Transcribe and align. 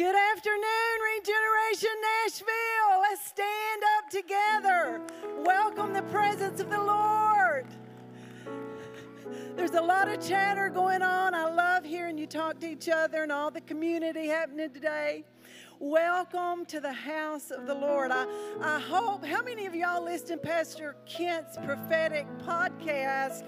Good 0.00 0.16
afternoon, 0.16 0.96
Regeneration 1.14 1.90
Nashville. 2.24 3.00
Let's 3.02 3.26
stand 3.26 3.82
up 3.98 4.08
together. 4.08 5.02
Welcome 5.44 5.92
the 5.92 6.00
presence 6.04 6.58
of 6.58 6.70
the 6.70 6.80
Lord. 6.80 7.66
There's 9.56 9.72
a 9.72 9.82
lot 9.82 10.08
of 10.08 10.26
chatter 10.26 10.70
going 10.70 11.02
on. 11.02 11.34
I 11.34 11.50
love 11.52 11.84
hearing 11.84 12.16
you 12.16 12.26
talk 12.26 12.60
to 12.60 12.70
each 12.70 12.88
other 12.88 13.24
and 13.24 13.30
all 13.30 13.50
the 13.50 13.60
community 13.60 14.26
happening 14.26 14.70
today. 14.70 15.26
Welcome 15.78 16.64
to 16.64 16.80
the 16.80 16.94
house 16.94 17.50
of 17.50 17.66
the 17.66 17.74
Lord. 17.74 18.10
I, 18.10 18.24
I 18.62 18.80
hope, 18.80 19.22
how 19.22 19.42
many 19.42 19.66
of 19.66 19.74
y'all 19.74 20.02
listened 20.02 20.40
to 20.40 20.48
Pastor 20.48 20.96
Kent's 21.04 21.58
prophetic 21.58 22.26
podcast? 22.38 23.46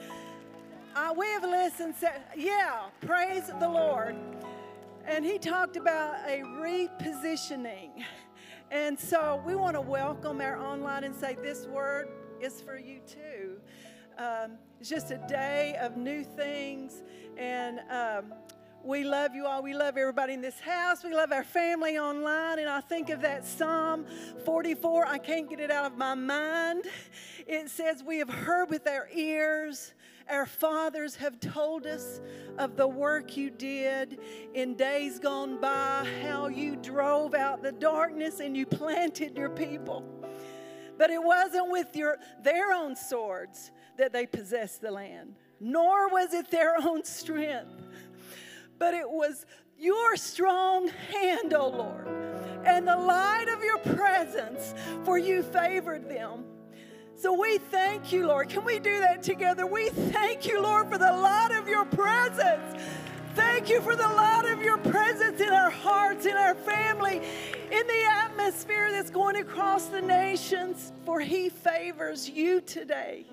Uh, 0.95 1.15
we 1.17 1.29
have 1.29 1.45
listened, 1.45 1.95
yeah, 2.37 2.91
praise 3.01 3.51
the 3.59 3.69
Lord. 3.71 4.17
And 5.07 5.25
he 5.25 5.39
talked 5.39 5.77
about 5.77 6.29
a 6.29 6.43
repositioning. 6.43 8.05
And 8.71 8.99
so 8.99 9.43
we 9.45 9.55
want 9.55 9.75
to 9.75 9.81
welcome 9.81 10.41
our 10.41 10.57
online 10.57 11.05
and 11.05 11.15
say, 11.15 11.37
This 11.43 11.67
word 11.67 12.09
is 12.41 12.61
for 12.61 12.79
you 12.79 13.01
too. 13.07 13.61
Um, 14.17 14.53
it's 14.81 14.89
just 14.89 15.11
a 15.11 15.19
day 15.29 15.77
of 15.81 15.97
new 15.97 16.23
things. 16.23 17.03
And 17.37 17.81
um, 17.91 18.33
we 18.85 19.05
love 19.05 19.35
you 19.35 19.47
all. 19.47 19.63
We 19.63 19.75
love 19.75 19.97
everybody 19.97 20.35
in 20.35 20.41
this 20.41 20.61
house. 20.61 21.05
We 21.05 21.15
love 21.15 21.33
our 21.33 21.45
family 21.45 21.99
online. 21.99 22.61
And 22.61 22.69
I 22.69 22.81
think 22.81 23.11
of 23.11 23.21
that 23.23 23.45
Psalm 23.45 24.07
44. 24.45 25.07
I 25.07 25.19
can't 25.19 25.51
get 25.51 25.61
it 25.61 25.71
out 25.71 25.91
of 25.91 25.99
my 25.99 26.15
mind. 26.15 26.85
It 27.47 27.71
says, 27.71 28.03
We 28.05 28.19
have 28.19 28.31
heard 28.31 28.71
with 28.71 28.87
our 28.87 29.09
ears 29.13 29.95
our 30.29 30.47
fathers 30.47 31.17
have 31.17 31.41
told 31.41 31.87
us 31.87 32.21
of 32.59 32.77
the 32.77 32.87
work 32.87 33.37
you 33.37 33.51
did 33.51 34.19
in 34.55 34.75
days 34.75 35.19
gone 35.19 35.61
by, 35.61 36.07
how 36.23 36.49
you 36.49 36.77
drove 36.77 37.35
out 37.35 37.63
the 37.63 37.73
darkness 37.73 38.41
and 38.41 38.57
you 38.57 38.67
planted 38.67 39.37
your 39.37 39.51
people. 39.51 40.05
But 40.99 41.11
it 41.11 41.23
wasn't 41.23 41.71
with 41.71 41.97
your, 41.97 42.19
their 42.43 42.73
own 42.73 42.97
swords 42.97 43.71
that 43.99 44.13
they 44.13 44.27
possessed 44.27 44.81
the 44.81 44.91
land, 44.91 45.37
nor 45.61 46.09
was 46.09 46.33
it 46.33 46.51
their 46.51 46.77
own 46.77 47.05
strength, 47.05 47.87
but 48.79 48.95
it 48.95 49.09
was 49.09 49.47
your 49.79 50.17
strong 50.17 50.89
hand, 51.11 51.55
O 51.55 51.61
oh 51.61 51.69
Lord, 51.69 52.09
and 52.65 52.87
the 52.87 52.97
light 52.97 53.49
of 53.49 53.65
your 53.65 53.79
presence, 53.79 54.75
for 55.05 55.19
you 55.19 55.43
favored 55.43 56.09
them. 56.09 56.45
So 57.23 57.33
we 57.33 57.59
thank 57.59 58.11
you, 58.11 58.27
Lord. 58.27 58.49
Can 58.49 58.65
we 58.65 58.81
do 58.81 58.99
that 58.99 59.23
together? 59.23 59.65
We 59.65 59.91
thank 59.91 60.45
you, 60.45 60.61
Lord, 60.61 60.89
for 60.89 60.99
the 60.99 61.13
light 61.13 61.57
of 61.57 61.69
your 61.69 61.85
presence. 61.85 62.83
Thank 63.37 63.69
you 63.69 63.81
for 63.81 63.95
the 63.95 64.09
light 64.09 64.53
of 64.53 64.61
your 64.61 64.79
presence 64.79 65.41
in 65.41 65.51
our 65.51 65.71
hearts, 65.71 66.27
in 66.27 66.37
our 66.37 66.57
family, 66.57 67.19
in 67.71 67.87
the 67.87 68.05
atmosphere 68.11 68.91
that's 68.91 69.09
going 69.09 69.37
across 69.37 69.85
the 69.85 70.01
nations, 70.01 70.93
for 71.05 71.21
He 71.21 71.49
favors 71.49 72.29
you 72.29 72.61
today. 72.61 73.25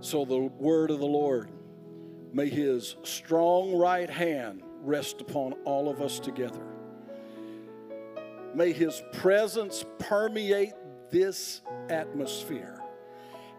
So, 0.00 0.24
the 0.24 0.38
word 0.38 0.90
of 0.90 0.98
the 0.98 1.04
Lord, 1.04 1.50
may 2.32 2.48
His 2.48 2.96
strong 3.02 3.76
right 3.76 4.08
hand 4.08 4.62
rest 4.80 5.20
upon 5.20 5.52
all 5.66 5.90
of 5.90 6.00
us 6.00 6.20
together. 6.20 6.62
May 8.54 8.72
His 8.72 9.02
presence 9.12 9.84
permeate 9.98 10.72
this 11.12 11.60
atmosphere. 11.88 12.80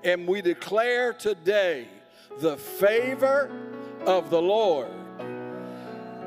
And 0.04 0.28
we 0.28 0.42
declare 0.42 1.14
today 1.14 1.88
the 2.42 2.58
favor 2.58 3.50
of 4.06 4.30
the 4.30 4.42
Lord. 4.42 4.92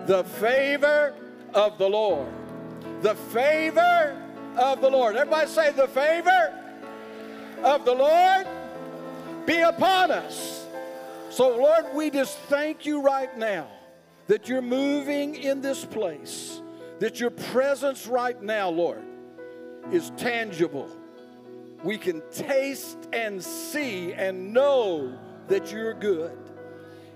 The 0.07 0.25
favor 0.25 1.15
of 1.53 1.77
the 1.77 1.89
Lord. 1.89 2.33
The 3.03 3.15
favor 3.15 4.23
of 4.57 4.81
the 4.81 4.89
Lord. 4.89 5.17
Everybody 5.17 5.51
say, 5.51 5.73
the 5.73 5.89
favor 5.89 6.55
of 7.63 7.85
the 7.85 7.95
Lord 7.95 8.47
be 9.45 9.59
upon 9.61 10.11
us. 10.11 10.65
So, 11.29 11.55
Lord, 11.55 11.87
we 11.95 12.09
just 12.09 12.39
thank 12.49 12.87
you 12.87 13.03
right 13.03 13.37
now 13.37 13.67
that 14.29 14.49
you're 14.49 14.63
moving 14.63 15.35
in 15.35 15.61
this 15.61 15.85
place, 15.85 16.63
that 16.99 17.21
your 17.21 17.31
presence 17.31 18.07
right 18.07 18.41
now, 18.43 18.71
Lord, 18.71 19.03
is 19.93 20.11
tangible 20.17 20.91
we 21.85 21.99
can 21.99 22.23
taste 22.31 22.99
and 23.13 23.43
see 23.43 24.13
and 24.13 24.53
know 24.53 25.19
that 25.49 25.71
you're 25.71 25.95
good. 25.95 26.37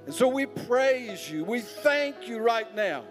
And 0.07 0.15
so 0.15 0.29
we 0.29 0.47
praise 0.47 1.31
you. 1.31 1.45
We 1.45 1.61
thank 1.61 2.29
you 2.29 2.39
right 2.39 2.75
now. 2.75 3.05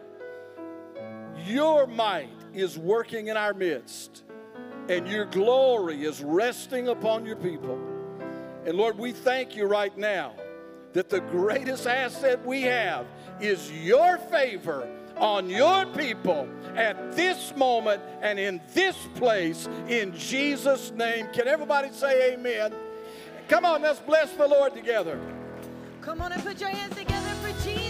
Your 1.46 1.88
might 1.88 2.30
is 2.54 2.78
working 2.78 3.28
in 3.28 3.38
our 3.38 3.54
midst, 3.54 4.24
and 4.90 5.08
your 5.08 5.26
glory 5.26 6.04
is 6.04 6.22
resting 6.22 6.88
upon 6.88 7.26
your 7.26 7.36
people. 7.36 7.80
And 8.66 8.78
Lord, 8.78 8.98
we 8.98 9.12
thank 9.12 9.56
you 9.56 9.66
right 9.66 9.98
now 9.98 10.34
that 10.94 11.10
the 11.10 11.22
greatest 11.22 11.88
asset 11.88 12.46
we 12.46 12.64
have 12.64 13.06
is 13.40 13.72
your 13.72 14.18
favor 14.18 14.90
on 15.20 15.50
your 15.50 15.86
people 15.88 16.48
at 16.76 17.16
this 17.16 17.56
moment 17.56 18.02
and 18.22 18.40
in 18.40 18.62
this 18.74 18.96
place 19.16 19.68
in 19.88 20.16
Jesus' 20.16 20.92
name. 20.92 21.28
Can 21.34 21.48
everybody 21.48 21.92
say 21.92 22.34
amen? 22.34 22.74
Come 23.48 23.66
on, 23.66 23.82
let's 23.82 24.00
bless 24.00 24.32
the 24.34 24.48
Lord 24.48 24.74
together. 24.74 25.20
Come 26.02 26.22
on 26.22 26.32
and 26.32 26.44
put 26.44 26.60
your 26.60 26.70
hands 26.70 26.96
together 26.96 27.30
for 27.42 27.52
Jesus. 27.64 27.89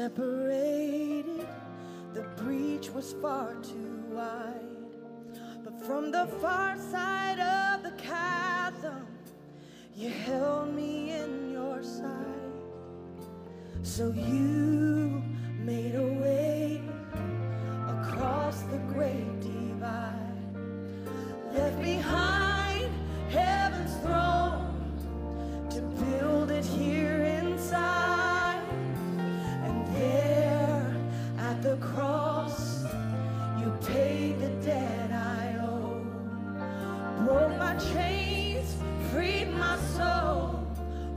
separated, 0.00 1.46
the 2.14 2.22
breach 2.42 2.88
was 2.88 3.12
far 3.20 3.54
too 3.56 4.02
wide. 4.08 4.54
But 5.62 5.78
from 5.84 6.10
the 6.10 6.26
far 6.40 6.78
side 6.78 7.38
of 7.38 7.82
the 7.82 7.90
chasm, 8.02 9.06
you 9.94 10.08
held 10.08 10.74
me 10.74 11.10
in 11.10 11.52
your 11.52 11.82
sight. 11.82 13.24
So 13.82 14.10
you 14.16 15.22
made 15.58 15.94
a 15.94 16.08
way 16.24 16.80
across 17.86 18.62
the 18.72 18.78
great 18.94 19.38
divide, 19.42 20.56
left 21.52 21.78
behind. 21.82 22.39
broke 37.30 37.56
my 37.58 37.76
chains, 37.76 38.74
freed 39.12 39.48
my 39.52 39.76
soul. 39.96 40.66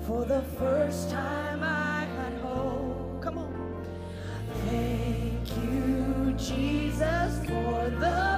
For 0.05 0.25
the 0.25 0.43
first 0.59 1.09
time 1.09 1.63
I 1.63 2.05
had 2.17 2.33
hope. 2.41 3.19
Come 3.19 3.39
on. 3.39 3.85
Thank 4.67 5.47
you, 5.63 6.35
Jesus, 6.37 7.31
for 7.47 7.89
the 8.03 8.32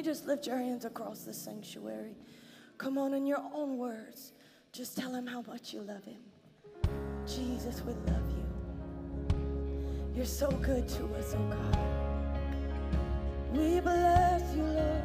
you 0.00 0.04
just 0.04 0.26
lift 0.26 0.46
your 0.46 0.56
hands 0.56 0.86
across 0.86 1.24
the 1.24 1.34
sanctuary? 1.34 2.16
Come 2.78 2.96
on, 2.96 3.12
in 3.12 3.26
your 3.26 3.42
own 3.52 3.76
words, 3.76 4.32
just 4.72 4.96
tell 4.96 5.14
him 5.14 5.26
how 5.26 5.42
much 5.42 5.74
you 5.74 5.82
love 5.82 6.02
him. 6.04 6.22
Jesus, 7.26 7.82
we 7.82 7.92
love 8.10 8.22
you. 8.30 8.46
You're 10.14 10.24
so 10.24 10.50
good 10.52 10.88
to 10.88 11.04
us, 11.16 11.34
oh 11.36 11.50
God. 11.50 11.78
We 13.52 13.80
bless 13.80 14.56
you, 14.56 14.62
Lord. 14.62 14.99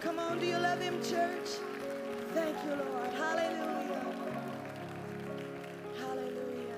Come 0.00 0.18
on, 0.18 0.38
do 0.38 0.46
you 0.46 0.58
love 0.58 0.80
him, 0.80 1.02
church? 1.02 1.48
Thank 2.34 2.56
you, 2.64 2.70
Lord. 2.70 3.10
Hallelujah. 3.14 4.04
Hallelujah. 5.98 6.76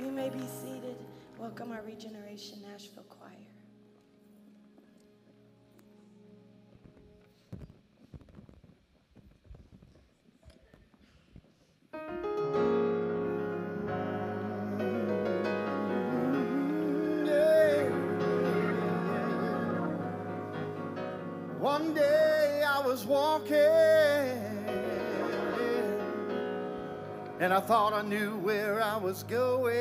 You 0.00 0.10
may 0.10 0.28
be 0.28 0.44
seated. 0.60 0.96
Welcome 1.38 1.70
our 1.70 1.82
Regeneration 1.82 2.58
was 22.98 23.06
walking 23.06 23.54
and 27.40 27.52
I 27.52 27.60
thought 27.60 27.92
I 27.92 28.02
knew 28.02 28.36
where 28.38 28.82
I 28.82 28.96
was 28.96 29.22
going. 29.22 29.76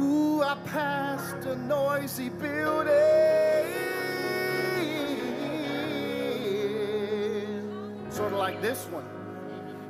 Ooh, 0.00 0.42
I 0.42 0.56
passed 0.66 1.46
a 1.46 1.54
noisy 1.54 2.30
building. 2.30 2.90
Sort 8.10 8.32
of 8.32 8.38
like 8.38 8.60
this 8.60 8.84
one. 8.86 9.04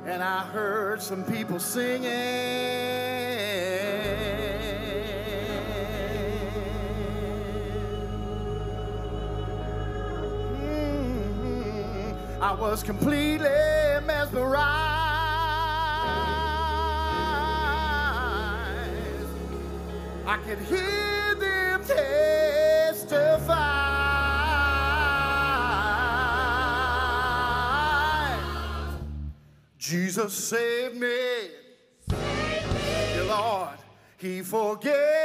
And 0.05 0.21
I 0.21 0.43
heard 0.43 1.01
some 1.01 1.23
people 1.23 1.59
singing. 1.59 2.07
I 12.47 12.53
was 12.53 12.81
completely 12.81 13.49
mesmerized. 14.05 14.61
I 20.25 20.37
could 20.45 20.59
hear 20.59 21.35
them 21.35 21.83
testify. 21.83 23.17
Jesus 29.77 30.33
saved 30.33 30.95
me. 30.95 31.49
Dear 32.07 33.25
Lord, 33.25 33.77
He 34.17 34.41
forgave 34.41 35.16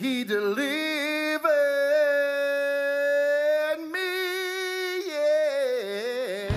He 0.00 0.24
delivered 0.24 1.42
me. 3.92 3.98
Yeah. 5.06 6.48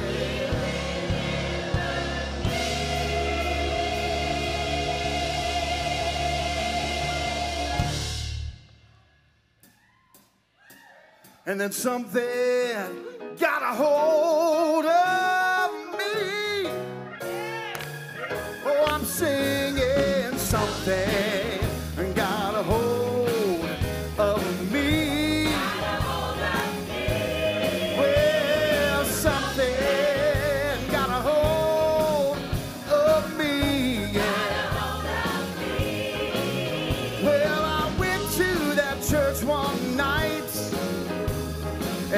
And 11.45 11.59
then 11.59 11.73
something 11.73 12.62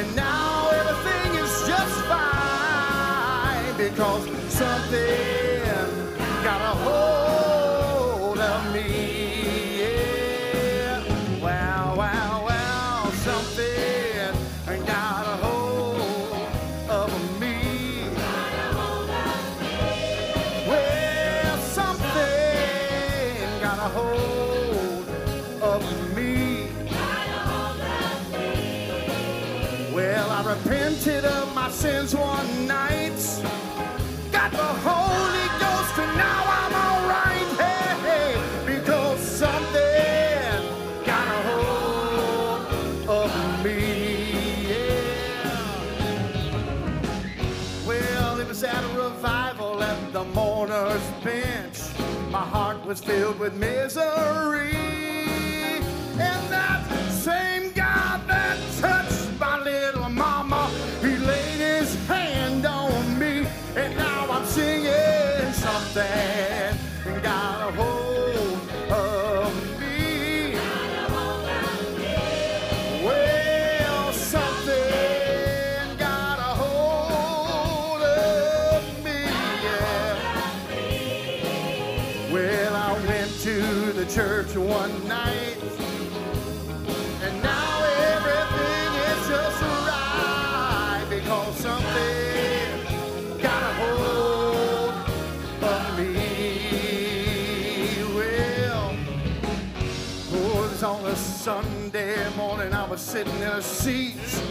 And 0.05 0.15
now 0.15 0.69
everything 0.69 1.35
is 1.43 1.67
just 1.67 1.95
fine 2.05 3.77
because 3.77 4.23
something 4.53 5.34
sins 31.85 32.15
one 32.15 32.67
night. 32.67 33.19
Got 34.31 34.51
the 34.51 34.71
Holy 34.89 35.47
Ghost, 35.63 35.95
and 36.03 36.13
now 36.17 36.41
I'm 36.59 36.73
alright. 36.85 37.49
Hey, 37.63 37.87
hey, 38.07 38.31
because 38.65 39.19
something 39.19 40.61
got 41.05 41.27
a 41.37 41.39
hold 41.49 42.61
of 43.19 43.31
me. 43.63 43.79
Yeah. 44.71 45.55
Well, 47.85 48.39
it 48.39 48.47
was 48.47 48.63
at 48.63 48.83
a 48.83 48.91
revival 49.05 49.83
at 49.83 49.99
the 50.11 50.23
mourner's 50.37 51.07
bench. 51.23 51.77
My 52.31 52.45
heart 52.55 52.83
was 52.83 52.99
filled 52.99 53.37
with 53.37 53.53
misery. 53.53 54.75
And 56.29 56.41
that 56.55 56.81
same 57.11 57.64
sitting 103.15 103.33
in 103.35 103.43
a 103.43 103.61
seats. 103.61 104.41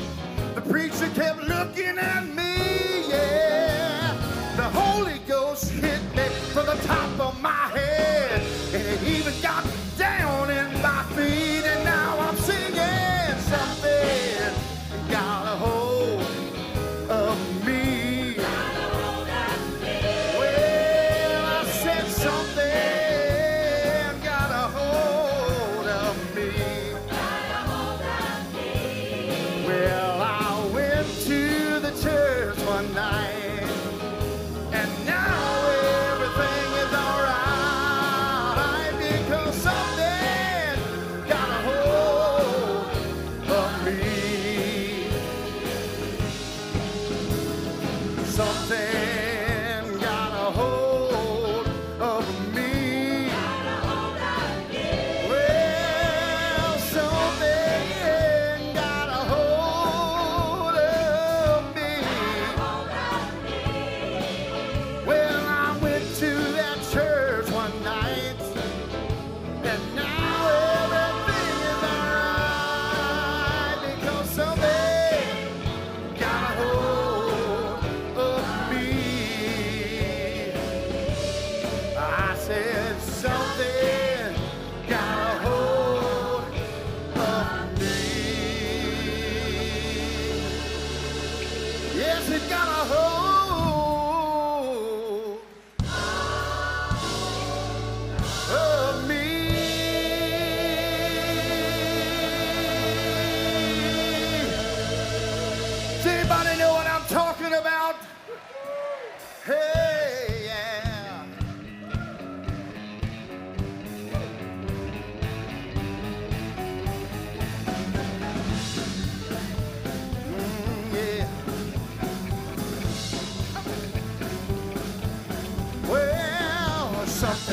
The 0.54 0.62
preacher 0.62 1.10
kept 1.10 1.42
looking 1.42 1.98
at 1.98 2.24
me, 2.34 3.10
yeah. 3.10 4.16
The 4.56 4.62
Holy 4.62 5.18
Ghost 5.28 5.70
hit 5.70 6.00
me 6.16 6.22
from 6.54 6.64
the 6.64 6.76
top 6.86 7.20
of 7.20 7.38
my 7.42 7.68
head, 7.76 8.40
and 8.72 8.82
it 8.82 9.02
even 9.02 9.34
got 9.42 9.66
down 9.98 10.50
in 10.50 10.80
my 10.80 11.02
feet, 11.14 11.53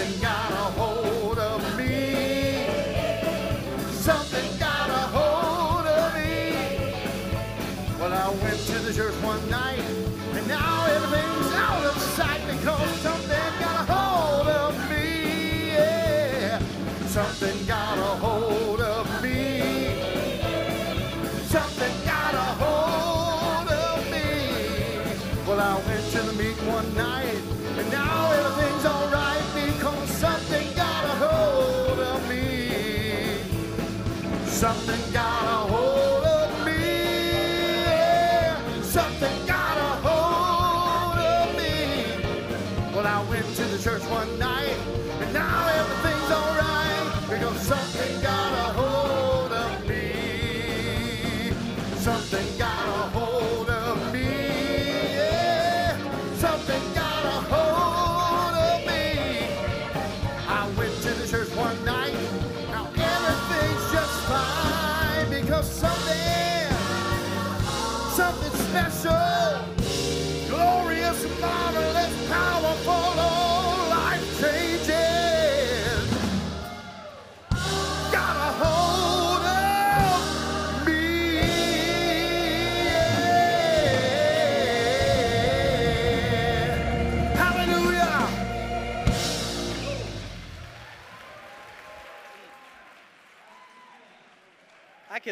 Well, 0.01 0.09
something 0.09 0.40
because 65.51 65.69
something, 65.69 66.77
something 68.15 68.57
special, 68.69 69.65
glorious, 70.47 71.41
marvelous, 71.41 72.29
powerful, 72.29 73.30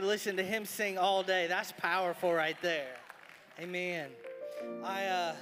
listen 0.10 0.38
to 0.38 0.44
him 0.44 0.66
sing 0.66 0.98
all 0.98 1.22
day. 1.22 1.46
That's 1.46 1.72
powerful 1.72 2.34
right 2.34 2.58
there. 2.64 2.96
Amen. 3.60 4.10
I 4.84 5.06
uh, 5.06 5.36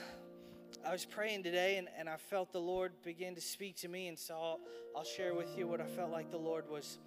I 0.85 0.91
was 0.91 1.05
praying 1.05 1.43
today 1.43 1.77
and, 1.77 1.87
and 1.97 2.09
I 2.09 2.17
felt 2.17 2.51
the 2.51 2.59
Lord 2.59 2.91
begin 3.01 3.33
to 3.35 3.39
speak 3.39 3.77
to 3.77 3.87
me, 3.87 4.09
and 4.09 4.19
so 4.19 4.35
I'll, 4.35 4.59
I'll 4.93 5.03
share 5.05 5.33
with 5.33 5.57
you 5.57 5.67
what 5.67 5.79
I 5.79 5.85
felt 5.85 6.11
like 6.11 6.31
the 6.31 6.37
Lord 6.37 6.69
was 6.69 6.97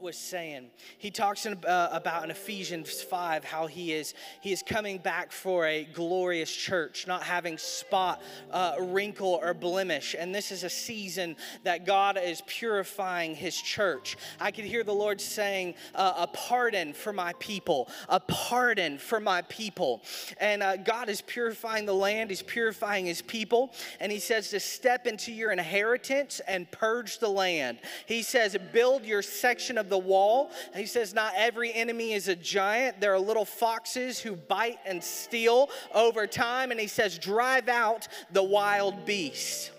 was 0.00 0.16
saying. 0.16 0.70
He 0.98 1.10
talks 1.10 1.46
in, 1.46 1.64
uh, 1.64 1.88
about 1.92 2.24
in 2.24 2.30
Ephesians 2.30 3.02
5 3.02 3.44
how 3.44 3.66
he 3.66 3.92
is 3.92 4.14
he 4.40 4.52
is 4.52 4.62
coming 4.62 4.98
back 4.98 5.32
for 5.32 5.66
a 5.66 5.84
glorious 5.84 6.54
church, 6.54 7.06
not 7.06 7.22
having 7.22 7.58
spot, 7.58 8.22
uh, 8.50 8.74
wrinkle, 8.78 9.40
or 9.42 9.54
blemish. 9.54 10.14
And 10.18 10.34
this 10.34 10.50
is 10.50 10.64
a 10.64 10.70
season 10.70 11.36
that 11.62 11.86
God 11.86 12.18
is 12.22 12.42
purifying 12.46 13.34
his 13.34 13.56
church. 13.56 14.16
I 14.40 14.50
could 14.50 14.64
hear 14.64 14.84
the 14.84 14.92
Lord 14.92 15.20
saying, 15.20 15.74
uh, 15.94 16.14
"A 16.18 16.26
pardon 16.26 16.92
for 16.92 17.12
my 17.12 17.32
people, 17.38 17.88
a 18.08 18.20
pardon 18.20 18.98
for 18.98 19.20
my 19.20 19.42
people." 19.42 20.02
And 20.38 20.62
uh, 20.62 20.76
God 20.76 21.08
is 21.08 21.20
purifying 21.20 21.86
the 21.86 21.94
land. 21.94 22.30
He's 22.30 22.42
purifying 22.42 23.06
his 23.06 23.22
people, 23.22 23.72
and 24.00 24.10
He 24.10 24.18
says 24.18 24.50
to 24.50 24.60
step 24.60 25.06
into 25.06 25.32
your 25.32 25.52
inheritance 25.52 26.40
and 26.46 26.70
purge 26.70 27.18
the 27.18 27.28
land. 27.28 27.78
He 28.06 28.22
says, 28.22 28.56
"Build 28.72 29.04
your 29.04 29.22
section 29.22 29.78
of 29.78 29.83
the 29.88 29.98
wall." 29.98 30.50
He 30.74 30.86
says, 30.86 31.14
"Not 31.14 31.34
every 31.36 31.72
enemy 31.72 32.12
is 32.12 32.28
a 32.28 32.36
giant. 32.36 33.00
There 33.00 33.12
are 33.14 33.20
little 33.20 33.44
foxes 33.44 34.20
who 34.20 34.36
bite 34.36 34.78
and 34.84 35.02
steal 35.02 35.70
over 35.92 36.26
time." 36.26 36.70
And 36.70 36.80
He 36.80 36.86
says, 36.86 37.18
"Drive 37.18 37.68
out 37.68 38.08
the 38.30 38.42
wild 38.42 39.04
beasts." 39.04 39.70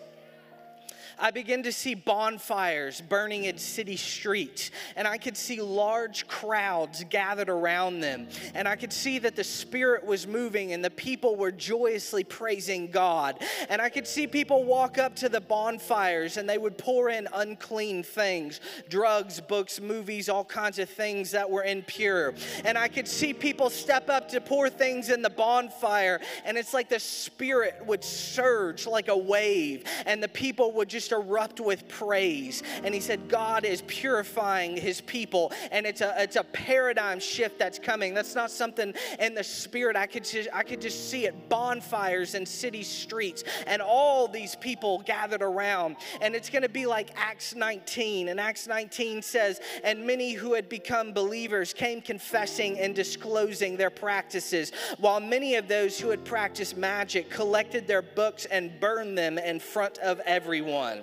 I 1.19 1.31
began 1.31 1.63
to 1.63 1.71
see 1.71 1.95
bonfires 1.95 3.01
burning 3.01 3.45
in 3.45 3.57
city 3.57 3.97
streets, 3.97 4.71
and 4.95 5.07
I 5.07 5.17
could 5.17 5.37
see 5.37 5.61
large 5.61 6.27
crowds 6.27 7.03
gathered 7.09 7.49
around 7.49 8.01
them. 8.01 8.27
And 8.53 8.67
I 8.67 8.75
could 8.75 8.93
see 8.93 9.19
that 9.19 9.35
the 9.35 9.43
Spirit 9.43 10.05
was 10.05 10.27
moving 10.27 10.73
and 10.73 10.83
the 10.83 10.89
people 10.89 11.35
were 11.35 11.51
joyously 11.51 12.23
praising 12.23 12.91
God. 12.91 13.41
And 13.69 13.81
I 13.81 13.89
could 13.89 14.07
see 14.07 14.27
people 14.27 14.63
walk 14.63 14.97
up 14.97 15.15
to 15.17 15.29
the 15.29 15.41
bonfires 15.41 16.37
and 16.37 16.49
they 16.49 16.57
would 16.57 16.77
pour 16.77 17.09
in 17.09 17.27
unclean 17.33 18.03
things 18.03 18.59
drugs, 18.89 19.39
books, 19.41 19.79
movies, 19.79 20.29
all 20.29 20.45
kinds 20.45 20.79
of 20.79 20.89
things 20.89 21.31
that 21.31 21.49
were 21.49 21.63
impure. 21.63 22.33
And 22.63 22.77
I 22.77 22.87
could 22.87 23.07
see 23.07 23.33
people 23.33 23.69
step 23.69 24.09
up 24.09 24.29
to 24.29 24.41
pour 24.41 24.69
things 24.69 25.09
in 25.09 25.21
the 25.21 25.29
bonfire, 25.29 26.19
and 26.43 26.57
it's 26.57 26.73
like 26.73 26.89
the 26.89 26.99
Spirit 26.99 27.75
would 27.85 28.03
surge 28.03 28.87
like 28.87 29.07
a 29.07 29.17
wave, 29.17 29.83
and 30.05 30.21
the 30.21 30.27
people 30.27 30.71
would 30.73 30.89
just 30.89 31.04
erupt 31.11 31.59
with 31.59 31.87
praise. 31.87 32.63
And 32.83 32.93
he 32.93 32.99
said, 32.99 33.27
God 33.27 33.65
is 33.65 33.81
purifying 33.87 34.77
his 34.77 35.01
people, 35.01 35.51
and 35.71 35.85
it's 35.85 36.01
a 36.01 36.13
it's 36.17 36.35
a 36.35 36.43
paradigm 36.43 37.19
shift 37.19 37.59
that's 37.59 37.79
coming. 37.79 38.13
That's 38.13 38.35
not 38.35 38.51
something 38.51 38.93
in 39.19 39.35
the 39.35 39.43
spirit. 39.43 39.95
I 39.95 40.07
could 40.07 40.23
just 40.23 40.49
I 40.53 40.63
could 40.63 40.81
just 40.81 41.09
see 41.09 41.25
it. 41.25 41.49
Bonfires 41.49 42.35
in 42.35 42.45
city 42.45 42.83
streets, 42.83 43.43
and 43.67 43.81
all 43.81 44.27
these 44.27 44.55
people 44.55 45.03
gathered 45.05 45.41
around. 45.41 45.97
And 46.21 46.35
it's 46.35 46.49
gonna 46.49 46.69
be 46.69 46.85
like 46.85 47.11
Acts 47.15 47.55
19. 47.55 48.29
And 48.29 48.39
Acts 48.39 48.67
19 48.67 49.21
says, 49.21 49.59
and 49.83 50.05
many 50.05 50.33
who 50.33 50.53
had 50.53 50.69
become 50.69 51.13
believers 51.13 51.73
came 51.73 52.01
confessing 52.01 52.79
and 52.79 52.95
disclosing 52.95 53.77
their 53.77 53.89
practices, 53.89 54.71
while 54.99 55.19
many 55.19 55.55
of 55.55 55.67
those 55.67 55.99
who 55.99 56.09
had 56.09 56.23
practiced 56.25 56.77
magic 56.77 57.29
collected 57.29 57.87
their 57.87 58.01
books 58.01 58.45
and 58.45 58.79
burned 58.79 59.17
them 59.17 59.37
in 59.37 59.59
front 59.59 59.97
of 59.99 60.19
everyone 60.21 60.94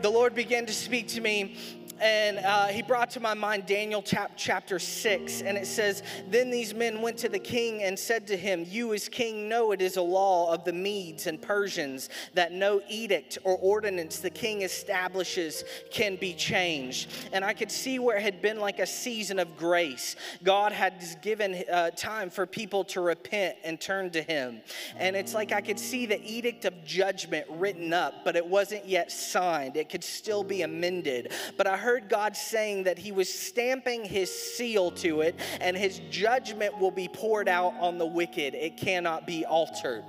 the 0.00 0.10
Lord 0.10 0.34
began 0.34 0.66
to 0.66 0.72
speak 0.72 1.08
to 1.08 1.20
me. 1.20 1.54
And 2.00 2.38
uh, 2.38 2.68
he 2.68 2.82
brought 2.82 3.10
to 3.10 3.20
my 3.20 3.34
mind 3.34 3.66
Daniel 3.66 4.02
chap- 4.02 4.32
chapter 4.36 4.78
6. 4.78 5.42
And 5.42 5.58
it 5.58 5.66
says, 5.66 6.02
Then 6.28 6.50
these 6.50 6.74
men 6.74 7.02
went 7.02 7.18
to 7.18 7.28
the 7.28 7.38
king 7.38 7.82
and 7.82 7.98
said 7.98 8.26
to 8.28 8.36
him, 8.36 8.64
You, 8.66 8.94
as 8.94 9.08
king, 9.08 9.48
know 9.48 9.72
it 9.72 9.82
is 9.82 9.96
a 9.96 10.02
law 10.02 10.52
of 10.52 10.64
the 10.64 10.72
Medes 10.72 11.26
and 11.26 11.40
Persians 11.40 12.08
that 12.34 12.52
no 12.52 12.80
edict 12.88 13.36
or 13.44 13.56
ordinance 13.58 14.18
the 14.18 14.30
king 14.30 14.62
establishes 14.62 15.64
can 15.90 16.16
be 16.16 16.32
changed. 16.32 17.10
And 17.32 17.44
I 17.44 17.52
could 17.52 17.70
see 17.70 17.98
where 17.98 18.16
it 18.16 18.22
had 18.22 18.40
been 18.40 18.60
like 18.60 18.78
a 18.78 18.86
season 18.86 19.38
of 19.38 19.58
grace. 19.58 20.16
God 20.42 20.72
had 20.72 21.04
given 21.20 21.64
uh, 21.70 21.90
time 21.90 22.30
for 22.30 22.46
people 22.46 22.84
to 22.84 23.02
repent 23.02 23.56
and 23.62 23.78
turn 23.78 24.10
to 24.10 24.22
him. 24.22 24.62
And 24.96 25.14
it's 25.16 25.34
like 25.34 25.52
I 25.52 25.60
could 25.60 25.78
see 25.78 26.06
the 26.06 26.20
edict 26.24 26.64
of 26.64 26.84
judgment 26.84 27.46
written 27.50 27.92
up, 27.92 28.24
but 28.24 28.36
it 28.36 28.46
wasn't 28.46 28.86
yet 28.86 29.12
signed. 29.12 29.76
It 29.76 29.90
could 29.90 30.04
still 30.04 30.42
be 30.42 30.62
amended. 30.62 31.32
But 31.58 31.66
I 31.66 31.76
heard 31.76 31.89
God 31.98 32.36
saying 32.36 32.84
that 32.84 32.98
He 32.98 33.10
was 33.10 33.32
stamping 33.32 34.04
His 34.04 34.30
seal 34.30 34.92
to 34.92 35.22
it, 35.22 35.34
and 35.60 35.76
His 35.76 36.00
judgment 36.10 36.78
will 36.78 36.92
be 36.92 37.08
poured 37.08 37.48
out 37.48 37.74
on 37.80 37.98
the 37.98 38.06
wicked. 38.06 38.54
It 38.54 38.76
cannot 38.76 39.26
be 39.26 39.44
altered. 39.44 40.04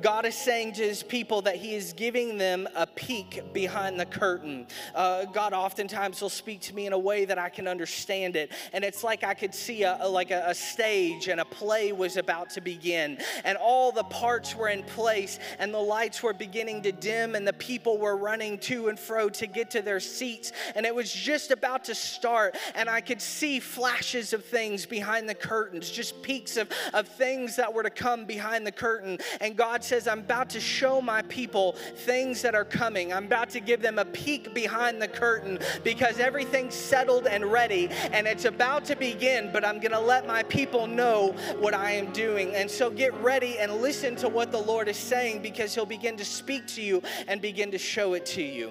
God 0.00 0.24
is 0.24 0.34
saying 0.34 0.74
to 0.74 0.82
his 0.82 1.02
people 1.02 1.42
that 1.42 1.56
he 1.56 1.74
is 1.74 1.92
giving 1.92 2.38
them 2.38 2.68
a 2.74 2.86
peek 2.86 3.52
behind 3.52 3.98
the 3.98 4.06
curtain. 4.06 4.66
Uh, 4.94 5.24
God 5.26 5.52
oftentimes 5.52 6.22
will 6.22 6.28
speak 6.28 6.60
to 6.62 6.74
me 6.74 6.86
in 6.86 6.92
a 6.92 6.98
way 6.98 7.24
that 7.24 7.38
I 7.38 7.48
can 7.48 7.68
understand 7.68 8.36
it. 8.36 8.52
And 8.72 8.84
it's 8.84 9.04
like 9.04 9.24
I 9.24 9.34
could 9.34 9.54
see 9.54 9.82
a, 9.82 9.98
a 10.00 10.08
like 10.08 10.30
a, 10.30 10.44
a 10.46 10.54
stage 10.54 11.28
and 11.28 11.40
a 11.40 11.44
play 11.44 11.92
was 11.92 12.16
about 12.16 12.50
to 12.50 12.60
begin. 12.60 13.18
And 13.44 13.58
all 13.58 13.92
the 13.92 14.04
parts 14.04 14.54
were 14.54 14.68
in 14.68 14.82
place 14.84 15.38
and 15.58 15.72
the 15.72 15.78
lights 15.78 16.22
were 16.22 16.32
beginning 16.32 16.82
to 16.82 16.92
dim 16.92 17.34
and 17.34 17.46
the 17.46 17.52
people 17.52 17.98
were 17.98 18.16
running 18.16 18.58
to 18.58 18.88
and 18.88 18.98
fro 18.98 19.28
to 19.30 19.46
get 19.46 19.70
to 19.72 19.82
their 19.82 20.00
seats. 20.00 20.52
And 20.74 20.86
it 20.86 20.94
was 20.94 21.12
just 21.12 21.50
about 21.50 21.84
to 21.84 21.94
start. 21.94 22.56
And 22.74 22.88
I 22.88 23.00
could 23.00 23.20
see 23.20 23.60
flashes 23.60 24.32
of 24.32 24.44
things 24.44 24.86
behind 24.86 25.28
the 25.28 25.34
curtains, 25.34 25.90
just 25.90 26.22
peaks 26.22 26.56
of, 26.56 26.70
of 26.94 27.08
things 27.08 27.56
that 27.56 27.72
were 27.72 27.82
to 27.82 27.90
come 27.90 28.24
behind 28.24 28.66
the 28.66 28.72
curtain. 28.72 29.18
And 29.40 29.56
God 29.56 29.84
says, 29.90 30.06
I'm 30.06 30.20
about 30.20 30.48
to 30.50 30.60
show 30.60 31.00
my 31.00 31.22
people 31.22 31.72
things 31.72 32.42
that 32.42 32.54
are 32.54 32.64
coming. 32.64 33.12
I'm 33.12 33.26
about 33.26 33.50
to 33.50 33.60
give 33.60 33.82
them 33.82 33.98
a 33.98 34.04
peek 34.04 34.54
behind 34.54 35.02
the 35.02 35.08
curtain 35.08 35.58
because 35.82 36.20
everything's 36.20 36.76
settled 36.76 37.26
and 37.26 37.44
ready 37.44 37.88
and 38.12 38.28
it's 38.28 38.44
about 38.44 38.84
to 38.84 38.94
begin, 38.94 39.50
but 39.52 39.64
I'm 39.64 39.80
going 39.80 39.90
to 39.90 39.98
let 39.98 40.28
my 40.28 40.44
people 40.44 40.86
know 40.86 41.34
what 41.58 41.74
I 41.74 41.90
am 41.90 42.12
doing. 42.12 42.54
And 42.54 42.70
so 42.70 42.88
get 42.88 43.12
ready 43.14 43.58
and 43.58 43.82
listen 43.82 44.14
to 44.16 44.28
what 44.28 44.52
the 44.52 44.62
Lord 44.62 44.86
is 44.86 44.96
saying 44.96 45.42
because 45.42 45.74
He'll 45.74 45.86
begin 45.86 46.16
to 46.18 46.24
speak 46.24 46.68
to 46.68 46.82
you 46.82 47.02
and 47.26 47.42
begin 47.42 47.72
to 47.72 47.78
show 47.78 48.14
it 48.14 48.24
to 48.26 48.42
you. 48.42 48.70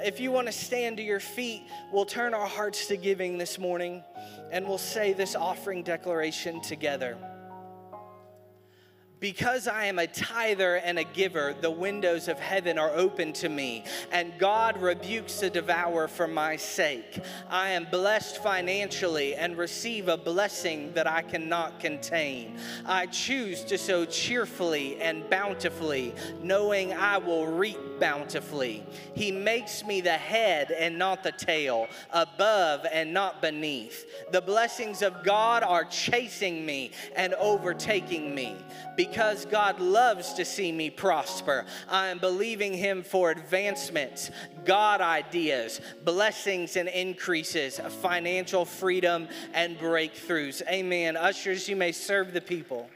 If 0.00 0.18
you 0.18 0.32
want 0.32 0.46
to 0.46 0.52
stand 0.52 0.96
to 0.96 1.02
your 1.02 1.20
feet, 1.20 1.64
we'll 1.92 2.06
turn 2.06 2.32
our 2.32 2.46
hearts 2.46 2.86
to 2.86 2.96
giving 2.96 3.36
this 3.36 3.58
morning 3.58 4.02
and 4.50 4.66
we'll 4.66 4.78
say 4.78 5.12
this 5.12 5.34
offering 5.34 5.82
declaration 5.82 6.62
together. 6.62 7.18
Because 9.24 9.66
I 9.68 9.86
am 9.86 9.98
a 9.98 10.06
tither 10.06 10.76
and 10.76 10.98
a 10.98 11.02
giver, 11.02 11.54
the 11.58 11.70
windows 11.70 12.28
of 12.28 12.38
heaven 12.38 12.76
are 12.76 12.90
open 12.90 13.32
to 13.32 13.48
me, 13.48 13.84
and 14.12 14.38
God 14.38 14.76
rebukes 14.76 15.40
the 15.40 15.48
devourer 15.48 16.08
for 16.08 16.28
my 16.28 16.56
sake. 16.56 17.20
I 17.48 17.70
am 17.70 17.86
blessed 17.90 18.42
financially 18.42 19.34
and 19.34 19.56
receive 19.56 20.08
a 20.08 20.18
blessing 20.18 20.92
that 20.92 21.06
I 21.06 21.22
cannot 21.22 21.80
contain. 21.80 22.58
I 22.84 23.06
choose 23.06 23.64
to 23.64 23.78
sow 23.78 24.04
cheerfully 24.04 25.00
and 25.00 25.30
bountifully, 25.30 26.14
knowing 26.42 26.92
I 26.92 27.16
will 27.16 27.46
reap 27.46 27.78
bountifully. 27.98 28.84
He 29.14 29.32
makes 29.32 29.86
me 29.86 30.02
the 30.02 30.18
head 30.18 30.70
and 30.70 30.98
not 30.98 31.22
the 31.22 31.32
tail, 31.32 31.88
above 32.10 32.84
and 32.92 33.14
not 33.14 33.40
beneath. 33.40 34.04
The 34.32 34.42
blessings 34.42 35.00
of 35.00 35.24
God 35.24 35.62
are 35.62 35.86
chasing 35.86 36.66
me 36.66 36.90
and 37.16 37.32
overtaking 37.32 38.34
me. 38.34 38.56
Because 38.98 39.13
God 39.14 39.80
loves 39.80 40.34
to 40.34 40.44
see 40.44 40.72
me 40.72 40.90
prosper, 40.90 41.64
I 41.88 42.08
am 42.08 42.18
believing 42.18 42.72
Him 42.72 43.02
for 43.02 43.30
advancements, 43.30 44.30
God 44.64 45.00
ideas, 45.00 45.80
blessings 46.04 46.76
and 46.76 46.88
increases, 46.88 47.78
financial 48.02 48.64
freedom 48.64 49.28
and 49.52 49.78
breakthroughs. 49.78 50.62
Amen. 50.68 51.16
Ushers, 51.16 51.68
you 51.68 51.76
may 51.76 51.92
serve 51.92 52.32
the 52.32 52.40
people. 52.40 52.88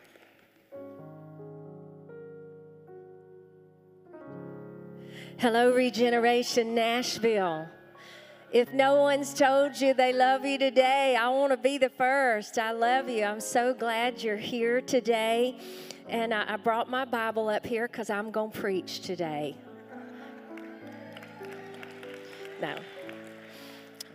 Hello, 5.38 5.70
Regeneration 5.70 6.74
Nashville. 6.74 7.68
If 8.50 8.72
no 8.72 8.96
one's 8.96 9.34
told 9.34 9.78
you 9.78 9.92
they 9.92 10.12
love 10.12 10.44
you 10.44 10.58
today, 10.58 11.16
I 11.20 11.28
want 11.28 11.52
to 11.52 11.58
be 11.58 11.76
the 11.76 11.90
first. 11.90 12.58
I 12.58 12.72
love 12.72 13.08
you. 13.08 13.22
I'm 13.24 13.40
so 13.40 13.74
glad 13.74 14.22
you're 14.22 14.36
here 14.36 14.80
today. 14.80 15.58
And 16.08 16.32
I, 16.32 16.54
I 16.54 16.56
brought 16.56 16.88
my 16.88 17.04
Bible 17.04 17.48
up 17.48 17.66
here 17.66 17.86
because 17.86 18.08
I'm 18.08 18.30
going 18.30 18.50
to 18.50 18.58
preach 18.58 19.00
today. 19.00 19.56
No. 22.60 22.76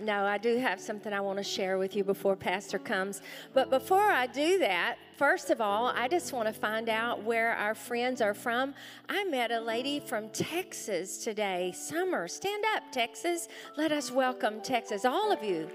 No, 0.02 0.26
I 0.26 0.38
do 0.39 0.58
have 0.58 0.82
something 0.82 1.14
I 1.14 1.22
want 1.22 1.38
to 1.38 1.44
share 1.44 1.78
with 1.78 1.96
you 1.96 2.04
before 2.04 2.36
Pastor 2.36 2.80
comes. 2.80 3.22
But 3.54 3.70
before 3.70 4.02
I 4.02 4.26
do 4.26 4.58
that, 4.60 4.96
first 5.18 5.52
of 5.52 5.62
all, 5.62 5.94
I 5.96 6.08
just 6.08 6.34
want 6.34 6.48
to 6.48 6.54
find 6.54 6.89
out 6.89 7.24
where 7.24 7.56
our 7.56 7.76
friends 7.76 8.20
are 8.20 8.34
from. 8.34 8.74
I 9.08 9.24
met 9.26 9.52
a 9.52 9.60
lady 9.62 10.00
from 10.00 10.30
Texas 10.30 11.24
today, 11.24 11.74
Summer. 11.76 12.28
Stand 12.28 12.66
up, 12.76 12.91
Texas. 12.91 13.48
Let 13.78 13.91
us 13.91 14.12
welcome 14.12 14.62
Texas, 14.62 15.06
all 15.06 15.32
of 15.32 15.44
you. 15.44 15.70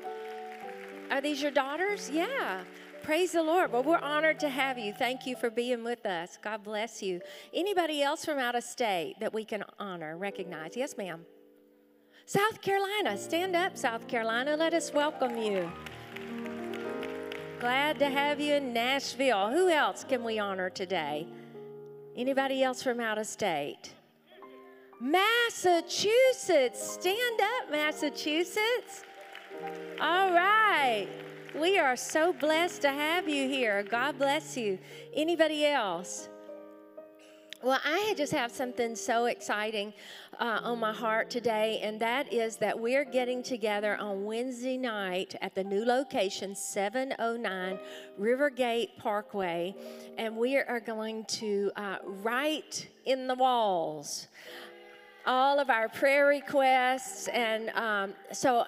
Are 1.10 1.20
these 1.20 1.40
your 1.40 1.52
daughters? 1.52 2.10
Yeah. 2.10 2.64
Praise 3.08 3.32
the 3.32 3.42
Lord. 3.42 3.72
Well, 3.72 3.82
we're 3.82 3.96
honored 3.96 4.38
to 4.40 4.50
have 4.50 4.78
you. 4.78 4.92
Thank 4.92 5.26
you 5.26 5.34
for 5.34 5.48
being 5.48 5.82
with 5.82 6.04
us. 6.04 6.38
God 6.42 6.62
bless 6.62 7.02
you. 7.02 7.22
Anybody 7.54 8.02
else 8.02 8.22
from 8.22 8.38
out 8.38 8.54
of 8.54 8.62
state 8.62 9.14
that 9.20 9.32
we 9.32 9.46
can 9.46 9.64
honor, 9.78 10.18
recognize? 10.18 10.76
Yes, 10.76 10.94
ma'am. 10.98 11.24
South 12.26 12.60
Carolina, 12.60 13.16
stand 13.16 13.56
up, 13.56 13.78
South 13.78 14.06
Carolina. 14.08 14.58
Let 14.58 14.74
us 14.74 14.92
welcome 14.92 15.38
you. 15.38 15.72
Glad 17.58 17.98
to 18.00 18.10
have 18.10 18.40
you 18.40 18.56
in 18.56 18.74
Nashville. 18.74 19.48
Who 19.48 19.70
else 19.70 20.04
can 20.04 20.22
we 20.22 20.38
honor 20.38 20.68
today? 20.68 21.26
Anybody 22.14 22.62
else 22.62 22.82
from 22.82 23.00
out 23.00 23.16
of 23.16 23.26
state? 23.26 23.90
Massachusetts, 25.00 26.92
stand 26.92 27.40
up, 27.40 27.70
Massachusetts. 27.70 29.02
All 29.98 30.30
right. 30.30 31.08
We 31.58 31.76
are 31.76 31.96
so 31.96 32.32
blessed 32.32 32.82
to 32.82 32.90
have 32.90 33.28
you 33.28 33.48
here. 33.48 33.82
God 33.82 34.16
bless 34.16 34.56
you. 34.56 34.78
Anybody 35.12 35.66
else? 35.66 36.28
Well, 37.64 37.80
I 37.84 38.14
just 38.16 38.30
have 38.32 38.52
something 38.52 38.94
so 38.94 39.26
exciting 39.26 39.92
uh, 40.38 40.60
on 40.62 40.78
my 40.78 40.92
heart 40.92 41.30
today, 41.30 41.80
and 41.82 41.98
that 41.98 42.32
is 42.32 42.58
that 42.58 42.78
we're 42.78 43.04
getting 43.04 43.42
together 43.42 43.96
on 43.96 44.24
Wednesday 44.24 44.76
night 44.76 45.34
at 45.40 45.56
the 45.56 45.64
new 45.64 45.84
location, 45.84 46.54
709 46.54 47.80
Rivergate 48.20 48.96
Parkway, 48.96 49.74
and 50.16 50.36
we 50.36 50.58
are 50.58 50.80
going 50.80 51.24
to 51.24 51.72
uh, 51.74 51.96
write 52.04 52.88
in 53.04 53.26
the 53.26 53.34
walls 53.34 54.28
all 55.26 55.58
of 55.58 55.70
our 55.70 55.88
prayer 55.88 56.26
requests. 56.26 57.26
And 57.28 57.70
um, 57.70 58.14
so, 58.32 58.64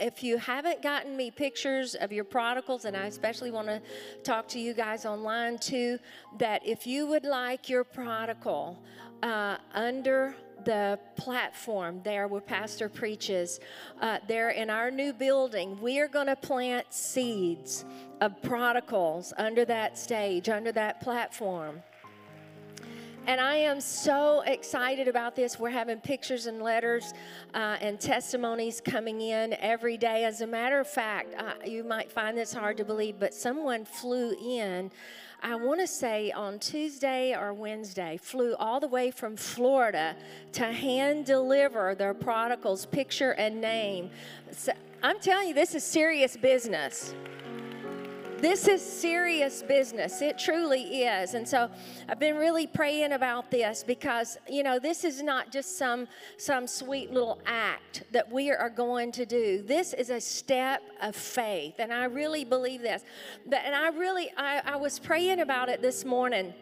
if, 0.00 0.22
you 0.22 0.38
haven't 0.38 0.82
gotten 0.82 1.16
me 1.16 1.30
pictures 1.30 1.94
of 1.94 2.12
your 2.12 2.24
prodigals, 2.24 2.84
and 2.84 2.96
I 2.96 3.06
especially 3.06 3.50
want 3.50 3.68
to 3.68 3.80
talk 4.22 4.48
to 4.48 4.58
you 4.58 4.74
guys 4.74 5.06
online 5.06 5.58
too, 5.58 5.98
that 6.38 6.66
if 6.66 6.86
you 6.86 7.06
would 7.06 7.24
like 7.24 7.68
your 7.68 7.84
prodigal 7.84 8.78
uh, 9.22 9.56
under 9.74 10.34
the 10.64 10.98
platform 11.16 12.00
there 12.04 12.28
where 12.28 12.40
Pastor 12.40 12.88
preaches, 12.88 13.60
uh, 14.00 14.18
there 14.26 14.50
in 14.50 14.70
our 14.70 14.90
new 14.90 15.12
building, 15.12 15.80
we 15.80 16.00
are 16.00 16.08
going 16.08 16.26
to 16.26 16.36
plant 16.36 16.92
seeds 16.92 17.84
of 18.20 18.40
prodigals 18.42 19.32
under 19.38 19.64
that 19.64 19.96
stage, 19.96 20.48
under 20.48 20.72
that 20.72 21.00
platform. 21.00 21.82
And 23.28 23.42
I 23.42 23.56
am 23.56 23.78
so 23.78 24.40
excited 24.46 25.06
about 25.06 25.36
this. 25.36 25.58
We're 25.60 25.68
having 25.68 26.00
pictures 26.00 26.46
and 26.46 26.62
letters 26.62 27.12
uh, 27.52 27.76
and 27.78 28.00
testimonies 28.00 28.80
coming 28.80 29.20
in 29.20 29.54
every 29.60 29.98
day. 29.98 30.24
As 30.24 30.40
a 30.40 30.46
matter 30.46 30.80
of 30.80 30.88
fact, 30.88 31.34
uh, 31.38 31.52
you 31.62 31.84
might 31.84 32.10
find 32.10 32.38
this 32.38 32.54
hard 32.54 32.78
to 32.78 32.86
believe, 32.86 33.16
but 33.20 33.34
someone 33.34 33.84
flew 33.84 34.34
in. 34.42 34.90
I 35.42 35.56
want 35.56 35.78
to 35.80 35.86
say 35.86 36.32
on 36.32 36.58
Tuesday 36.58 37.36
or 37.38 37.52
Wednesday, 37.52 38.16
flew 38.16 38.54
all 38.54 38.80
the 38.80 38.88
way 38.88 39.10
from 39.10 39.36
Florida 39.36 40.16
to 40.52 40.64
hand 40.64 41.26
deliver 41.26 41.94
their 41.94 42.14
prodigal's 42.14 42.86
picture 42.86 43.32
and 43.32 43.60
name. 43.60 44.08
So 44.52 44.72
I'm 45.02 45.20
telling 45.20 45.48
you, 45.48 45.54
this 45.54 45.74
is 45.74 45.84
serious 45.84 46.34
business. 46.34 47.14
This 48.40 48.68
is 48.68 48.80
serious 48.80 49.64
business. 49.64 50.22
It 50.22 50.38
truly 50.38 51.02
is. 51.02 51.34
And 51.34 51.46
so 51.46 51.68
I've 52.08 52.20
been 52.20 52.36
really 52.36 52.68
praying 52.68 53.10
about 53.10 53.50
this 53.50 53.82
because, 53.82 54.38
you 54.48 54.62
know, 54.62 54.78
this 54.78 55.02
is 55.02 55.20
not 55.20 55.50
just 55.50 55.76
some 55.76 56.06
some 56.36 56.68
sweet 56.68 57.10
little 57.12 57.40
act 57.46 58.04
that 58.12 58.30
we 58.30 58.52
are 58.52 58.70
going 58.70 59.10
to 59.12 59.26
do. 59.26 59.62
This 59.62 59.92
is 59.92 60.10
a 60.10 60.20
step 60.20 60.82
of 61.02 61.16
faith. 61.16 61.74
And 61.80 61.92
I 61.92 62.04
really 62.04 62.44
believe 62.44 62.80
this. 62.80 63.02
But, 63.44 63.62
And 63.64 63.74
I 63.74 63.88
really 63.88 64.30
I, 64.36 64.62
I 64.64 64.76
was 64.76 65.00
praying 65.00 65.40
about 65.40 65.68
it 65.68 65.82
this 65.82 66.04
morning 66.04 66.54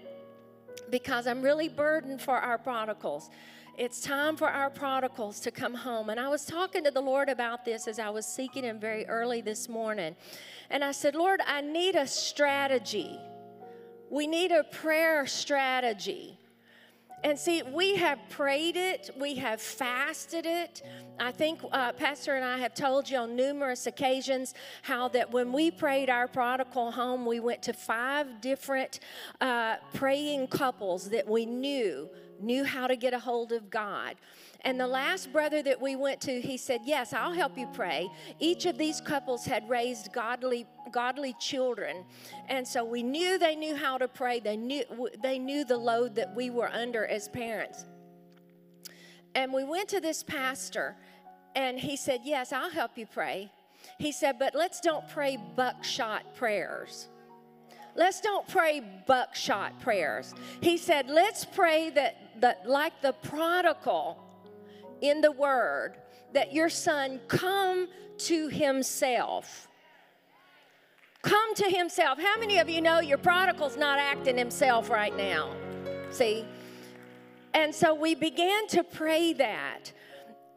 because 0.89 1.27
I'm 1.27 1.43
really 1.43 1.69
burdened 1.69 2.23
for 2.23 2.39
our 2.39 2.57
prodigals. 2.57 3.29
It's 3.79 4.01
time 4.01 4.39
for 4.39 4.49
our 4.49 4.71
prodigals 4.71 5.39
to 5.41 5.51
come 5.51 5.75
home. 5.75 6.09
And 6.09 6.19
I 6.19 6.31
was 6.31 6.47
talking 6.47 6.83
to 6.85 6.91
the 6.91 7.03
Lord 7.03 7.29
about 7.29 7.67
this 7.67 7.87
as 7.87 7.99
I 7.99 8.09
was 8.09 8.25
seeking 8.25 8.65
Him 8.65 8.81
very 8.81 9.05
early 9.07 9.43
this 9.43 9.69
morning. 9.69 10.17
And 10.71 10.83
I 10.83 10.93
said, 10.93 11.15
Lord, 11.15 11.43
I 11.47 11.61
need 11.61 11.95
a 11.95 12.07
strategy. 12.07 13.21
We 14.09 14.27
need 14.27 14.51
a 14.51 14.65
prayer 14.65 15.27
strategy. 15.27 16.39
And 17.23 17.39
see, 17.39 17.63
we 17.63 17.97
have 17.97 18.19
prayed 18.31 18.77
it, 18.77 19.11
we 19.19 19.35
have 19.35 19.61
fasted 19.61 20.47
it. 20.47 20.83
I 21.19 21.33
think 21.33 21.61
uh, 21.71 21.93
Pastor 21.93 22.37
and 22.37 22.45
I 22.45 22.59
have 22.59 22.73
told 22.73 23.11
you 23.11 23.19
on 23.19 23.37
numerous 23.37 23.87
occasions 23.87 24.55
how 24.83 25.09
that 25.09 25.33
when 25.33 25.53
we 25.53 25.71
prayed 25.71 26.09
our 26.09 26.29
prodigal 26.29 26.93
home, 26.93 27.27
we 27.27 27.41
went 27.41 27.63
to 27.65 27.75
five 27.75 28.41
different 28.41 29.01
uh, 29.41 29.77
praying 29.93 30.47
couples 30.49 31.11
that 31.11 31.29
we 31.29 31.45
knew 31.45 32.09
knew 32.41 32.65
how 32.65 32.87
to 32.87 32.97
get 32.97 33.15
a 33.15 33.19
hold 33.19 33.53
of 33.53 33.71
God. 33.71 34.17
And 34.63 34.81
the 34.81 34.87
last 34.87 35.33
brother 35.33 35.63
that 35.63 35.81
we 35.81 35.97
went 35.97 36.21
to, 36.23 36.41
he 36.41 36.57
said, 36.57 36.81
Yes, 36.85 37.13
I'll 37.13 37.33
help 37.33 37.57
you 37.57 37.69
pray. 37.73 38.09
Each 38.41 38.67
of 38.67 38.79
these 38.79 39.01
couples 39.01 39.45
had 39.45 39.69
raised 39.69 40.13
godly, 40.13 40.67
godly 40.91 41.35
children. 41.39 42.05
And 42.49 42.67
so 42.67 42.85
we 42.85 43.03
knew 43.03 43.39
they 43.39 43.55
knew 43.55 43.77
how 43.77 43.99
to 43.99 44.09
pray. 44.09 44.41
They 44.41 44.57
knew, 44.57 44.85
they 45.23 45.39
knew 45.39 45.65
the 45.65 45.77
load 45.77 46.15
that 46.17 46.35
we 46.35 46.51
were 46.51 46.69
under 46.69 47.07
as 47.07 47.29
parents. 47.29 47.85
And 49.35 49.53
we 49.53 49.65
went 49.65 49.89
to 49.91 50.01
this 50.01 50.23
pastor, 50.23 50.97
and 51.55 51.79
he 51.79 51.97
said, 51.97 52.23
Yes, 52.25 52.53
I'll 52.53 52.71
help 52.71 52.97
you 52.97 53.07
pray. 53.07 53.53
He 53.99 54.11
said, 54.11 54.39
But 54.39 54.55
let's 54.55 54.81
don't 54.81 55.07
pray 55.09 55.39
buckshot 55.55 56.35
prayers. 56.35 57.09
Let's 57.95 58.21
don't 58.21 58.47
pray 58.47 58.83
buckshot 59.07 59.81
prayers. 59.81 60.35
He 60.61 60.77
said, 60.77 61.09
Let's 61.09 61.45
pray 61.45 61.91
that, 61.91 62.17
that 62.41 62.69
like 62.69 63.01
the 63.03 63.13
prodigal, 63.13 64.27
in 65.01 65.21
the 65.21 65.33
word 65.33 65.95
that 66.33 66.53
your 66.53 66.69
son 66.69 67.21
come 67.29 67.89
to 68.19 68.49
himself. 68.49 69.69
Come 71.23 71.55
to 71.57 71.65
himself. 71.65 72.19
How 72.21 72.39
many 72.39 72.59
of 72.59 72.69
you 72.69 72.81
know 72.81 73.01
your 73.01 73.19
prodigal's 73.19 73.77
not 73.77 73.99
acting 73.99 74.39
himself 74.39 74.91
right 74.91 75.17
now? 75.17 75.55
See? 76.11 76.47
And 77.53 77.75
so 77.75 77.95
we 77.95 78.15
began 78.15 78.67
to 78.69 78.85
pray 78.85 79.33
that. 79.35 79.93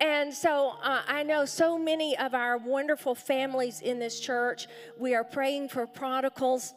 And 0.01 0.33
so 0.33 0.75
uh, 0.81 1.01
I 1.07 1.23
know 1.23 1.45
so 1.45 1.77
many 1.77 2.17
of 2.17 2.33
our 2.33 2.57
wonderful 2.57 3.15
families 3.15 3.81
in 3.81 3.99
this 3.99 4.19
church, 4.19 4.67
we 4.97 5.13
are 5.15 5.23
praying 5.23 5.69
for 5.69 5.87
prodigals 5.87 6.73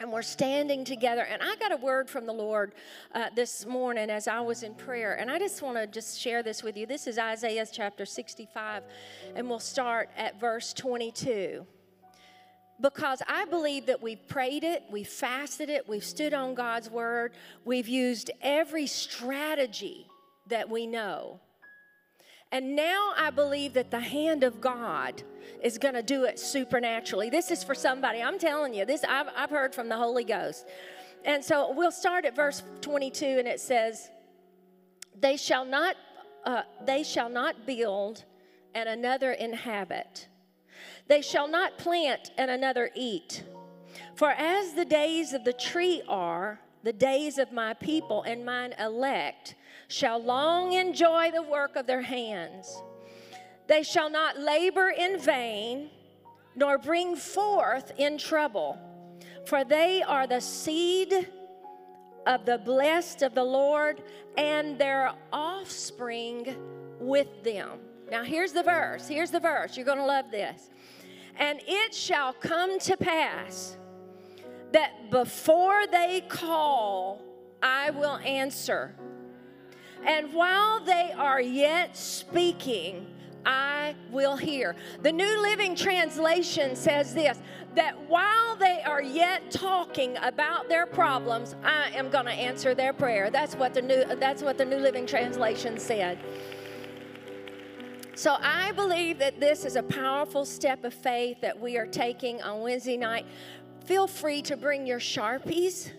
and 0.00 0.10
we're 0.10 0.22
standing 0.22 0.84
together. 0.84 1.22
And 1.22 1.42
i 1.42 1.56
got 1.56 1.72
a 1.72 1.76
word 1.76 2.08
from 2.08 2.26
the 2.26 2.32
lord 2.32 2.72
uh, 3.14 3.26
this 3.34 3.64
morning 3.66 4.10
as 4.10 4.28
i 4.28 4.40
was 4.40 4.62
in 4.62 4.74
prayer. 4.74 5.14
And 5.14 5.30
i 5.30 5.38
just 5.38 5.62
want 5.62 5.76
to 5.76 5.86
just 5.86 6.18
share 6.18 6.42
this 6.42 6.62
with 6.62 6.76
you. 6.76 6.86
This 6.86 7.06
is 7.06 7.18
isaiah 7.18 7.66
chapter 7.70 8.04
65 8.04 8.82
and 9.34 9.48
we'll 9.48 9.58
start 9.58 10.10
at 10.16 10.40
verse 10.40 10.72
22 10.72 11.66
because 12.80 13.22
i 13.28 13.44
believe 13.44 13.86
that 13.86 14.02
we've 14.02 14.26
prayed 14.26 14.64
it 14.64 14.82
we've 14.90 15.08
fasted 15.08 15.70
it 15.70 15.88
we've 15.88 16.04
stood 16.04 16.34
on 16.34 16.54
god's 16.54 16.90
word 16.90 17.32
we've 17.64 17.86
used 17.86 18.32
every 18.42 18.86
strategy 18.86 20.08
that 20.48 20.68
we 20.68 20.84
know 20.84 21.38
and 22.54 22.76
now 22.76 23.12
I 23.18 23.30
believe 23.30 23.72
that 23.72 23.90
the 23.90 23.98
hand 23.98 24.44
of 24.44 24.60
God 24.60 25.24
is 25.60 25.76
going 25.76 25.94
to 25.94 26.04
do 26.04 26.22
it 26.22 26.38
supernaturally. 26.38 27.28
This 27.28 27.50
is 27.50 27.64
for 27.64 27.74
somebody. 27.74 28.22
I'm 28.22 28.38
telling 28.38 28.72
you, 28.72 28.84
this 28.84 29.02
I've, 29.02 29.26
I've 29.36 29.50
heard 29.50 29.74
from 29.74 29.88
the 29.88 29.96
Holy 29.96 30.22
Ghost. 30.22 30.64
And 31.24 31.44
so 31.44 31.72
we'll 31.72 31.90
start 31.90 32.24
at 32.24 32.36
verse 32.36 32.62
22, 32.80 33.26
and 33.26 33.48
it 33.48 33.58
says, 33.58 34.08
"They 35.18 35.36
shall 35.36 35.64
not, 35.64 35.96
uh, 36.44 36.62
they 36.86 37.02
shall 37.02 37.28
not 37.28 37.66
build, 37.66 38.24
and 38.72 38.88
another 38.88 39.32
inhabit. 39.32 40.28
They 41.08 41.22
shall 41.22 41.48
not 41.48 41.76
plant, 41.76 42.30
and 42.38 42.52
another 42.52 42.88
eat. 42.94 43.42
For 44.14 44.30
as 44.30 44.74
the 44.74 44.84
days 44.84 45.32
of 45.32 45.42
the 45.42 45.52
tree 45.52 46.02
are, 46.06 46.60
the 46.84 46.92
days 46.92 47.36
of 47.38 47.50
my 47.50 47.74
people 47.74 48.22
and 48.22 48.44
mine 48.46 48.76
elect." 48.78 49.56
Shall 49.88 50.22
long 50.22 50.72
enjoy 50.72 51.30
the 51.30 51.42
work 51.42 51.76
of 51.76 51.86
their 51.86 52.02
hands. 52.02 52.82
They 53.66 53.82
shall 53.82 54.10
not 54.10 54.38
labor 54.38 54.88
in 54.90 55.18
vain, 55.18 55.90
nor 56.54 56.78
bring 56.78 57.16
forth 57.16 57.92
in 57.96 58.18
trouble, 58.18 58.78
for 59.46 59.64
they 59.64 60.02
are 60.02 60.26
the 60.26 60.40
seed 60.40 61.28
of 62.26 62.46
the 62.46 62.58
blessed 62.58 63.22
of 63.22 63.34
the 63.34 63.44
Lord, 63.44 64.02
and 64.36 64.78
their 64.78 65.12
offspring 65.32 66.56
with 66.98 67.42
them. 67.42 67.78
Now, 68.10 68.24
here's 68.24 68.52
the 68.52 68.62
verse. 68.62 69.08
Here's 69.08 69.30
the 69.30 69.40
verse. 69.40 69.76
You're 69.76 69.86
going 69.86 69.98
to 69.98 70.06
love 70.06 70.30
this. 70.30 70.70
And 71.36 71.60
it 71.66 71.94
shall 71.94 72.32
come 72.32 72.78
to 72.80 72.96
pass 72.96 73.76
that 74.72 75.10
before 75.10 75.86
they 75.90 76.22
call, 76.28 77.22
I 77.62 77.90
will 77.90 78.16
answer. 78.18 78.94
And 80.06 80.32
while 80.32 80.80
they 80.80 81.12
are 81.16 81.40
yet 81.40 81.96
speaking, 81.96 83.06
I 83.46 83.94
will 84.10 84.36
hear. 84.36 84.74
The 85.02 85.12
New 85.12 85.42
Living 85.42 85.74
Translation 85.74 86.76
says 86.76 87.14
this 87.14 87.38
that 87.74 87.98
while 88.08 88.54
they 88.56 88.82
are 88.82 89.02
yet 89.02 89.50
talking 89.50 90.16
about 90.22 90.68
their 90.68 90.86
problems, 90.86 91.56
I 91.64 91.90
am 91.94 92.08
going 92.08 92.26
to 92.26 92.32
answer 92.32 92.74
their 92.74 92.92
prayer. 92.92 93.30
That's 93.30 93.56
what 93.56 93.74
the 93.74 93.82
New 93.82 94.04
that's 94.16 94.42
what 94.42 94.58
the 94.58 94.64
New 94.64 94.78
Living 94.78 95.06
Translation 95.06 95.78
said. 95.78 96.18
So 98.14 98.36
I 98.40 98.70
believe 98.72 99.18
that 99.18 99.40
this 99.40 99.64
is 99.64 99.74
a 99.74 99.82
powerful 99.82 100.44
step 100.44 100.84
of 100.84 100.94
faith 100.94 101.40
that 101.40 101.58
we 101.58 101.76
are 101.76 101.86
taking 101.86 102.40
on 102.42 102.60
Wednesday 102.60 102.96
night. 102.96 103.26
Feel 103.84 104.06
free 104.06 104.40
to 104.42 104.56
bring 104.56 104.86
your 104.86 105.00
Sharpies 105.00 105.90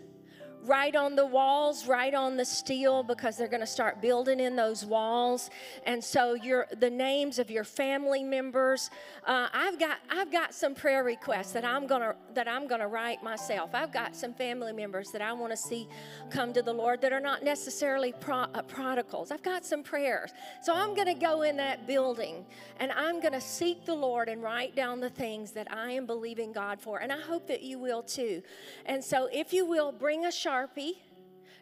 right 0.68 0.96
on 0.96 1.16
the 1.16 1.26
walls, 1.26 1.88
right 1.88 2.14
on 2.14 2.38
the 2.38 2.46
steel, 2.46 3.04
because 3.04 3.38
they're 3.38 3.48
going 3.48 3.62
to 3.62 3.68
start 3.68 4.02
building 4.02 4.40
in 4.40 4.56
those 4.56 4.86
walls. 4.86 5.50
And 5.86 6.04
so 6.04 6.34
your 6.34 6.68
the 6.80 6.90
names 6.90 7.40
of 7.40 7.50
your 7.50 7.64
family 7.64 8.24
members. 8.24 8.90
Uh, 9.26 9.48
I've 9.54 9.80
got 9.80 10.00
I've 10.10 10.32
got 10.32 10.54
some 10.54 10.76
prayer 10.76 11.04
requests 11.04 11.52
that 11.54 11.66
I'm 11.66 11.88
gonna 11.88 12.16
that 12.34 12.48
I'm 12.48 12.68
gonna 12.68 12.88
write 12.88 13.24
myself. 13.24 13.72
I've 13.74 13.92
got 13.92 14.16
some 14.16 14.34
family 14.34 14.74
members 14.74 15.12
that 15.12 15.22
I 15.22 15.34
want 15.34 15.52
to 15.52 15.58
see 15.58 15.88
come 16.30 16.54
to 16.54 16.62
the 16.62 16.74
Lord 16.74 17.02
that 17.02 17.14
are 17.14 17.20
not 17.20 17.44
necessarily 17.44 18.14
pro, 18.14 18.36
uh, 18.36 18.62
prodigals. 18.64 19.32
I've 19.32 19.44
got 19.44 19.66
some 19.66 19.84
prayers, 19.84 20.32
so 20.62 20.74
I'm 20.74 20.96
to 21.08 21.14
go 21.14 21.44
in 21.44 21.58
that 21.58 21.86
building 21.86 22.46
and 22.80 22.92
I'm 22.92 23.22
to 23.34 23.42
seek 23.42 23.86
the 23.86 23.94
Lord 23.94 24.30
and 24.30 24.42
write 24.42 24.76
down 24.76 25.00
the 25.00 25.10
things 25.10 25.52
that 25.52 25.72
I 25.72 25.92
am 25.92 26.06
believing 26.06 26.52
God 26.52 26.80
for. 26.80 27.00
And 27.00 27.12
I 27.12 27.20
hope 27.20 27.48
that 27.48 27.62
you 27.62 27.78
will 27.80 28.02
too. 28.02 28.42
And 28.86 29.04
so 29.04 29.30
if 29.32 29.52
you 29.52 29.66
will 29.66 29.92
bring 29.92 30.26
a 30.26 30.32
sharp 30.32 30.55
Sharpie. 30.56 30.94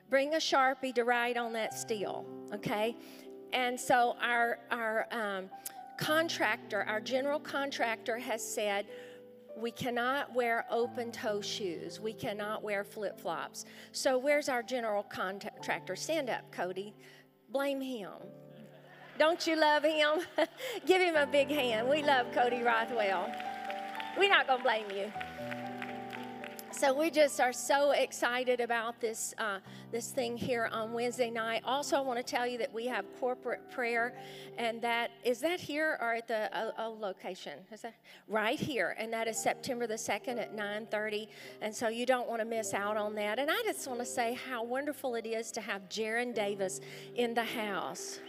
Bring 0.09 0.35
a 0.35 0.37
Sharpie 0.37 0.93
to 0.95 1.03
write 1.03 1.37
on 1.37 1.53
that 1.53 1.73
steel, 1.73 2.25
okay? 2.53 2.95
And 3.51 3.79
so 3.79 4.15
our, 4.21 4.59
our 4.69 5.07
um, 5.11 5.49
contractor, 5.97 6.83
our 6.83 6.99
general 6.99 7.39
contractor, 7.39 8.19
has 8.19 8.43
said, 8.43 8.85
we 9.57 9.71
cannot 9.71 10.33
wear 10.33 10.65
open 10.69 11.11
toe 11.11 11.41
shoes. 11.41 11.99
We 11.99 12.13
cannot 12.13 12.63
wear 12.63 12.83
flip 12.83 13.19
flops. 13.19 13.65
So, 13.91 14.17
where's 14.17 14.49
our 14.49 14.63
general 14.63 15.03
contractor? 15.03 15.95
Stand 15.95 16.31
up, 16.31 16.51
Cody. 16.51 16.95
Blame 17.51 17.79
him. 17.79 18.13
Don't 19.19 19.45
you 19.45 19.55
love 19.55 19.83
him? 19.83 20.21
Give 20.87 21.03
him 21.03 21.15
a 21.15 21.27
big 21.27 21.49
hand. 21.49 21.87
We 21.87 22.01
love 22.01 22.31
Cody 22.33 22.63
Rothwell. 22.63 23.31
We're 24.17 24.29
not 24.29 24.47
going 24.47 24.57
to 24.59 24.63
blame 24.63 24.89
you 24.89 25.62
so 26.73 26.93
we 26.93 27.09
just 27.09 27.39
are 27.39 27.53
so 27.53 27.91
excited 27.91 28.59
about 28.59 28.99
this 28.99 29.33
uh, 29.37 29.59
this 29.91 30.09
thing 30.11 30.35
here 30.35 30.69
on 30.71 30.93
Wednesday 30.93 31.29
night. 31.29 31.61
Also, 31.65 31.95
I 31.97 32.01
want 32.01 32.17
to 32.17 32.23
tell 32.23 32.47
you 32.47 32.57
that 32.57 32.73
we 32.73 32.87
have 32.87 33.05
corporate 33.19 33.69
prayer, 33.71 34.13
and 34.57 34.81
that 34.81 35.11
is 35.23 35.39
that 35.41 35.59
here 35.59 35.97
or 36.01 36.15
at 36.15 36.27
the 36.27 36.49
uh, 36.57 36.89
location? 36.89 37.59
Is 37.71 37.81
that 37.81 37.95
right 38.27 38.59
here? 38.59 38.95
And 38.97 39.13
that 39.13 39.27
is 39.27 39.37
September 39.37 39.87
the 39.87 39.97
second 39.97 40.39
at 40.39 40.53
nine 40.53 40.87
thirty. 40.87 41.29
And 41.61 41.73
so 41.73 41.87
you 41.89 42.05
don't 42.05 42.27
want 42.27 42.41
to 42.41 42.45
miss 42.45 42.73
out 42.73 42.97
on 42.97 43.15
that. 43.15 43.39
And 43.39 43.51
I 43.51 43.61
just 43.63 43.87
want 43.87 43.99
to 43.99 44.05
say 44.05 44.37
how 44.49 44.63
wonderful 44.63 45.15
it 45.15 45.25
is 45.25 45.51
to 45.51 45.61
have 45.61 45.87
Geron 45.89 46.33
Davis 46.33 46.81
in 47.15 47.33
the 47.33 47.43
house. 47.43 48.19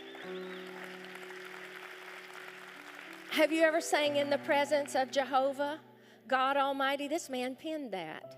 Have 3.31 3.53
you 3.53 3.63
ever 3.63 3.81
sang 3.81 4.17
in 4.17 4.31
the 4.31 4.39
presence 4.39 4.95
of 4.95 5.11
Jehovah? 5.11 5.81
God 6.29 6.57
Almighty, 6.57 7.09
this 7.09 7.29
man 7.29 7.55
penned 7.55 7.93
that. 7.93 8.37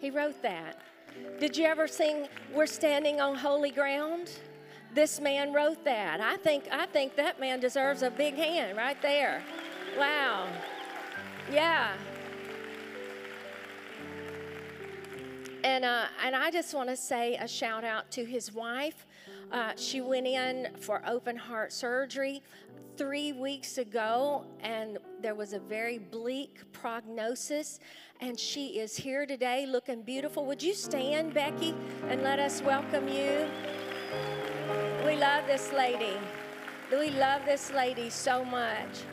He 0.00 0.10
wrote 0.10 0.40
that. 0.42 0.80
Did 1.38 1.56
you 1.56 1.64
ever 1.64 1.86
sing 1.86 2.28
We're 2.54 2.66
Standing 2.66 3.20
on 3.20 3.36
Holy 3.36 3.70
Ground? 3.70 4.30
This 4.94 5.20
man 5.20 5.52
wrote 5.52 5.84
that. 5.84 6.20
I 6.20 6.36
think 6.36 6.64
I 6.70 6.86
think 6.86 7.16
that 7.16 7.38
man 7.38 7.60
deserves 7.60 8.02
a 8.02 8.10
big 8.10 8.34
hand 8.34 8.76
right 8.76 9.00
there. 9.02 9.42
Wow. 9.98 10.48
Yeah. 11.52 11.92
And, 15.64 15.84
uh, 15.84 16.04
and 16.24 16.36
I 16.36 16.50
just 16.50 16.74
want 16.74 16.88
to 16.90 16.96
say 16.96 17.36
a 17.36 17.48
shout 17.48 17.82
out 17.84 18.10
to 18.12 18.24
his 18.24 18.52
wife. 18.52 19.05
Uh, 19.52 19.72
she 19.76 20.00
went 20.00 20.26
in 20.26 20.68
for 20.80 21.02
open 21.06 21.36
heart 21.36 21.72
surgery 21.72 22.42
three 22.96 23.32
weeks 23.32 23.78
ago, 23.78 24.44
and 24.60 24.98
there 25.20 25.34
was 25.34 25.52
a 25.52 25.58
very 25.58 25.98
bleak 25.98 26.60
prognosis. 26.72 27.78
And 28.20 28.38
she 28.38 28.78
is 28.78 28.96
here 28.96 29.26
today 29.26 29.66
looking 29.66 30.02
beautiful. 30.02 30.46
Would 30.46 30.62
you 30.62 30.74
stand, 30.74 31.34
Becky, 31.34 31.74
and 32.08 32.22
let 32.22 32.38
us 32.38 32.62
welcome 32.62 33.08
you? 33.08 33.48
We 35.04 35.16
love 35.16 35.46
this 35.46 35.72
lady. 35.72 36.16
We 36.90 37.10
love 37.10 37.44
this 37.44 37.70
lady 37.72 38.10
so 38.10 38.44
much. 38.44 39.04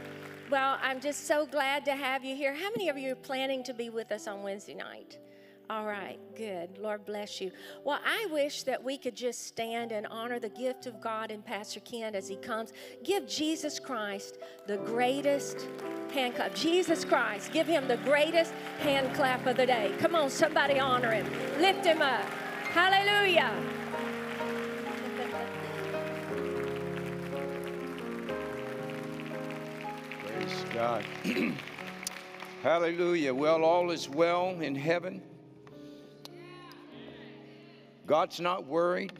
Well, 0.49 0.77
I'm 0.81 0.99
just 0.99 1.27
so 1.27 1.45
glad 1.45 1.85
to 1.85 1.95
have 1.95 2.23
you 2.23 2.35
here. 2.35 2.53
How 2.53 2.69
many 2.71 2.89
of 2.89 2.97
you 2.97 3.11
are 3.11 3.15
planning 3.15 3.63
to 3.65 3.73
be 3.73 3.89
with 3.89 4.11
us 4.11 4.27
on 4.27 4.43
Wednesday 4.43 4.75
night? 4.75 5.17
All 5.69 5.85
right, 5.85 6.19
good. 6.35 6.77
Lord 6.77 7.05
bless 7.05 7.39
you. 7.39 7.51
Well, 7.85 7.99
I 8.05 8.27
wish 8.29 8.63
that 8.63 8.83
we 8.83 8.97
could 8.97 9.15
just 9.15 9.47
stand 9.47 9.93
and 9.93 10.05
honor 10.07 10.37
the 10.37 10.49
gift 10.49 10.87
of 10.87 10.99
God 10.99 11.31
in 11.31 11.41
Pastor 11.41 11.79
Kent 11.79 12.15
as 12.15 12.27
he 12.27 12.35
comes. 12.35 12.73
Give 13.03 13.25
Jesus 13.27 13.79
Christ 13.79 14.39
the 14.67 14.77
greatest 14.77 15.67
hand 16.13 16.35
clap. 16.35 16.53
Jesus 16.53 17.05
Christ, 17.05 17.53
give 17.53 17.65
him 17.65 17.87
the 17.87 17.97
greatest 17.97 18.51
hand 18.79 19.15
clap 19.15 19.45
of 19.47 19.55
the 19.55 19.65
day. 19.65 19.93
Come 19.99 20.15
on, 20.15 20.29
somebody 20.29 20.79
honor 20.79 21.11
him. 21.11 21.25
Lift 21.59 21.85
him 21.85 22.01
up. 22.01 22.25
Hallelujah. 22.73 23.51
Praise 30.25 30.65
God. 30.73 31.05
Hallelujah. 32.63 33.33
Well, 33.33 33.63
all 33.63 33.91
is 33.91 34.09
well 34.09 34.59
in 34.59 34.75
heaven. 34.75 35.21
God's 38.05 38.41
not 38.41 38.65
worried. 38.65 39.13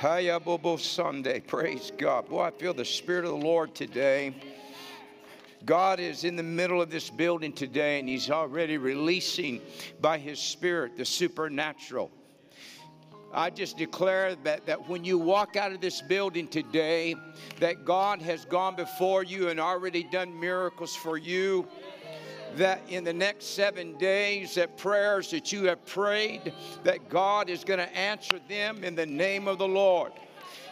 Hayabobo 0.00 0.78
Sunday. 0.80 1.40
Praise 1.40 1.92
God. 1.96 2.28
Boy, 2.28 2.42
I 2.42 2.50
feel 2.50 2.74
the 2.74 2.84
Spirit 2.84 3.24
of 3.24 3.30
the 3.30 3.46
Lord 3.46 3.74
today. 3.76 4.34
God 5.64 6.00
is 6.00 6.24
in 6.24 6.34
the 6.36 6.42
middle 6.42 6.82
of 6.82 6.90
this 6.90 7.10
building 7.10 7.52
today, 7.52 8.00
and 8.00 8.08
He's 8.08 8.30
already 8.30 8.76
releasing 8.76 9.60
by 10.00 10.18
His 10.18 10.40
Spirit 10.40 10.96
the 10.96 11.04
supernatural. 11.04 12.10
I 13.32 13.50
just 13.50 13.76
declare 13.76 14.34
that, 14.36 14.66
that 14.66 14.88
when 14.88 15.04
you 15.04 15.16
walk 15.16 15.54
out 15.54 15.70
of 15.70 15.80
this 15.80 16.02
building 16.02 16.48
today, 16.48 17.14
that 17.60 17.84
God 17.84 18.20
has 18.22 18.44
gone 18.44 18.74
before 18.74 19.22
you 19.22 19.48
and 19.50 19.60
already 19.60 20.02
done 20.02 20.40
miracles 20.40 20.96
for 20.96 21.16
you. 21.16 21.68
That 22.56 22.80
in 22.88 23.04
the 23.04 23.12
next 23.12 23.54
seven 23.54 23.96
days, 23.96 24.54
that 24.56 24.76
prayers 24.76 25.30
that 25.30 25.52
you 25.52 25.64
have 25.64 25.84
prayed, 25.86 26.52
that 26.84 27.08
God 27.08 27.48
is 27.48 27.64
going 27.64 27.78
to 27.78 27.96
answer 27.96 28.40
them 28.48 28.82
in 28.84 28.94
the 28.94 29.06
name 29.06 29.46
of 29.48 29.58
the 29.58 29.68
Lord. 29.68 30.12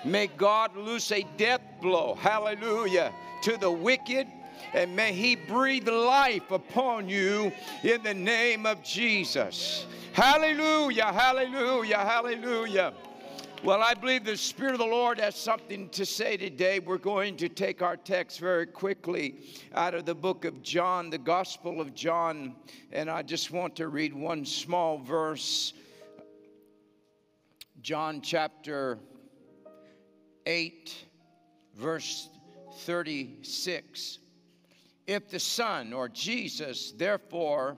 May 0.04 0.26
God 0.26 0.76
loose 0.76 1.10
a 1.12 1.24
death 1.36 1.60
blow, 1.80 2.14
hallelujah, 2.14 3.12
to 3.42 3.56
the 3.56 3.70
wicked 3.70 4.26
and 4.72 4.94
may 4.94 5.12
He 5.12 5.36
breathe 5.36 5.88
life 5.88 6.50
upon 6.50 7.08
you 7.08 7.52
in 7.82 8.02
the 8.02 8.14
name 8.14 8.66
of 8.66 8.82
Jesus. 8.82 9.86
Hallelujah, 10.12 11.12
hallelujah, 11.12 11.98
hallelujah. 11.98 12.92
Well, 13.64 13.82
I 13.82 13.92
believe 13.94 14.24
the 14.24 14.36
Spirit 14.36 14.74
of 14.74 14.78
the 14.78 14.86
Lord 14.86 15.18
has 15.18 15.34
something 15.34 15.88
to 15.88 16.06
say 16.06 16.36
today. 16.36 16.78
We're 16.78 16.96
going 16.96 17.36
to 17.38 17.48
take 17.48 17.82
our 17.82 17.96
text 17.96 18.38
very 18.38 18.66
quickly 18.66 19.40
out 19.74 19.94
of 19.94 20.04
the 20.04 20.14
book 20.14 20.44
of 20.44 20.62
John, 20.62 21.10
the 21.10 21.18
Gospel 21.18 21.80
of 21.80 21.92
John, 21.92 22.54
and 22.92 23.10
I 23.10 23.22
just 23.22 23.50
want 23.50 23.74
to 23.76 23.88
read 23.88 24.14
one 24.14 24.44
small 24.44 24.98
verse. 24.98 25.72
John 27.82 28.20
chapter 28.20 29.00
8, 30.46 30.94
verse 31.74 32.28
36. 32.82 34.20
If 35.08 35.30
the 35.30 35.40
Son, 35.40 35.92
or 35.92 36.08
Jesus, 36.08 36.92
therefore, 36.92 37.76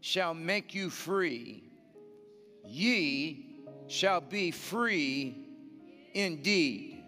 shall 0.00 0.34
make 0.34 0.74
you 0.74 0.90
free, 0.90 1.62
ye 2.64 3.53
shall 3.88 4.20
be 4.20 4.50
free 4.50 5.36
indeed. 6.14 7.02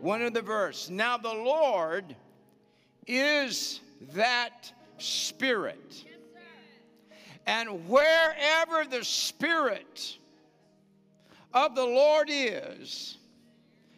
One 0.00 0.22
of 0.22 0.32
the 0.32 0.42
verse. 0.42 0.90
Now 0.90 1.16
the 1.16 1.28
Lord 1.32 2.16
is 3.06 3.80
that 4.14 4.72
Spirit. 4.98 6.04
And 7.46 7.88
wherever 7.88 8.84
the 8.84 9.04
Spirit 9.04 10.18
of 11.52 11.74
the 11.74 11.84
Lord 11.84 12.28
is, 12.30 13.18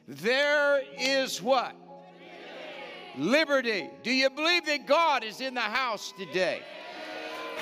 there 0.09 0.83
is 0.99 1.41
what? 1.43 1.75
Liberty. 3.17 3.89
Do 4.03 4.11
you 4.11 4.29
believe 4.31 4.67
that 4.67 4.87
God 4.87 5.25
is 5.25 5.41
in 5.41 5.55
the 5.55 5.61
house 5.61 6.13
today? 6.19 6.63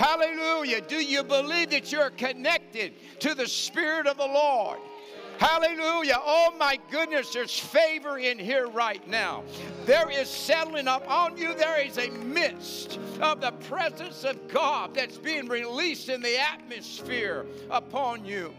Hallelujah. 0.03 0.81
Do 0.81 0.97
you 0.97 1.23
believe 1.23 1.71
that 1.71 1.93
you're 1.93 2.11
connected 2.11 2.93
to 3.21 3.37
the 3.37 3.47
Spirit 3.47 4.09
of 4.09 4.17
the 4.17 4.27
Lord? 4.27 4.81
Hallelujah. 5.39 6.19
Oh 6.19 6.53
my 6.59 6.77
goodness, 6.91 7.33
there's 7.33 7.57
favor 7.57 8.19
in 8.19 8.37
here 8.37 8.67
right 8.67 9.07
now. 9.07 9.45
There 9.87 10.11
is 10.11 10.29
settling 10.29 10.89
up 10.89 11.09
on 11.09 11.37
you. 11.37 11.55
There 11.55 11.81
is 11.81 11.99
a 11.99 12.11
mist 12.11 12.99
of 13.21 13.41
the 13.41 13.53
presence 13.53 14.25
of 14.25 14.49
God 14.49 14.93
that's 14.93 15.19
being 15.19 15.47
released 15.47 16.09
in 16.09 16.21
the 16.21 16.37
atmosphere 16.37 17.47
upon 17.71 18.25
you 18.25 18.53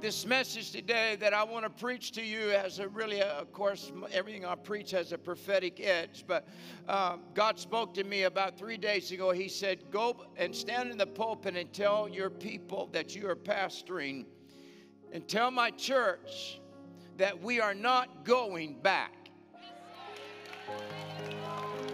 this 0.00 0.24
message 0.24 0.70
today 0.70 1.16
that 1.20 1.34
I 1.34 1.44
want 1.44 1.64
to 1.64 1.70
preach 1.70 2.12
to 2.12 2.22
you 2.22 2.48
has 2.48 2.78
a 2.78 2.88
really, 2.88 3.22
uh, 3.22 3.34
of 3.34 3.52
course, 3.52 3.92
everything 4.12 4.46
I 4.46 4.54
preach 4.54 4.92
has 4.92 5.12
a 5.12 5.18
prophetic 5.18 5.78
edge. 5.80 6.24
But 6.26 6.48
uh, 6.88 7.18
God 7.34 7.58
spoke 7.58 7.92
to 7.94 8.04
me 8.04 8.22
about 8.22 8.56
three 8.56 8.78
days 8.78 9.12
ago. 9.12 9.30
He 9.30 9.48
said, 9.48 9.90
Go 9.90 10.24
and 10.36 10.56
stand 10.56 10.90
in 10.90 10.96
the 10.96 11.06
pulpit 11.06 11.54
and 11.54 11.70
tell 11.72 12.08
your 12.08 12.30
people 12.30 12.88
that 12.92 13.14
you 13.14 13.28
are 13.28 13.36
pastoring, 13.36 14.24
and 15.12 15.28
tell 15.28 15.50
my 15.50 15.70
church 15.70 16.60
that 17.18 17.42
we 17.42 17.60
are 17.60 17.74
not 17.74 18.24
going 18.24 18.80
back. 18.80 19.28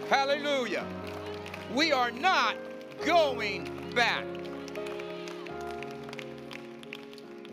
Hallelujah. 0.09 0.85
We 1.73 1.91
are 1.91 2.11
not 2.11 2.55
going 3.05 3.91
back. 3.93 4.25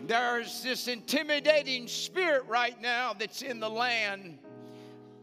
There's 0.07 0.61
this 0.61 0.87
intimidating 0.87 1.87
spirit 1.87 2.45
right 2.47 2.79
now 2.79 3.13
that's 3.17 3.41
in 3.41 3.59
the 3.59 3.69
land 3.69 4.37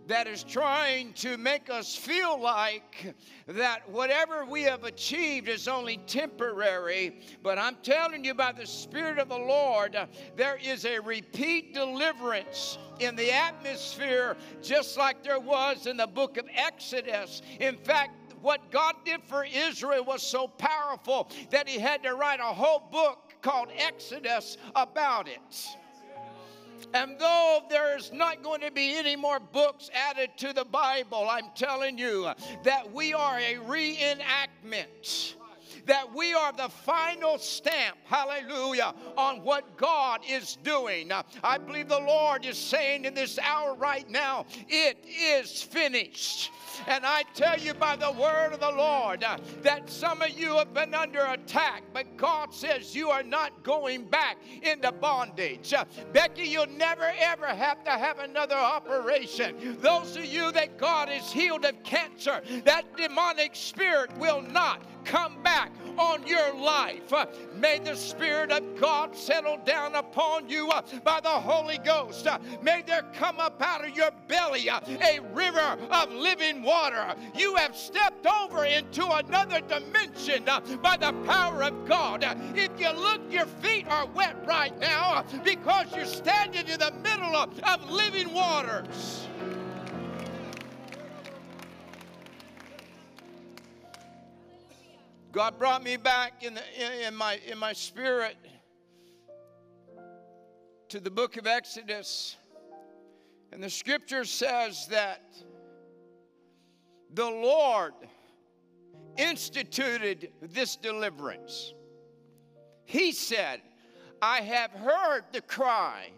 that 0.08 0.26
is 0.26 0.42
trying 0.42 1.12
to 1.12 1.36
make 1.36 1.70
us 1.70 1.94
feel 1.94 2.40
like 2.40 3.14
that 3.46 3.88
whatever 3.88 4.44
we 4.44 4.62
have 4.62 4.82
achieved 4.82 5.48
is 5.48 5.68
only 5.68 5.98
temporary. 6.08 7.20
But 7.44 7.58
I'm 7.58 7.76
telling 7.84 8.24
you, 8.24 8.34
by 8.34 8.50
the 8.50 8.66
Spirit 8.66 9.18
of 9.18 9.28
the 9.28 9.38
Lord, 9.38 9.96
there 10.36 10.58
is 10.60 10.84
a 10.84 10.98
repeat 10.98 11.72
deliverance 11.72 12.78
in 12.98 13.14
the 13.14 13.32
atmosphere, 13.32 14.36
just 14.60 14.98
like 14.98 15.22
there 15.22 15.38
was 15.38 15.86
in 15.86 15.96
the 15.96 16.08
book 16.08 16.36
of 16.38 16.46
Exodus. 16.52 17.40
In 17.60 17.76
fact, 17.76 18.34
what 18.40 18.72
God 18.72 18.96
did 19.04 19.22
for 19.22 19.44
Israel 19.44 20.04
was 20.04 20.22
so 20.22 20.48
powerful 20.48 21.30
that 21.50 21.68
He 21.68 21.78
had 21.78 22.02
to 22.02 22.14
write 22.14 22.40
a 22.40 22.52
whole 22.52 22.88
book 22.90 23.31
called 23.42 23.68
Exodus 23.76 24.56
about 24.74 25.28
it. 25.28 25.76
And 26.94 27.18
though 27.18 27.62
there's 27.70 28.12
not 28.12 28.42
going 28.42 28.60
to 28.62 28.70
be 28.70 28.96
any 28.96 29.16
more 29.16 29.40
books 29.40 29.90
added 29.94 30.30
to 30.38 30.52
the 30.52 30.64
Bible, 30.64 31.28
I'm 31.30 31.50
telling 31.54 31.96
you 31.96 32.30
that 32.64 32.92
we 32.92 33.14
are 33.14 33.38
a 33.38 33.54
reenactment 33.56 35.34
that 35.86 36.14
we 36.14 36.32
are 36.32 36.52
the 36.52 36.68
final 36.68 37.38
stamp, 37.38 37.96
hallelujah, 38.04 38.94
on 39.16 39.42
what 39.42 39.76
God 39.76 40.20
is 40.28 40.56
doing. 40.62 41.10
I 41.42 41.58
believe 41.58 41.88
the 41.88 41.98
Lord 41.98 42.44
is 42.44 42.58
saying 42.58 43.04
in 43.04 43.14
this 43.14 43.38
hour 43.38 43.74
right 43.74 44.08
now, 44.08 44.46
it 44.68 44.98
is 45.06 45.62
finished. 45.62 46.50
And 46.86 47.04
I 47.04 47.22
tell 47.34 47.58
you 47.58 47.74
by 47.74 47.96
the 47.96 48.12
word 48.12 48.52
of 48.52 48.60
the 48.60 48.70
Lord 48.70 49.24
uh, 49.24 49.38
that 49.62 49.90
some 49.90 50.22
of 50.22 50.30
you 50.30 50.56
have 50.56 50.72
been 50.72 50.94
under 50.94 51.20
attack, 51.20 51.82
but 51.92 52.16
God 52.16 52.52
says 52.52 52.94
you 52.94 53.10
are 53.10 53.22
not 53.22 53.62
going 53.62 54.04
back 54.04 54.38
into 54.62 54.90
bondage. 54.92 55.74
Uh, 55.74 55.84
Becky, 56.12 56.44
you'll 56.44 56.66
never 56.66 57.12
ever 57.18 57.46
have 57.46 57.84
to 57.84 57.90
have 57.90 58.18
another 58.18 58.56
operation. 58.56 59.76
Those 59.80 60.16
of 60.16 60.24
you 60.24 60.50
that 60.52 60.78
God 60.78 61.08
has 61.08 61.32
healed 61.32 61.64
of 61.64 61.82
cancer, 61.82 62.42
that 62.64 62.96
demonic 62.96 63.54
spirit 63.54 64.16
will 64.18 64.42
not 64.42 64.82
come 65.04 65.42
back 65.42 65.70
on 65.98 66.26
your 66.26 66.54
life. 66.54 67.12
Uh, 67.12 67.26
may 67.54 67.78
the 67.78 67.94
Spirit 67.94 68.50
of 68.50 68.62
God 68.80 69.14
settle 69.16 69.58
down 69.64 69.94
upon 69.94 70.48
you 70.48 70.70
uh, 70.70 70.82
by 71.04 71.20
the 71.20 71.28
Holy 71.28 71.78
Ghost. 71.78 72.26
Uh, 72.26 72.38
may 72.62 72.82
there 72.86 73.04
come 73.14 73.38
up 73.40 73.60
out 73.60 73.86
of 73.86 73.96
your 73.96 74.10
belly 74.28 74.68
a 74.68 75.20
river 75.34 75.78
of 75.90 76.12
living 76.12 76.62
water. 76.62 77.14
You 77.34 77.56
have 77.56 77.76
stepped 77.76 78.26
over 78.26 78.64
into 78.64 79.06
another 79.06 79.60
dimension 79.60 80.44
by 80.82 80.96
the 80.96 81.12
power 81.26 81.64
of 81.64 81.86
God. 81.86 82.24
If 82.54 82.70
you 82.78 82.90
look, 82.92 83.20
your 83.30 83.46
feet 83.46 83.86
are 83.88 84.06
wet 84.06 84.36
right 84.46 84.78
now 84.80 85.24
because 85.44 85.94
you're 85.94 86.04
standing 86.04 86.68
in 86.68 86.78
the 86.78 86.92
middle 87.02 87.36
of, 87.36 87.58
of 87.60 87.90
living 87.90 88.32
waters. 88.32 89.26
God 95.32 95.58
brought 95.58 95.82
me 95.82 95.96
back 95.96 96.44
in, 96.44 96.52
the, 96.52 97.06
in, 97.06 97.14
my, 97.14 97.40
in 97.46 97.56
my 97.56 97.72
spirit 97.72 98.36
to 100.90 101.00
the 101.00 101.10
book 101.10 101.38
of 101.38 101.46
Exodus, 101.46 102.36
and 103.50 103.64
the 103.64 103.70
scripture 103.70 104.26
says 104.26 104.86
that 104.88 105.22
the 107.14 107.24
Lord 107.24 107.94
instituted 109.16 110.32
this 110.42 110.76
deliverance. 110.76 111.72
He 112.84 113.12
said, 113.12 113.62
I 114.20 114.42
have 114.42 114.72
heard 114.72 115.24
the 115.32 115.40
cry 115.40 116.10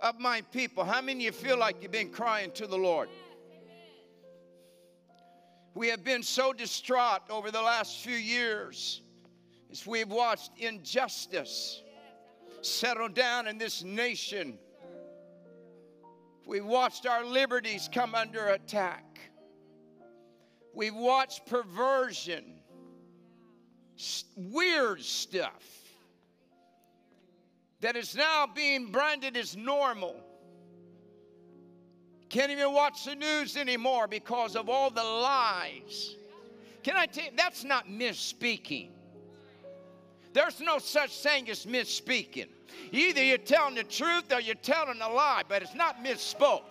of 0.00 0.20
my 0.20 0.42
people. 0.52 0.84
How 0.84 1.00
many 1.00 1.26
of 1.26 1.34
you 1.34 1.48
feel 1.48 1.58
like 1.58 1.82
you've 1.82 1.90
been 1.90 2.10
crying 2.10 2.52
to 2.52 2.68
the 2.68 2.78
Lord? 2.78 3.08
We 5.74 5.88
have 5.88 6.04
been 6.04 6.22
so 6.22 6.52
distraught 6.52 7.22
over 7.30 7.50
the 7.50 7.62
last 7.62 7.98
few 7.98 8.16
years 8.16 9.00
as 9.70 9.86
we've 9.86 10.10
watched 10.10 10.50
injustice 10.58 11.82
settle 12.60 13.08
down 13.08 13.46
in 13.46 13.58
this 13.58 13.82
nation. 13.82 14.58
We've 16.46 16.64
watched 16.64 17.06
our 17.06 17.24
liberties 17.24 17.88
come 17.92 18.14
under 18.14 18.48
attack. 18.48 19.04
We've 20.74 20.94
watched 20.94 21.46
perversion, 21.46 22.44
weird 24.36 25.02
stuff 25.02 25.62
that 27.80 27.96
is 27.96 28.14
now 28.14 28.46
being 28.46 28.86
branded 28.86 29.36
as 29.36 29.56
normal. 29.56 30.16
Can't 32.32 32.50
even 32.50 32.72
watch 32.72 33.04
the 33.04 33.14
news 33.14 33.58
anymore 33.58 34.08
because 34.08 34.56
of 34.56 34.70
all 34.70 34.88
the 34.88 35.04
lies. 35.04 36.16
Can 36.82 36.96
I 36.96 37.04
tell 37.04 37.26
you, 37.26 37.30
that's 37.36 37.62
not 37.62 37.88
misspeaking. 37.88 38.88
There's 40.32 40.58
no 40.58 40.78
such 40.78 41.14
thing 41.18 41.50
as 41.50 41.66
misspeaking. 41.66 42.48
Either 42.90 43.22
you're 43.22 43.36
telling 43.36 43.74
the 43.74 43.84
truth 43.84 44.32
or 44.32 44.40
you're 44.40 44.54
telling 44.54 44.98
a 45.02 45.10
lie, 45.10 45.42
but 45.46 45.60
it's 45.60 45.74
not 45.74 46.02
misspoke. 46.02 46.62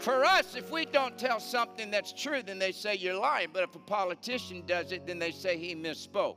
For 0.00 0.24
us, 0.24 0.56
if 0.56 0.72
we 0.72 0.86
don't 0.86 1.16
tell 1.16 1.38
something 1.38 1.92
that's 1.92 2.12
true, 2.12 2.42
then 2.42 2.58
they 2.58 2.72
say 2.72 2.96
you're 2.96 3.14
lying. 3.14 3.50
But 3.52 3.62
if 3.62 3.76
a 3.76 3.78
politician 3.78 4.64
does 4.66 4.90
it, 4.90 5.06
then 5.06 5.20
they 5.20 5.30
say 5.30 5.56
he 5.56 5.76
misspoke. 5.76 6.34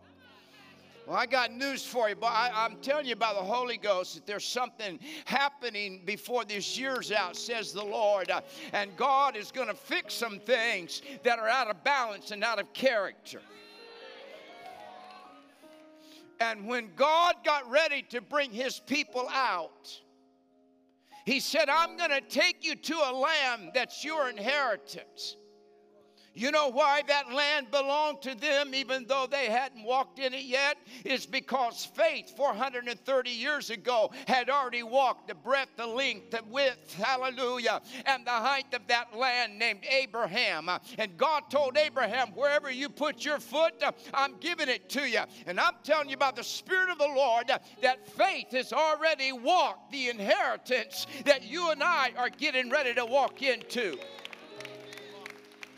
Well, 1.10 1.18
I 1.18 1.26
got 1.26 1.52
news 1.52 1.84
for 1.84 2.08
you, 2.08 2.14
but 2.14 2.28
I, 2.28 2.68
am 2.68 2.76
telling 2.84 3.08
you 3.08 3.14
about 3.14 3.34
the 3.34 3.42
Holy 3.42 3.78
Ghost 3.78 4.14
that 4.14 4.28
there's 4.28 4.46
something 4.46 5.00
happening 5.26 6.04
before 6.06 6.46
this 6.46 6.78
year's 6.78 7.12
out, 7.12 7.36
says 7.36 7.74
the 7.74 7.84
Lord. 7.84 8.30
Uh, 8.30 8.42
and 8.74 8.96
God 8.96 9.36
is 9.36 9.52
going 9.52 9.70
to 9.70 9.74
fix 9.74 10.14
some 10.14 10.38
things 10.38 11.02
that 11.24 11.40
are 11.40 11.48
out 11.48 11.68
of 11.68 11.84
balance 11.84 12.30
and 12.30 12.44
out 12.44 12.60
of 12.60 12.72
character. 12.74 13.42
And 16.40 16.68
when 16.68 16.92
God 16.96 17.38
got 17.44 17.68
ready 17.72 18.04
to 18.10 18.22
bring 18.22 18.52
his 18.52 18.80
people 18.80 19.28
out, 19.34 20.00
he 21.26 21.40
said, 21.40 21.70
I'm 21.70 21.98
going 21.98 22.12
to 22.12 22.22
take 22.22 22.64
you 22.64 22.76
to 22.76 22.94
a 22.94 23.12
land 23.12 23.72
that's 23.74 24.06
your 24.06 24.30
inheritance. 24.30 25.38
You 26.40 26.52
know 26.52 26.70
why 26.70 27.02
that 27.10 27.34
land 27.34 27.70
belonged 27.70 28.22
to 28.22 28.34
them, 28.34 28.74
even 28.74 29.06
though 29.08 29.28
they 29.30 29.48
hadn't 29.48 29.84
walked 29.84 30.20
in 30.20 30.34
it 30.34 30.46
yet? 30.46 30.78
Is 31.04 31.26
because 31.26 31.84
faith 31.84 32.32
430 32.38 33.30
years 33.30 33.70
ago 33.70 34.12
had 34.26 34.50
already 34.50 34.82
walked 34.82 35.28
the 35.28 35.36
breadth, 35.36 35.72
the 35.76 35.86
length, 35.86 36.32
the 36.32 36.42
width, 36.50 36.94
hallelujah, 36.94 37.82
and 38.06 38.26
the 38.26 38.32
height 38.32 38.74
of 38.74 38.88
that 38.88 39.18
land 39.18 39.60
named 39.60 39.82
Abraham. 39.90 40.70
And 40.98 41.18
God 41.18 41.44
told 41.50 41.78
Abraham, 41.78 42.30
wherever 42.30 42.72
you 42.72 42.88
put 42.88 43.26
your 43.26 43.40
foot, 43.40 43.74
I'm 44.14 44.38
giving 44.40 44.70
it 44.70 44.88
to 44.92 45.10
you. 45.10 45.24
And 45.46 45.60
I'm 45.60 45.74
telling 45.84 46.08
you 46.08 46.16
about 46.16 46.38
the 46.38 46.44
Spirit 46.46 46.90
of 46.90 47.00
the 47.00 47.04
Lord 47.04 47.52
that 47.82 48.08
faith 48.16 48.52
has 48.52 48.72
already 48.72 49.34
walked 49.34 49.92
the 49.92 50.08
inheritance 50.08 51.06
that 51.26 51.44
you 51.44 51.72
and 51.72 51.84
I 51.84 52.14
are 52.16 52.30
getting 52.30 52.70
ready 52.70 52.94
to 52.94 53.06
walk 53.06 53.42
into. 53.42 53.98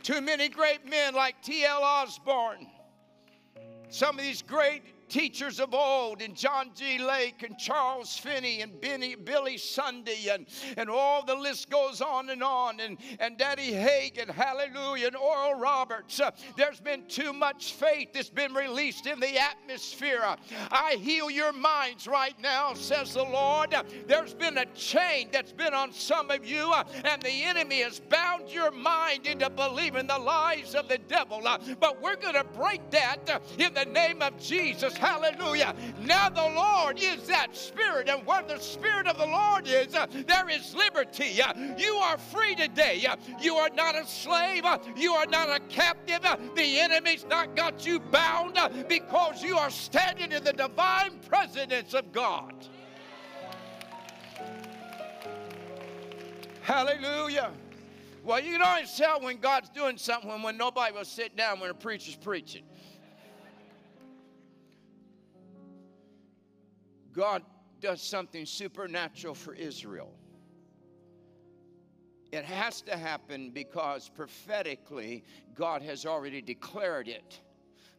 Too 0.04 0.20
many 0.20 0.50
great 0.50 0.90
men 0.90 1.14
like 1.14 1.42
T.L. 1.44 1.84
Osborn, 1.84 2.68
Some 3.90 4.18
of 4.18 4.26
these 4.26 4.42
great 4.42 4.84
teachers 5.12 5.60
of 5.60 5.74
old, 5.74 6.22
and 6.22 6.36
John 6.36 6.72
G. 6.74 6.98
Lake, 6.98 7.44
and 7.44 7.58
Charles 7.58 8.18
Finney, 8.18 8.62
and 8.62 8.80
Benny, 8.80 9.16
Billy 9.16 9.58
Sunday, 9.58 10.30
and, 10.32 10.48
and 10.78 10.90
all 10.90 11.26
the 11.26 11.36
list 11.36 11.70
goes 11.70 12.02
on 12.02 12.30
and 12.30 12.42
on, 12.42 12.80
and, 12.80 12.98
and 13.20 13.38
Daddy 13.38 13.74
Hagin, 13.74 14.30
hallelujah, 14.30 15.08
and 15.08 15.18
Oral 15.18 15.60
Roberts. 15.60 16.22
Uh, 16.22 16.32
there's 16.56 16.80
been 16.80 17.06
too 17.08 17.34
much 17.34 17.74
faith 17.74 18.14
that's 18.14 18.30
been 18.30 18.54
released 18.54 19.06
in 19.06 19.20
the 19.20 19.38
atmosphere. 19.38 20.22
I 20.72 20.96
heal 21.02 21.30
your 21.30 21.52
minds 21.52 22.08
right 22.08 22.40
now, 22.42 22.74
says 22.74 23.14
the 23.14 23.24
Lord. 23.24 23.76
There's 24.08 24.34
been 24.34 24.60
a 24.60 24.66
chain 24.68 25.28
that's 25.32 25.52
been 25.52 25.74
on 25.74 25.92
some 25.92 26.32
of 26.32 26.46
you, 26.46 26.72
uh, 26.72 26.86
and 27.04 27.22
the 27.22 27.44
enemy 27.44 27.82
has 27.82 28.00
bound 28.00 28.50
your 28.50 28.72
mind 28.72 29.28
into 29.28 29.50
believing 29.50 30.08
the 30.08 30.18
lies 30.18 30.74
of 30.74 30.88
the 30.88 31.00
devil. 31.00 31.46
Uh, 31.46 31.58
but 31.82 32.02
we're 32.02 32.16
going 32.16 32.36
to 32.36 32.46
break 32.46 32.90
that 32.92 33.30
uh, 33.30 33.40
in 33.58 33.74
the 33.74 33.86
name 33.86 34.22
of 34.22 34.40
Jesus. 34.40 34.98
Hallelujah. 35.02 35.74
Now 36.04 36.30
the 36.30 36.54
Lord 36.56 37.00
is 37.02 37.26
that 37.26 37.56
Spirit, 37.56 38.08
and 38.08 38.24
where 38.24 38.44
the 38.44 38.60
Spirit 38.60 39.08
of 39.08 39.18
the 39.18 39.26
Lord 39.26 39.68
is, 39.68 39.96
uh, 39.96 40.06
there 40.28 40.48
is 40.48 40.76
liberty. 40.76 41.42
Uh, 41.42 41.54
you 41.76 41.96
are 41.96 42.20
free 42.20 42.54
today. 42.54 43.04
Uh, 43.10 43.16
you 43.42 43.56
are 43.56 43.72
not 43.72 43.96
a 43.96 44.06
slave. 44.06 44.64
Uh, 44.64 44.78
you 44.96 45.14
are 45.14 45.26
not 45.26 45.50
a 45.50 45.60
captive. 45.70 46.20
Uh, 46.24 46.38
the 46.56 46.80
enemy's 46.80 47.26
not 47.26 47.56
got 47.56 47.84
you 47.84 48.00
bound 48.00 48.60
uh, 48.60 48.70
because 48.88 49.42
you 49.42 49.58
are 49.58 49.72
standing 49.72 50.32
in 50.32 50.44
the 50.44 50.54
divine 50.54 51.18
presence 51.28 51.96
of 51.96 52.12
God. 52.12 52.54
Hallelujah. 56.62 57.50
Well, 58.24 58.40
you 58.40 58.52
can 58.52 58.62
always 58.62 58.96
tell 58.96 59.20
when 59.20 59.38
God's 59.38 59.70
doing 59.70 59.98
something 59.98 60.30
when, 60.30 60.44
when 60.44 60.58
nobody 60.58 60.94
will 60.94 61.06
sit 61.06 61.36
down 61.36 61.60
when 61.60 61.72
a 61.72 61.74
preacher's 61.74 62.16
preaching. 62.16 62.62
God 67.14 67.44
does 67.80 68.02
something 68.02 68.46
supernatural 68.46 69.34
for 69.34 69.54
Israel. 69.54 70.14
It 72.32 72.46
has 72.46 72.82
to 72.84 72.96
happen 72.96 73.52
because 73.52 74.10
prophetically 74.10 75.24
God 75.54 75.82
has 75.82 76.06
already 76.06 76.42
declared 76.42 77.08
it. 77.08 77.42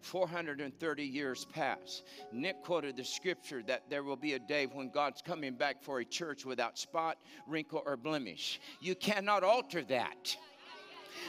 430 0.01 1.05
years 1.05 1.45
past. 1.45 2.05
Nick 2.33 2.63
quoted 2.63 2.97
the 2.97 3.05
scripture 3.05 3.63
that 3.67 3.89
there 3.89 4.03
will 4.03 4.17
be 4.17 4.33
a 4.33 4.39
day 4.39 4.67
when 4.67 4.91
God's 4.91 5.23
coming 5.23 5.55
back 5.55 5.83
for 5.83 6.01
a 6.01 6.05
church 6.05 6.45
without 6.45 6.77
spot, 6.77 7.19
wrinkle, 7.47 7.83
or 7.87 7.97
blemish. 7.97 8.61
You 8.81 8.95
cannot 8.97 9.45
alter 9.45 9.83
that. 9.85 10.37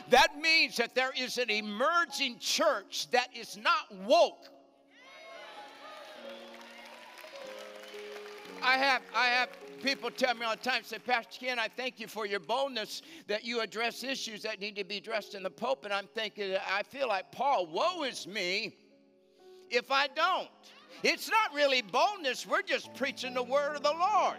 That 0.10 0.40
means 0.42 0.78
that 0.78 0.96
there 0.96 1.14
is 1.16 1.38
an 1.38 1.50
emerging 1.50 2.40
church 2.40 3.10
that 3.12 3.28
is 3.36 3.58
not 3.58 3.94
woke 4.08 4.50
I 8.64 8.78
have, 8.78 9.02
I 9.14 9.28
have 9.28 9.50
people 9.84 10.10
tell 10.10 10.36
me 10.36 10.46
all 10.46 10.56
the 10.56 10.62
time, 10.62 10.84
say, 10.86 10.98
Pastor 10.98 11.46
Ken, 11.46 11.60
I 11.60 11.68
thank 11.68 12.00
you 12.00 12.08
for 12.08 12.26
your 12.26 12.40
boldness 12.40 13.02
that 13.28 13.44
you 13.44 13.60
address 13.60 14.06
issues 14.06 14.42
that 14.44 14.62
need 14.62 14.78
to 14.78 14.86
be 14.86 14.98
addressed 14.98 15.36
in 15.36 15.44
the 15.44 15.50
pulpit. 15.50 15.92
And 15.92 15.94
I'm 15.94 16.08
thinking, 16.16 16.56
I 16.74 16.82
feel 16.84 17.10
like 17.10 17.30
Paul, 17.34 17.68
woe 17.68 18.04
is 18.04 18.26
me 18.26 18.74
if 19.70 19.92
I 19.92 20.08
don't. 20.08 20.48
It's 21.04 21.30
not 21.30 21.54
really 21.54 21.82
boldness, 21.82 22.48
we're 22.48 22.62
just 22.62 22.94
preaching 22.94 23.34
the 23.34 23.44
word 23.44 23.76
of 23.76 23.84
the 23.84 23.92
Lord. 23.92 24.38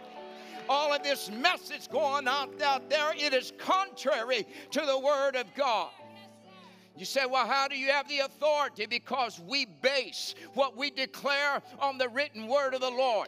All 0.67 0.91
of 0.91 1.03
this 1.03 1.29
message 1.29 1.87
going 1.89 2.27
out, 2.27 2.59
out 2.63 2.89
there, 2.89 3.13
it 3.15 3.31
is 3.31 3.53
contrary 3.59 4.47
to 4.71 4.81
the 4.81 4.97
word 4.97 5.35
of 5.35 5.53
God. 5.53 5.91
You 6.97 7.05
say, 7.05 7.27
well, 7.27 7.45
how 7.45 7.67
do 7.67 7.77
you 7.77 7.91
have 7.91 8.07
the 8.07 8.19
authority? 8.19 8.87
Because 8.87 9.39
we 9.45 9.65
base 9.65 10.33
what 10.55 10.75
we 10.75 10.89
declare 10.89 11.61
on 11.79 11.99
the 11.99 12.09
written 12.09 12.47
word 12.47 12.73
of 12.73 12.81
the 12.81 12.89
Lord 12.89 13.27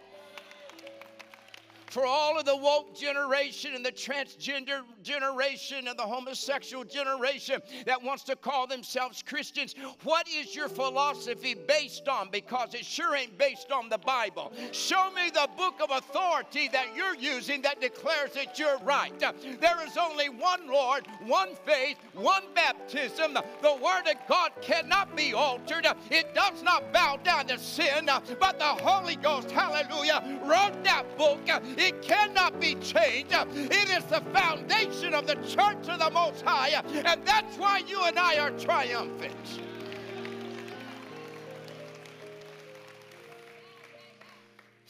for 1.90 2.06
all 2.06 2.40
of 2.40 2.46
the 2.46 2.56
woke 2.56 2.96
generation 2.96 3.74
and 3.74 3.86
the 3.86 3.92
transgender 3.92 4.82
generation 5.08 5.88
and 5.88 5.98
the 5.98 6.04
homosexual 6.04 6.84
generation 6.84 7.62
that 7.86 8.04
wants 8.04 8.24
to 8.26 8.36
call 8.36 8.68
themselves 8.68 9.24
Christians. 9.26 9.74
What 10.04 10.28
is 10.28 10.54
your 10.54 10.68
philosophy 10.68 11.56
based 11.56 12.10
on? 12.10 12.30
Because 12.30 12.74
it 12.74 12.86
sure 12.86 13.16
ain't 13.16 13.38
based 13.38 13.72
on 13.72 13.88
the 13.88 13.98
Bible. 13.98 14.52
Show 14.74 15.10
me 15.12 15.30
the 15.30 15.48
book 15.56 15.76
of 15.82 15.92
authority 15.92 16.68
that 16.74 16.96
you're 16.96 17.16
using 17.16 17.62
that 17.62 17.80
declares 17.80 18.34
that 18.34 18.60
you're 18.60 18.80
right. 18.80 19.18
There 19.20 19.88
is 19.88 19.98
only 19.98 20.28
one 20.28 20.68
Lord, 20.68 21.08
one 21.26 21.50
faith, 21.66 21.98
one 22.14 22.44
baptism. 22.54 23.34
The 23.34 23.76
Word 23.82 24.08
of 24.08 24.18
God 24.28 24.52
cannot 24.62 25.16
be 25.16 25.34
altered. 25.34 25.88
It 26.12 26.36
does 26.36 26.62
not 26.64 26.92
bow 26.92 27.18
down 27.24 27.48
to 27.48 27.58
sin, 27.58 28.10
but 28.40 28.60
the 28.60 28.66
Holy 28.66 29.16
Ghost, 29.16 29.50
hallelujah, 29.52 30.40
wrote 30.44 30.84
that 30.84 31.06
book. 31.18 31.40
It 31.78 32.02
cannot 32.02 32.60
be 32.60 32.76
changed. 32.76 33.32
It 33.32 33.90
is 33.90 34.04
the 34.06 34.22
foundation 34.34 34.97
of 35.04 35.28
the 35.28 35.36
church 35.36 35.88
of 35.90 36.00
the 36.00 36.10
Most 36.12 36.42
High. 36.42 36.70
And 36.70 37.26
that's 37.26 37.58
why 37.58 37.80
you 37.80 38.04
and 38.04 38.18
I 38.18 38.38
are 38.38 38.52
triumphant. 38.52 39.62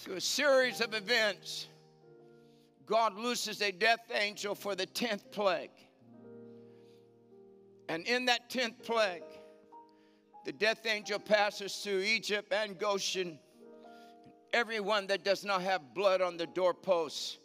through 0.08 0.16
a 0.16 0.22
series 0.22 0.80
of 0.80 0.94
events, 0.94 1.68
God 2.86 3.16
looses 3.16 3.62
a 3.62 3.74
death 3.74 4.10
angel 4.14 4.56
for 4.56 4.74
the 4.74 4.88
10th 4.88 5.32
plague. 5.32 5.72
And 7.90 8.08
in 8.08 8.24
that 8.26 8.50
10th 8.50 8.84
plague, 8.84 9.24
the 10.46 10.54
death 10.54 10.86
angel 10.86 11.20
passes 11.20 11.76
through 11.76 12.00
Egypt 12.00 12.54
and 12.54 12.80
Goshen. 12.80 13.38
Everyone 14.54 15.08
that 15.08 15.26
does 15.26 15.44
not 15.44 15.62
have 15.62 15.94
blood 15.94 16.22
on 16.22 16.38
the 16.38 16.48
doorposts, 16.48 17.40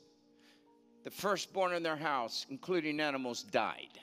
the 1.04 1.10
firstborn 1.10 1.72
in 1.72 1.82
their 1.82 1.96
house, 1.96 2.46
including 2.48 3.00
animals, 3.00 3.42
died. 3.42 3.98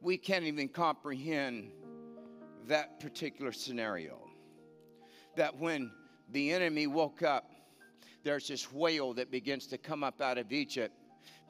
We 0.00 0.16
can't 0.16 0.44
even 0.44 0.68
comprehend 0.68 1.70
that 2.66 3.00
particular 3.00 3.52
scenario. 3.52 4.18
That 5.36 5.56
when 5.58 5.90
the 6.30 6.52
enemy 6.52 6.86
woke 6.86 7.22
up, 7.22 7.50
there's 8.22 8.48
this 8.48 8.72
wail 8.72 9.14
that 9.14 9.30
begins 9.30 9.66
to 9.68 9.78
come 9.78 10.04
up 10.04 10.20
out 10.20 10.38
of 10.38 10.52
Egypt 10.52 10.94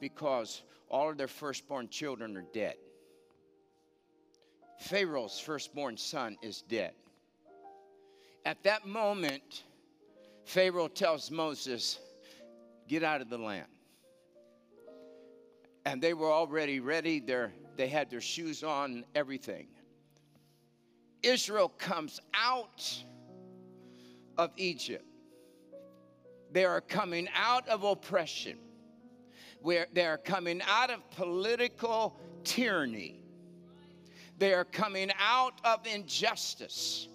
because 0.00 0.62
all 0.88 1.10
of 1.10 1.18
their 1.18 1.28
firstborn 1.28 1.88
children 1.88 2.36
are 2.36 2.46
dead. 2.52 2.74
Pharaoh's 4.78 5.38
firstborn 5.38 5.96
son 5.96 6.36
is 6.42 6.62
dead. 6.62 6.92
At 8.46 8.62
that 8.62 8.86
moment, 8.86 9.64
Pharaoh 10.44 10.88
tells 10.88 11.30
Moses, 11.30 11.98
Get 12.88 13.04
out 13.04 13.20
of 13.20 13.30
the 13.30 13.38
land. 13.38 13.68
And 15.84 16.02
they 16.02 16.14
were 16.14 16.30
already 16.30 16.80
ready. 16.80 17.20
They're, 17.20 17.52
they 17.76 17.88
had 17.88 18.10
their 18.10 18.20
shoes 18.20 18.62
on, 18.62 19.04
everything. 19.14 19.68
Israel 21.22 21.68
comes 21.68 22.20
out 22.34 23.04
of 24.38 24.50
Egypt. 24.56 25.04
They 26.52 26.64
are 26.64 26.80
coming 26.80 27.28
out 27.34 27.68
of 27.68 27.84
oppression. 27.84 28.58
Where 29.62 29.86
they 29.92 30.06
are 30.06 30.18
coming 30.18 30.62
out 30.66 30.90
of 30.90 31.08
political 31.10 32.18
tyranny. 32.44 33.22
They 34.38 34.54
are 34.54 34.64
coming 34.64 35.10
out 35.18 35.60
of 35.64 35.86
injustice. 35.86 37.08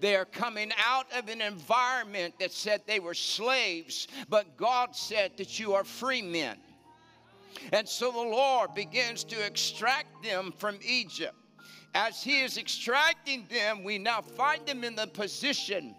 They 0.00 0.14
are 0.14 0.24
coming 0.24 0.70
out 0.86 1.06
of 1.12 1.28
an 1.28 1.40
environment 1.40 2.34
that 2.38 2.52
said 2.52 2.82
they 2.86 3.00
were 3.00 3.14
slaves, 3.14 4.06
but 4.28 4.56
God 4.56 4.94
said 4.94 5.32
that 5.38 5.58
you 5.58 5.74
are 5.74 5.82
free 5.82 6.22
men. 6.22 6.56
And 7.72 7.88
so 7.88 8.10
the 8.10 8.18
Lord 8.18 8.74
begins 8.74 9.24
to 9.24 9.44
extract 9.44 10.22
them 10.22 10.52
from 10.56 10.78
Egypt. 10.82 11.34
As 11.94 12.22
He 12.22 12.40
is 12.40 12.58
extracting 12.58 13.46
them, 13.50 13.82
we 13.82 13.98
now 13.98 14.20
find 14.20 14.66
them 14.66 14.84
in 14.84 14.94
the 14.94 15.06
position 15.06 15.94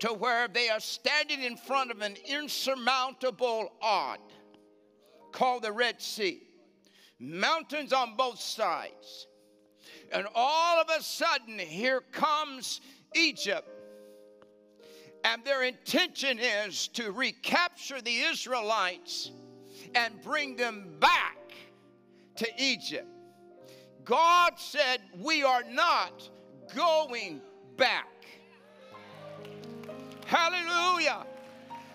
to 0.00 0.12
where 0.12 0.48
they 0.48 0.68
are 0.68 0.80
standing 0.80 1.42
in 1.42 1.56
front 1.56 1.90
of 1.90 2.00
an 2.02 2.16
insurmountable 2.26 3.72
odd 3.80 4.18
called 5.30 5.62
the 5.62 5.72
Red 5.72 6.00
Sea. 6.00 6.42
Mountains 7.20 7.92
on 7.92 8.16
both 8.16 8.40
sides. 8.40 9.28
And 10.12 10.26
all 10.34 10.80
of 10.80 10.88
a 10.90 11.00
sudden, 11.02 11.58
here 11.58 12.00
comes 12.10 12.80
Egypt. 13.14 13.68
And 15.24 15.44
their 15.44 15.62
intention 15.62 16.38
is 16.40 16.88
to 16.88 17.12
recapture 17.12 18.00
the 18.00 18.22
Israelites 18.22 19.30
and 19.94 20.20
bring 20.22 20.56
them 20.56 20.96
back 21.00 21.36
to 22.36 22.48
Egypt. 22.58 23.06
God 24.04 24.54
said, 24.56 25.00
We 25.18 25.42
are 25.42 25.62
not 25.62 26.28
going 26.74 27.40
back. 27.76 28.08
Hallelujah. 30.26 31.26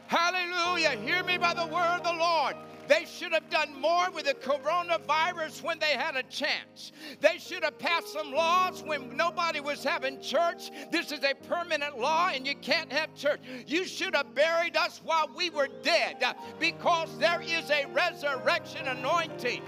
Hallelujah. 0.07 0.91
Hear 0.91 1.23
me 1.23 1.37
by 1.37 1.53
the 1.53 1.65
word 1.65 1.99
of 1.99 2.03
the 2.03 2.13
Lord. 2.13 2.55
They 2.87 3.05
should 3.05 3.33
have 3.33 3.49
done 3.49 3.79
more 3.79 4.09
with 4.11 4.25
the 4.25 4.33
coronavirus 4.33 5.63
when 5.63 5.79
they 5.79 5.91
had 5.91 6.15
a 6.15 6.23
chance. 6.23 6.91
They 7.19 7.37
should 7.37 7.63
have 7.63 7.77
passed 7.77 8.13
some 8.13 8.31
laws 8.31 8.83
when 8.83 9.15
nobody 9.15 9.59
was 9.59 9.83
having 9.83 10.21
church. 10.21 10.71
This 10.91 11.11
is 11.11 11.23
a 11.23 11.33
permanent 11.47 11.99
law 11.99 12.29
and 12.33 12.45
you 12.47 12.55
can't 12.55 12.91
have 12.91 13.13
church. 13.15 13.39
You 13.65 13.85
should 13.85 14.15
have 14.15 14.33
buried 14.33 14.77
us 14.77 15.01
while 15.03 15.29
we 15.35 15.49
were 15.49 15.67
dead 15.83 16.23
because 16.59 17.17
there 17.17 17.41
is 17.41 17.69
a 17.69 17.85
resurrection 17.93 18.87
anointing. 18.87 19.61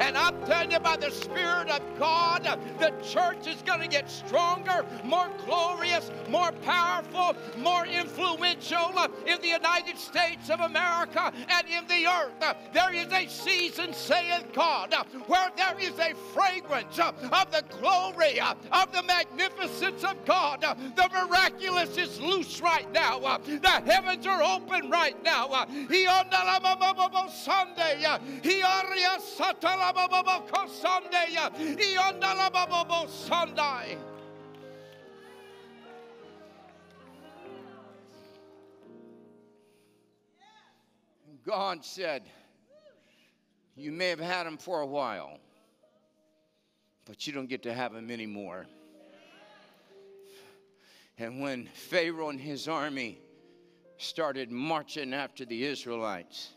And 0.00 0.16
I'm 0.16 0.40
telling 0.44 0.72
you, 0.72 0.80
by 0.80 0.96
the 0.96 1.10
Spirit 1.10 1.68
of 1.68 1.82
God, 1.98 2.44
the 2.78 2.92
church 3.02 3.46
is 3.46 3.62
going 3.62 3.80
to 3.80 3.88
get 3.88 4.10
stronger, 4.10 4.84
more 5.04 5.30
glorious, 5.44 6.10
more 6.28 6.52
powerful, 6.52 7.36
more 7.58 7.86
influential 7.86 8.92
in 9.26 9.40
the 9.40 9.48
United 9.48 9.96
States 9.98 10.50
of 10.50 10.60
America 10.60 11.32
and 11.48 11.66
in 11.68 11.86
the 11.86 12.06
earth. 12.06 12.56
There 12.72 12.94
is 12.94 13.12
a 13.12 13.26
season, 13.26 13.92
saith 13.92 14.52
God, 14.52 14.94
where 15.26 15.50
there 15.56 15.78
is 15.78 15.98
a 15.98 16.14
fragrance 16.34 16.98
of 16.98 17.14
the 17.50 17.64
glory 17.80 18.40
of 18.40 18.92
the 18.92 19.02
magnificence 19.02 20.04
of 20.04 20.24
God. 20.24 20.60
The 20.60 21.08
miraculous 21.12 21.96
is 21.96 22.20
loose 22.20 22.60
right 22.60 22.90
now. 22.92 23.38
The 23.38 23.68
heavens 23.68 24.26
are 24.26 24.42
open 24.42 24.90
right 24.90 25.16
now. 25.24 25.66
Sunday. 27.28 28.04
Sunday. 33.08 33.96
God 41.44 41.84
said, 41.84 42.24
You 43.78 43.92
may 43.92 44.08
have 44.08 44.18
had 44.18 44.44
them 44.44 44.56
for 44.56 44.80
a 44.80 44.86
while, 44.86 45.38
but 47.04 47.28
you 47.28 47.32
don't 47.32 47.48
get 47.48 47.62
to 47.62 47.72
have 47.72 47.92
them 47.92 48.10
anymore. 48.10 48.66
And 51.16 51.40
when 51.40 51.66
Pharaoh 51.66 52.30
and 52.30 52.40
his 52.40 52.66
army 52.66 53.20
started 53.96 54.50
marching 54.50 55.14
after 55.14 55.44
the 55.44 55.64
Israelites, 55.64 56.54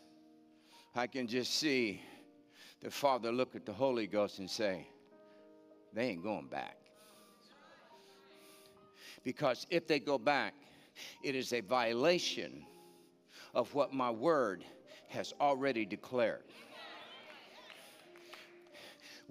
I 0.96 1.06
can 1.06 1.28
just 1.28 1.54
see 1.54 2.02
the 2.82 2.90
Father 2.90 3.32
look 3.32 3.56
at 3.56 3.68
the 3.68 3.74
Holy 3.74 4.08
Ghost 4.08 4.40
and 4.40 4.50
say, 4.50 4.88
They 5.94 6.08
ain't 6.08 6.24
going 6.24 6.48
back. 6.48 6.78
Because 9.24 9.68
if 9.70 9.88
they 9.88 10.00
go 10.00 10.18
back, 10.18 10.56
it 11.24 11.36
is 11.36 11.54
a 11.54 11.62
violation 11.62 12.66
of 13.54 13.72
what 13.76 13.94
my 13.94 14.10
word 14.10 14.66
has 15.10 15.34
already 15.40 15.86
declared. 15.86 16.46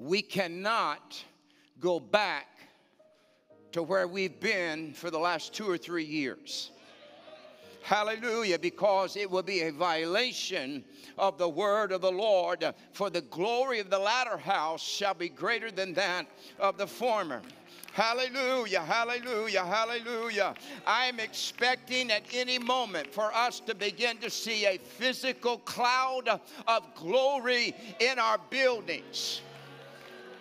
We 0.00 0.22
cannot 0.22 1.22
go 1.78 2.00
back 2.00 2.46
to 3.72 3.82
where 3.82 4.08
we've 4.08 4.40
been 4.40 4.94
for 4.94 5.10
the 5.10 5.18
last 5.18 5.52
two 5.52 5.68
or 5.68 5.76
three 5.76 6.04
years. 6.04 6.70
Hallelujah, 7.82 8.58
because 8.58 9.14
it 9.16 9.30
will 9.30 9.42
be 9.42 9.60
a 9.60 9.72
violation 9.72 10.84
of 11.18 11.36
the 11.36 11.48
word 11.50 11.92
of 11.92 12.00
the 12.00 12.10
Lord. 12.10 12.64
For 12.92 13.10
the 13.10 13.20
glory 13.20 13.78
of 13.78 13.90
the 13.90 13.98
latter 13.98 14.38
house 14.38 14.82
shall 14.82 15.12
be 15.12 15.28
greater 15.28 15.70
than 15.70 15.92
that 15.94 16.26
of 16.58 16.78
the 16.78 16.86
former. 16.86 17.42
Hallelujah, 17.92 18.80
hallelujah, 18.80 19.66
hallelujah. 19.66 20.54
I'm 20.86 21.20
expecting 21.20 22.10
at 22.10 22.22
any 22.32 22.58
moment 22.58 23.12
for 23.12 23.34
us 23.34 23.60
to 23.60 23.74
begin 23.74 24.16
to 24.18 24.30
see 24.30 24.64
a 24.64 24.78
physical 24.78 25.58
cloud 25.58 26.40
of 26.66 26.94
glory 26.94 27.74
in 27.98 28.18
our 28.18 28.38
buildings 28.48 29.42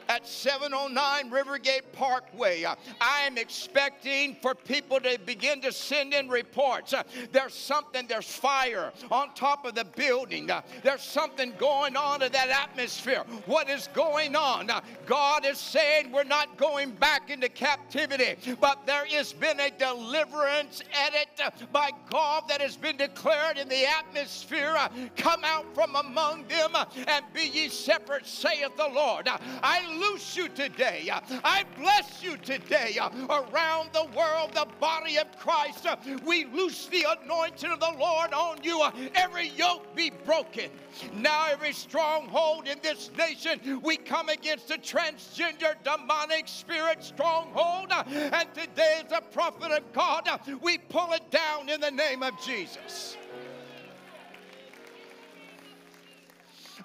at 0.10 0.28
709 0.28 1.30
Rivergate 1.30 1.84
Parkway. 1.94 2.64
Uh, 2.64 2.76
I'm 3.00 3.38
expecting 3.38 4.36
for 4.42 4.56
people 4.56 5.00
to 5.00 5.20
begin 5.26 5.62
to 5.62 5.72
send 5.72 6.14
in 6.14 6.28
reports. 6.28 6.94
There's 7.32 7.54
something, 7.54 8.08
there's 8.08 8.26
fire 8.26 8.92
on 9.12 9.34
top 9.36 9.66
of 9.66 9.76
the 9.76 9.86
building. 9.86 10.50
There's 10.84 11.04
something 11.04 11.54
going 11.60 11.96
on 11.96 12.24
in 12.24 12.32
that 12.32 12.50
atmosphere. 12.50 13.24
What 13.46 13.70
is 13.70 13.88
going 13.94 14.36
on? 14.36 14.70
God 15.06 15.46
is 15.46 15.60
saying 15.60 16.12
we're 16.12 16.24
not 16.24 16.58
going 16.58 16.92
back 16.92 17.30
into 17.30 17.48
captivity, 17.48 18.36
but 18.60 18.88
there 18.88 19.06
has 19.06 19.32
been 19.32 19.60
a 19.60 19.70
deliverance 19.70 20.82
edict 21.08 21.42
by 21.72 21.92
God 22.10 22.46
that 22.50 22.62
has 22.62 22.76
been 22.76 22.98
declared 22.98 23.58
in 23.60 23.70
the 23.70 23.86
atmosphere. 23.86 24.76
Come 25.16 25.44
out 25.44 25.66
from 25.76 25.96
among 25.96 26.48
them 26.48 26.76
and 27.08 27.26
be 27.32 27.48
ye 27.48 27.70
separate, 27.70 28.26
saith 28.26 28.76
the 28.76 28.90
Lord. 28.90 29.30
I 29.62 29.99
loose 30.00 30.36
you 30.36 30.48
today. 30.50 31.10
I 31.12 31.64
bless 31.78 32.24
you 32.24 32.38
today. 32.38 32.98
Around 33.30 33.90
the 33.94 34.08
world, 34.16 34.54
the 34.54 34.68
body 34.80 35.18
of 35.18 35.28
Christ, 35.38 35.86
we 36.26 36.46
loose 36.46 36.88
the 36.88 37.06
anointing 37.22 37.72
of 37.72 37.80
the 37.80 37.94
Lord 38.00 38.34
on 38.34 38.64
you. 38.64 38.82
Every 39.16 39.50
yoke 39.50 39.96
be 39.96 40.12
broken. 40.26 40.70
Now, 41.14 41.48
every 41.52 41.74
stronghold 41.74 42.68
in 42.68 42.80
this 42.82 43.12
nation, 43.18 43.82
we 43.84 43.98
come 43.98 44.30
against 44.30 44.68
the 44.68 44.78
transgender 44.78 45.76
demonic 45.84 46.48
spirit 46.48 47.04
stronghold. 47.04 47.92
And 47.92 48.54
today, 48.54 49.02
as 49.06 49.12
a 49.12 49.22
prophet 49.22 49.72
of 49.72 49.94
God, 49.94 50.28
we 50.62 50.78
pull 50.78 51.14
it 51.14 51.30
down 51.32 51.70
in 51.70 51.82
the 51.82 51.92
name 51.92 52.24
of 52.24 52.34
Jesus. 52.44 53.18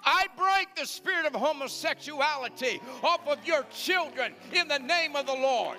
I 0.05 0.27
break 0.37 0.75
the 0.77 0.87
spirit 0.87 1.27
of 1.27 1.35
homosexuality 1.35 2.81
off 3.03 3.27
of 3.27 3.45
your 3.47 3.65
children 3.73 4.35
in 4.53 4.69
the 4.69 4.79
name 4.79 5.17
of 5.17 5.27
the 5.27 5.35
Lord. 5.35 5.79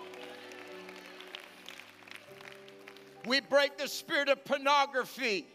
We 3.28 3.40
break 3.42 3.78
the 3.78 3.88
spirit 3.88 4.30
of 4.30 4.44
pornography 4.46 5.48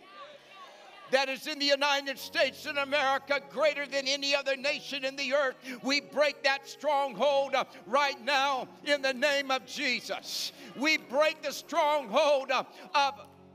that 1.11 1.29
is 1.29 1.47
in 1.47 1.59
the 1.59 1.67
United 1.67 2.19
States 2.19 2.67
and 2.67 2.79
America 2.79 3.41
greater 3.51 3.87
than 3.87 4.07
any 4.07 4.35
other 4.35 4.57
nation 4.57 5.05
in 5.05 5.17
the 5.17 5.35
earth. 5.35 5.57
We 5.83 6.01
break 6.01 6.43
that 6.45 6.69
stronghold 6.69 7.55
right 7.87 8.25
now 8.25 8.69
in 8.85 9.03
the 9.03 9.13
name 9.13 9.51
of 9.51 9.67
Jesus. 9.67 10.53
We 10.77 10.99
break 10.99 11.43
the 11.43 11.53
stronghold 11.53 12.51
of 12.51 13.15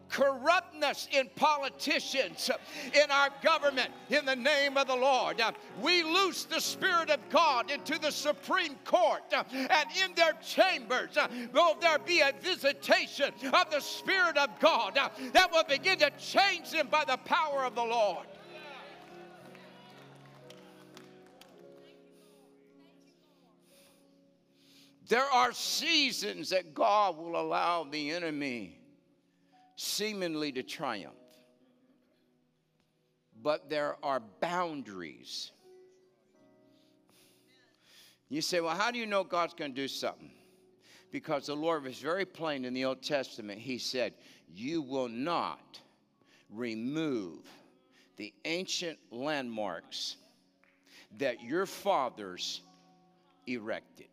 corruptness 0.09 1.07
in 1.11 1.29
politicians, 1.35 2.49
in 2.93 3.11
our 3.11 3.29
government, 3.43 3.89
in 4.09 4.25
the 4.25 4.35
name 4.35 4.77
of 4.77 4.87
the 4.87 4.95
Lord. 4.95 5.41
We 5.81 6.03
loose 6.03 6.45
the 6.45 6.61
Spirit 6.61 7.09
of 7.09 7.19
God 7.29 7.71
into 7.71 7.99
the 7.99 8.11
Supreme 8.11 8.75
Court 8.85 9.23
and 9.31 9.89
in 10.03 10.13
their 10.15 10.33
chambers. 10.45 11.17
Will 11.53 11.75
there 11.81 11.99
be 11.99 12.21
a 12.21 12.33
visitation 12.41 13.33
of 13.53 13.71
the 13.71 13.79
Spirit 13.79 14.37
of 14.37 14.49
God 14.59 14.95
that 14.95 15.51
will 15.51 15.63
begin 15.63 15.99
to 15.99 16.11
change 16.11 16.71
them 16.71 16.87
by 16.89 17.03
the 17.05 17.17
power 17.17 17.65
of 17.65 17.75
the 17.75 17.83
Lord? 17.83 18.25
There 25.07 25.25
are 25.25 25.51
seasons 25.53 26.49
that 26.49 26.73
God 26.73 27.17
will 27.17 27.39
allow 27.39 27.83
the 27.83 28.09
enemy 28.11 28.79
seemingly 29.75 30.51
to 30.53 30.63
triumph. 30.63 31.13
But 33.41 33.69
there 33.69 33.97
are 34.03 34.21
boundaries. 34.39 35.51
You 38.29 38.41
say, 38.41 38.59
well, 38.59 38.75
how 38.75 38.91
do 38.91 38.97
you 38.97 39.05
know 39.05 39.23
God's 39.23 39.53
going 39.53 39.71
to 39.71 39.81
do 39.81 39.87
something? 39.87 40.31
Because 41.11 41.45
the 41.45 41.55
Lord 41.55 41.83
was 41.83 41.99
very 41.99 42.25
plain 42.25 42.65
in 42.65 42.73
the 42.73 42.85
Old 42.85 43.03
Testament. 43.03 43.59
He 43.59 43.77
said, 43.77 44.13
You 44.53 44.81
will 44.81 45.07
not 45.07 45.79
remove 46.49 47.47
the 48.17 48.33
ancient 48.45 48.97
landmarks 49.11 50.17
that 51.17 51.43
your 51.43 51.65
fathers 51.65 52.61
erected 53.47 54.07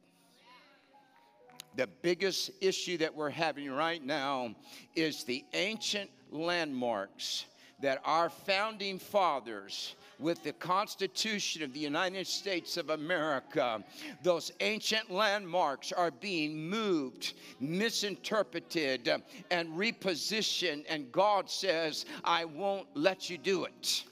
the 1.77 1.87
biggest 2.03 2.51
issue 2.61 2.99
that 2.99 3.15
we're 3.15 3.31
having 3.31 3.71
right 3.71 4.05
now 4.05 4.55
is 4.95 5.25
the 5.25 5.45
ancient 5.55 6.11
landmarks 6.31 7.47
that 7.81 8.01
our 8.05 8.31
founding 8.31 8.99
fathers 8.99 9.97
with 10.19 10.43
the 10.45 10.53
Constitution 10.53 11.63
of 11.65 11.73
the 11.73 11.81
United 11.81 12.27
States 12.27 12.77
of 12.77 12.91
America, 12.91 13.83
those 14.23 14.53
ancient 14.61 15.11
landmarks 15.11 15.91
are 15.91 16.13
being 16.13 16.69
moved, 16.71 17.35
misinterpreted, 17.59 19.11
and 19.51 19.69
repositioned. 19.71 20.85
And 20.89 21.11
God 21.11 21.51
says, 21.51 22.07
I 22.25 22.45
won't 22.45 22.87
let 22.95 23.29
you 23.29 23.37
do 23.37 23.65
it. 23.65 24.05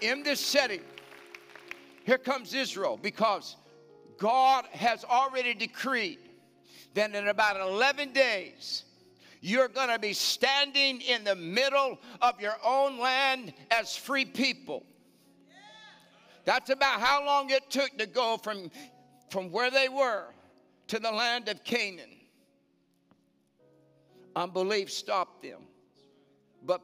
In 0.00 0.22
this 0.22 0.38
setting, 0.38 0.82
here 2.04 2.18
comes 2.18 2.54
Israel 2.54 2.96
because 3.02 3.56
God 4.18 4.66
has 4.72 5.04
already 5.04 5.54
decreed 5.54 6.18
that 6.94 7.14
in 7.14 7.28
about 7.28 7.60
11 7.60 8.12
days, 8.12 8.84
you're 9.40 9.68
going 9.68 9.88
to 9.88 9.98
be 9.98 10.12
standing 10.12 11.00
in 11.00 11.24
the 11.24 11.36
middle 11.36 11.98
of 12.20 12.40
your 12.40 12.56
own 12.64 12.98
land 12.98 13.52
as 13.70 13.96
free 13.96 14.24
people. 14.24 14.84
That's 16.44 16.70
about 16.70 17.00
how 17.00 17.24
long 17.24 17.50
it 17.50 17.70
took 17.70 17.96
to 17.98 18.06
go 18.06 18.38
from, 18.42 18.70
from 19.30 19.52
where 19.52 19.70
they 19.70 19.88
were 19.88 20.24
to 20.88 20.98
the 20.98 21.10
land 21.10 21.48
of 21.48 21.62
Canaan. 21.62 22.16
Unbelief 24.34 24.90
stopped 24.90 25.42
them. 25.42 25.60
But 26.64 26.80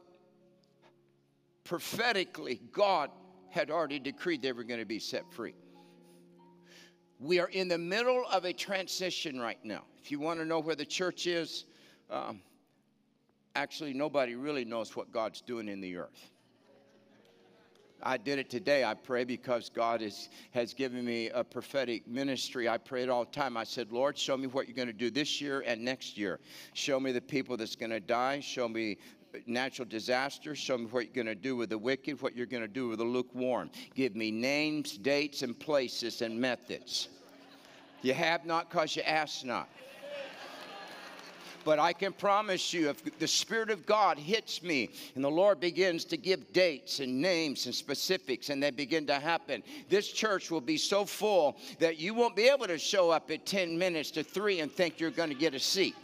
prophetically, 1.63 2.61
God 2.71 3.09
had 3.49 3.71
already 3.71 3.99
decreed 3.99 4.41
they 4.41 4.51
were 4.51 4.63
going 4.63 4.79
to 4.79 4.85
be 4.85 4.99
set 4.99 5.23
free. 5.33 5.55
We 7.25 7.39
are 7.39 7.47
in 7.47 7.67
the 7.67 7.77
middle 7.79 8.23
of 8.31 8.45
a 8.45 8.53
transition 8.53 9.39
right 9.39 9.57
now. 9.63 9.81
If 9.99 10.11
you 10.11 10.19
want 10.19 10.39
to 10.39 10.45
know 10.45 10.59
where 10.59 10.75
the 10.75 10.85
church 10.85 11.25
is, 11.25 11.65
um, 12.11 12.39
actually, 13.55 13.95
nobody 13.95 14.35
really 14.35 14.63
knows 14.63 14.95
what 14.95 15.11
God's 15.11 15.41
doing 15.41 15.67
in 15.67 15.81
the 15.81 15.97
earth. 15.97 16.29
I 18.03 18.17
did 18.17 18.37
it 18.37 18.51
today. 18.51 18.83
I 18.83 18.93
pray 18.93 19.23
because 19.23 19.69
God 19.69 20.03
is, 20.03 20.29
has 20.51 20.75
given 20.75 21.03
me 21.03 21.29
a 21.29 21.43
prophetic 21.43 22.07
ministry. 22.07 22.69
I 22.69 22.77
pray 22.77 23.01
it 23.01 23.09
all 23.09 23.25
the 23.25 23.31
time. 23.31 23.57
I 23.57 23.63
said, 23.63 23.91
Lord, 23.91 24.15
show 24.15 24.37
me 24.37 24.45
what 24.45 24.67
you're 24.67 24.75
going 24.75 24.87
to 24.87 24.93
do 24.93 25.09
this 25.09 25.41
year 25.41 25.63
and 25.65 25.83
next 25.83 26.19
year. 26.19 26.39
Show 26.73 26.99
me 26.99 27.11
the 27.11 27.21
people 27.21 27.57
that's 27.57 27.75
going 27.75 27.89
to 27.89 27.99
die. 27.99 28.39
Show 28.39 28.69
me 28.69 28.99
natural 29.47 29.87
disasters. 29.87 30.59
Show 30.59 30.77
me 30.77 30.85
what 30.85 31.05
you're 31.05 31.23
going 31.23 31.25
to 31.25 31.33
do 31.33 31.55
with 31.55 31.71
the 31.71 31.77
wicked, 31.79 32.21
what 32.21 32.35
you're 32.35 32.45
going 32.45 32.61
to 32.61 32.67
do 32.67 32.89
with 32.89 32.99
the 32.99 33.05
lukewarm. 33.05 33.71
Give 33.95 34.15
me 34.15 34.29
names, 34.29 34.95
dates, 34.95 35.41
and 35.41 35.59
places 35.59 36.21
and 36.21 36.39
methods. 36.39 37.09
You 38.05 38.13
have 38.13 38.45
not 38.45 38.69
because 38.69 38.95
you 38.95 39.01
ask 39.01 39.43
not. 39.43 39.67
But 41.63 41.79
I 41.79 41.91
can 41.91 42.13
promise 42.13 42.71
you, 42.71 42.89
if 42.89 43.17
the 43.17 43.27
Spirit 43.27 43.71
of 43.71 43.87
God 43.87 44.19
hits 44.19 44.61
me 44.61 44.91
and 45.15 45.23
the 45.23 45.31
Lord 45.31 45.59
begins 45.59 46.05
to 46.05 46.17
give 46.17 46.53
dates 46.53 46.99
and 46.99 47.19
names 47.19 47.65
and 47.65 47.73
specifics 47.73 48.49
and 48.49 48.61
they 48.61 48.69
begin 48.69 49.07
to 49.07 49.15
happen, 49.15 49.63
this 49.89 50.11
church 50.11 50.51
will 50.51 50.61
be 50.61 50.77
so 50.77 51.03
full 51.03 51.57
that 51.79 51.97
you 51.97 52.13
won't 52.13 52.35
be 52.35 52.47
able 52.47 52.67
to 52.67 52.77
show 52.77 53.09
up 53.09 53.31
at 53.31 53.47
10 53.47 53.75
minutes 53.75 54.11
to 54.11 54.23
3 54.23 54.59
and 54.59 54.71
think 54.71 54.99
you're 54.99 55.09
going 55.09 55.29
to 55.29 55.35
get 55.35 55.55
a 55.55 55.59
seat. 55.59 55.95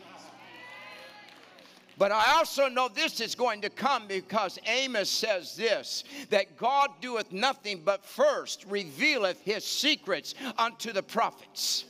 But 2.01 2.11
I 2.11 2.33
also 2.37 2.67
know 2.67 2.87
this 2.87 3.21
is 3.21 3.35
going 3.35 3.61
to 3.61 3.69
come 3.69 4.07
because 4.07 4.57
Amos 4.65 5.07
says 5.07 5.55
this 5.55 6.03
that 6.31 6.57
God 6.57 6.89
doeth 6.99 7.31
nothing 7.31 7.83
but 7.85 8.03
first 8.03 8.65
revealeth 8.67 9.39
his 9.41 9.63
secrets 9.63 10.33
unto 10.57 10.93
the 10.93 11.03
prophets. 11.03 11.85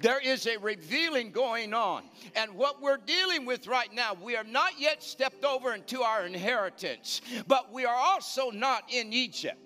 There 0.00 0.18
is 0.18 0.48
a 0.48 0.56
revealing 0.56 1.30
going 1.30 1.74
on. 1.74 2.02
And 2.34 2.56
what 2.56 2.82
we're 2.82 2.96
dealing 2.96 3.46
with 3.46 3.68
right 3.68 3.94
now, 3.94 4.16
we 4.20 4.34
are 4.34 4.42
not 4.42 4.80
yet 4.80 5.00
stepped 5.00 5.44
over 5.44 5.74
into 5.74 6.02
our 6.02 6.26
inheritance, 6.26 7.20
but 7.46 7.72
we 7.72 7.84
are 7.84 7.94
also 7.94 8.50
not 8.50 8.82
in 8.92 9.12
Egypt. 9.12 9.60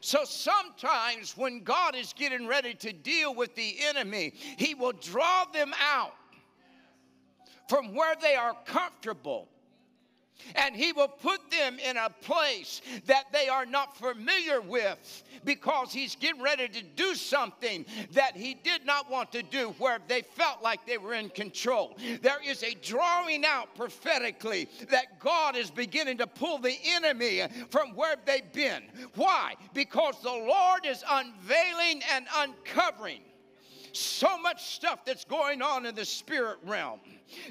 So 0.00 0.24
sometimes 0.24 1.36
when 1.36 1.62
God 1.62 1.94
is 1.94 2.12
getting 2.12 2.48
ready 2.48 2.74
to 2.74 2.92
deal 2.92 3.36
with 3.36 3.54
the 3.54 3.76
enemy, 3.84 4.32
he 4.56 4.74
will 4.74 4.94
draw 5.00 5.44
them 5.52 5.72
out 5.80 6.14
from 7.68 7.94
where 7.94 8.14
they 8.20 8.34
are 8.34 8.56
comfortable. 8.64 9.48
And 10.54 10.74
he 10.74 10.92
will 10.92 11.08
put 11.08 11.50
them 11.50 11.78
in 11.78 11.96
a 11.96 12.10
place 12.10 12.82
that 13.06 13.26
they 13.32 13.48
are 13.48 13.66
not 13.66 13.96
familiar 13.96 14.60
with 14.60 15.22
because 15.44 15.92
he's 15.92 16.16
getting 16.16 16.42
ready 16.42 16.68
to 16.68 16.82
do 16.82 17.14
something 17.14 17.84
that 18.12 18.36
he 18.36 18.54
did 18.54 18.84
not 18.84 19.10
want 19.10 19.32
to 19.32 19.42
do 19.42 19.74
where 19.78 19.98
they 20.08 20.22
felt 20.22 20.62
like 20.62 20.86
they 20.86 20.98
were 20.98 21.14
in 21.14 21.28
control. 21.30 21.96
There 22.20 22.40
is 22.44 22.62
a 22.62 22.74
drawing 22.74 23.44
out 23.44 23.74
prophetically 23.76 24.68
that 24.90 25.20
God 25.20 25.56
is 25.56 25.70
beginning 25.70 26.18
to 26.18 26.26
pull 26.26 26.58
the 26.58 26.76
enemy 26.86 27.42
from 27.70 27.94
where 27.94 28.16
they've 28.24 28.52
been. 28.52 28.82
Why? 29.14 29.54
Because 29.74 30.20
the 30.22 30.30
Lord 30.30 30.86
is 30.86 31.04
unveiling 31.08 32.02
and 32.12 32.26
uncovering 32.36 33.20
so 33.92 34.38
much 34.38 34.74
stuff 34.74 35.04
that's 35.04 35.24
going 35.24 35.62
on 35.62 35.86
in 35.86 35.94
the 35.94 36.04
spirit 36.04 36.58
realm. 36.64 37.00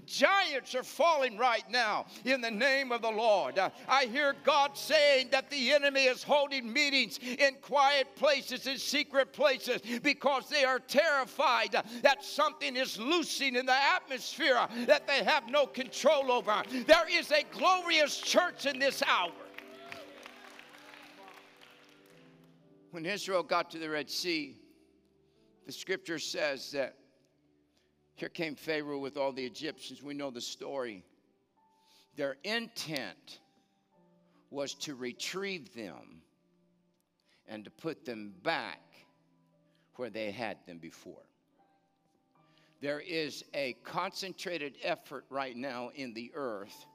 Giants 0.05 0.75
are 0.75 0.83
falling 0.83 1.37
right 1.37 1.63
now 1.69 2.05
in 2.25 2.41
the 2.41 2.51
name 2.51 2.91
of 2.91 3.01
the 3.01 3.09
Lord. 3.09 3.57
Uh, 3.57 3.69
I 3.87 4.05
hear 4.05 4.35
God 4.43 4.77
saying 4.77 5.29
that 5.31 5.49
the 5.49 5.71
enemy 5.71 6.03
is 6.03 6.21
holding 6.21 6.71
meetings 6.71 7.19
in 7.19 7.55
quiet 7.61 8.15
places, 8.15 8.67
in 8.67 8.77
secret 8.77 9.33
places, 9.33 9.81
because 10.03 10.49
they 10.49 10.63
are 10.63 10.79
terrified 10.79 11.75
that 12.03 12.23
something 12.23 12.75
is 12.75 12.99
loosing 12.99 13.55
in 13.55 13.65
the 13.65 13.83
atmosphere 13.95 14.67
that 14.85 15.07
they 15.07 15.23
have 15.23 15.49
no 15.49 15.65
control 15.65 16.31
over. 16.31 16.61
There 16.85 17.09
is 17.09 17.31
a 17.31 17.43
glorious 17.57 18.17
church 18.17 18.65
in 18.65 18.77
this 18.77 19.01
hour. 19.07 19.31
when 22.91 23.05
Israel 23.05 23.41
got 23.41 23.71
to 23.71 23.79
the 23.79 23.89
Red 23.89 24.09
Sea, 24.09 24.57
the 25.65 25.71
scripture 25.71 26.19
says 26.19 26.71
that 26.71 26.95
here 28.15 28.29
came 28.29 28.55
Pharaoh 28.55 28.99
with 28.99 29.17
all 29.17 29.31
the 29.31 29.45
Egyptians. 29.45 30.03
We 30.03 30.13
know 30.13 30.29
the 30.29 30.41
story. 30.41 31.03
Their 32.15 32.37
intent 32.43 33.39
was 34.49 34.73
to 34.75 34.95
retrieve 34.95 35.73
them 35.73 36.21
and 37.47 37.63
to 37.63 37.71
put 37.71 38.05
them 38.05 38.33
back 38.43 38.81
where 39.95 40.09
they 40.09 40.31
had 40.31 40.57
them 40.67 40.77
before. 40.77 41.23
There 42.81 42.99
is 42.99 43.43
a 43.53 43.75
concentrated 43.83 44.77
effort 44.83 45.25
right 45.29 45.55
now 45.55 45.91
in 45.95 46.13
the 46.13 46.31
earth 46.33 46.85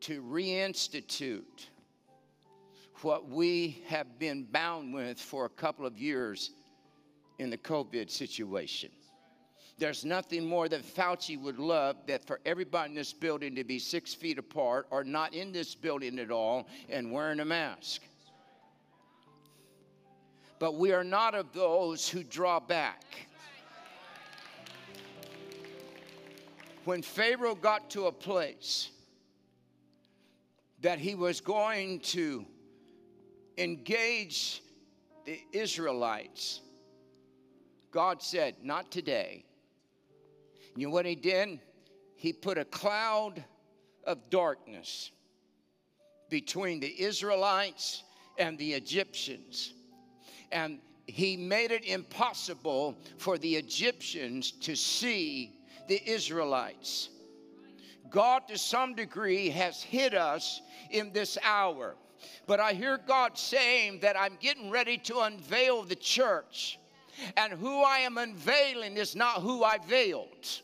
to 0.00 0.22
reinstitute 0.22 1.68
what 3.02 3.28
we 3.28 3.82
have 3.86 4.18
been 4.18 4.44
bound 4.44 4.92
with 4.92 5.18
for 5.18 5.46
a 5.46 5.50
couple 5.50 5.86
of 5.86 5.98
years 5.98 6.50
in 7.38 7.50
the 7.50 7.58
COVID 7.58 8.10
situation. 8.10 8.90
There's 9.76 10.04
nothing 10.04 10.46
more 10.46 10.68
that 10.68 10.82
Fauci 10.82 11.40
would 11.40 11.58
love 11.58 11.96
that 12.06 12.24
for 12.24 12.38
everybody 12.46 12.90
in 12.90 12.94
this 12.94 13.12
building 13.12 13.56
to 13.56 13.64
be 13.64 13.80
six 13.80 14.14
feet 14.14 14.38
apart 14.38 14.86
or 14.90 15.02
not 15.02 15.34
in 15.34 15.50
this 15.50 15.74
building 15.74 16.18
at 16.20 16.30
all 16.30 16.68
and 16.88 17.10
wearing 17.10 17.40
a 17.40 17.44
mask. 17.44 18.02
But 20.60 20.76
we 20.76 20.92
are 20.92 21.02
not 21.02 21.34
of 21.34 21.52
those 21.52 22.08
who 22.08 22.22
draw 22.22 22.60
back. 22.60 23.28
When 26.84 27.02
Pharaoh 27.02 27.56
got 27.56 27.90
to 27.90 28.06
a 28.06 28.12
place 28.12 28.90
that 30.82 30.98
he 30.98 31.14
was 31.14 31.40
going 31.40 31.98
to 32.00 32.46
engage 33.58 34.62
the 35.24 35.40
Israelites, 35.52 36.60
God 37.94 38.20
said, 38.20 38.56
Not 38.60 38.90
today. 38.90 39.44
You 40.76 40.88
know 40.88 40.92
what 40.92 41.06
he 41.06 41.14
did? 41.14 41.60
He 42.16 42.32
put 42.32 42.58
a 42.58 42.64
cloud 42.64 43.42
of 44.02 44.18
darkness 44.30 45.12
between 46.28 46.80
the 46.80 47.00
Israelites 47.00 48.02
and 48.36 48.58
the 48.58 48.72
Egyptians. 48.72 49.74
And 50.50 50.80
he 51.06 51.36
made 51.36 51.70
it 51.70 51.84
impossible 51.84 52.98
for 53.16 53.38
the 53.38 53.54
Egyptians 53.54 54.50
to 54.50 54.74
see 54.74 55.60
the 55.86 56.02
Israelites. 56.04 57.10
God, 58.10 58.48
to 58.48 58.58
some 58.58 58.96
degree, 58.96 59.50
has 59.50 59.80
hid 59.80 60.14
us 60.14 60.62
in 60.90 61.12
this 61.12 61.38
hour. 61.44 61.94
But 62.48 62.58
I 62.58 62.72
hear 62.72 62.98
God 62.98 63.38
saying 63.38 64.00
that 64.00 64.18
I'm 64.18 64.36
getting 64.40 64.70
ready 64.70 64.98
to 64.98 65.20
unveil 65.20 65.84
the 65.84 65.94
church. 65.94 66.80
And 67.36 67.52
who 67.52 67.82
I 67.82 67.98
am 67.98 68.18
unveiling 68.18 68.96
is 68.96 69.14
not 69.14 69.42
who 69.42 69.64
I 69.64 69.78
veiled 69.78 70.60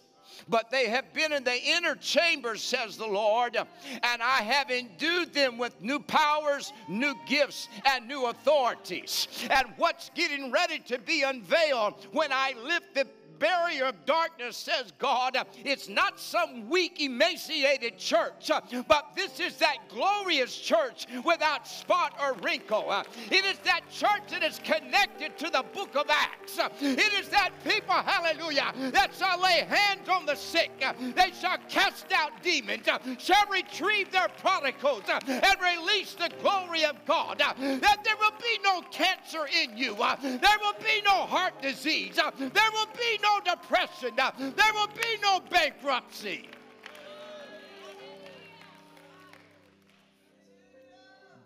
but 0.49 0.71
they 0.71 0.89
have 0.89 1.13
been 1.13 1.33
in 1.33 1.45
the 1.45 1.63
inner 1.63 1.95
chambers, 1.95 2.63
says 2.63 2.97
the 2.97 3.07
Lord, 3.07 3.57
and 3.57 4.23
I 4.23 4.43
have 4.43 4.71
endued 4.71 5.33
them 5.33 5.59
with 5.59 5.81
new 5.81 6.01
powers, 6.01 6.73
new 6.89 7.15
gifts, 7.27 7.69
and 7.87 8.07
new 8.09 8.27
authorities. 8.27 9.29
And 9.51 9.69
what's 9.77 10.11
getting 10.15 10.51
ready 10.51 10.81
to 10.81 10.99
be 10.99 11.23
unveiled 11.23 12.07
when 12.13 12.33
I 12.33 12.55
lift 12.65 12.95
the 12.95 13.07
barrier 13.41 13.86
of 13.86 14.05
darkness, 14.05 14.57
says 14.57 14.93
God, 14.99 15.36
it's 15.64 15.88
not 15.88 16.20
some 16.20 16.68
weak, 16.68 17.01
emaciated 17.01 17.99
church, 17.99 18.51
uh, 18.51 18.61
but 18.86 19.11
this 19.16 19.41
is 19.41 19.57
that 19.57 19.78
glorious 19.88 20.57
church 20.57 21.07
without 21.24 21.66
spot 21.66 22.14
or 22.20 22.34
wrinkle. 22.34 22.84
Uh, 22.88 23.03
it 23.30 23.45
is 23.45 23.59
that 23.64 23.80
church 23.91 24.22
that 24.30 24.45
is 24.45 24.61
connected 24.62 25.36
to 25.38 25.51
the 25.51 25.64
book 25.72 25.97
of 25.97 26.07
Acts. 26.09 26.59
Uh, 26.59 26.68
it 26.80 27.12
is 27.14 27.28
that 27.30 27.51
people, 27.64 27.95
hallelujah, 27.95 28.72
that 28.93 29.14
shall 29.18 29.41
lay 29.41 29.64
hands 29.68 30.09
on 30.09 30.26
the 30.26 30.34
sick, 30.34 30.70
they 31.16 31.32
shall 31.41 31.59
cast 31.68 32.12
out 32.12 32.30
demons, 32.43 32.86
shall 33.18 33.47
retrieve 33.51 34.12
their 34.12 34.28
prodigals, 34.28 35.03
and 35.09 35.57
release 35.62 36.14
the 36.14 36.30
glory 36.43 36.84
of 36.84 36.97
God. 37.07 37.38
That 37.38 37.99
there 38.05 38.16
will 38.20 38.36
be 38.38 38.59
no 38.62 38.82
cancer 38.91 39.47
in 39.62 39.76
you, 39.76 39.97
there 39.97 40.59
will 40.61 40.78
be 40.80 41.01
no 41.05 41.22
heart 41.26 41.62
disease, 41.62 42.16
there 42.16 42.70
will 42.72 42.88
be 42.99 43.18
no 43.22 43.30
no 43.31 43.55
depression. 43.55 44.11
There 44.16 44.72
will 44.74 44.89
be 44.89 45.18
no 45.22 45.41
bankruptcy. 45.51 46.49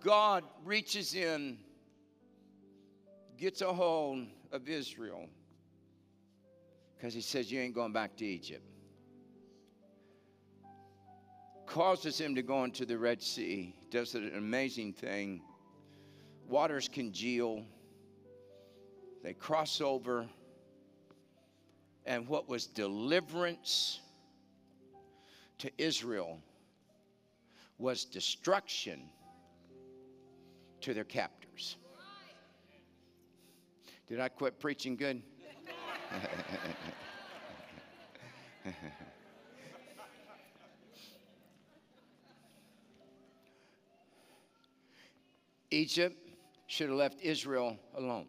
God 0.03 0.45
reaches 0.65 1.15
in, 1.15 1.59
gets 3.39 3.63
a 3.63 3.73
hold 3.73 4.27
of 4.53 4.69
Israel 4.69 5.29
because 6.95 7.15
he 7.15 7.23
says, 7.23 7.51
You 7.51 7.61
ain't 7.61 7.75
going 7.75 7.93
back 7.93 8.15
to 8.17 8.27
Egypt. 8.27 8.63
Causes 11.67 12.21
him 12.21 12.35
to 12.35 12.43
go 12.43 12.65
into 12.65 12.85
the 12.85 12.99
Red 12.99 13.23
Sea, 13.23 13.75
does 13.91 14.15
an 14.15 14.31
amazing 14.37 14.93
thing. 14.93 15.41
Waters 16.47 16.89
congeal, 16.93 17.65
they 19.23 19.33
cross 19.33 19.81
over 19.81 20.27
and 22.07 22.29
what 22.29 22.49
was 22.49 22.67
deliverance 22.67 24.01
to 25.59 25.71
Israel 25.79 26.41
was 27.79 28.05
destruction 28.05 29.09
to 30.81 30.95
their 30.95 31.05
captors. 31.05 31.77
Did 34.07 34.21
I 34.21 34.29
quit 34.29 34.61
preaching 34.61 34.97
good? 34.97 35.23
Egypt 45.71 46.17
should 46.67 46.89
have 46.89 46.97
left 46.97 47.21
Israel 47.23 47.79
alone. 47.97 48.27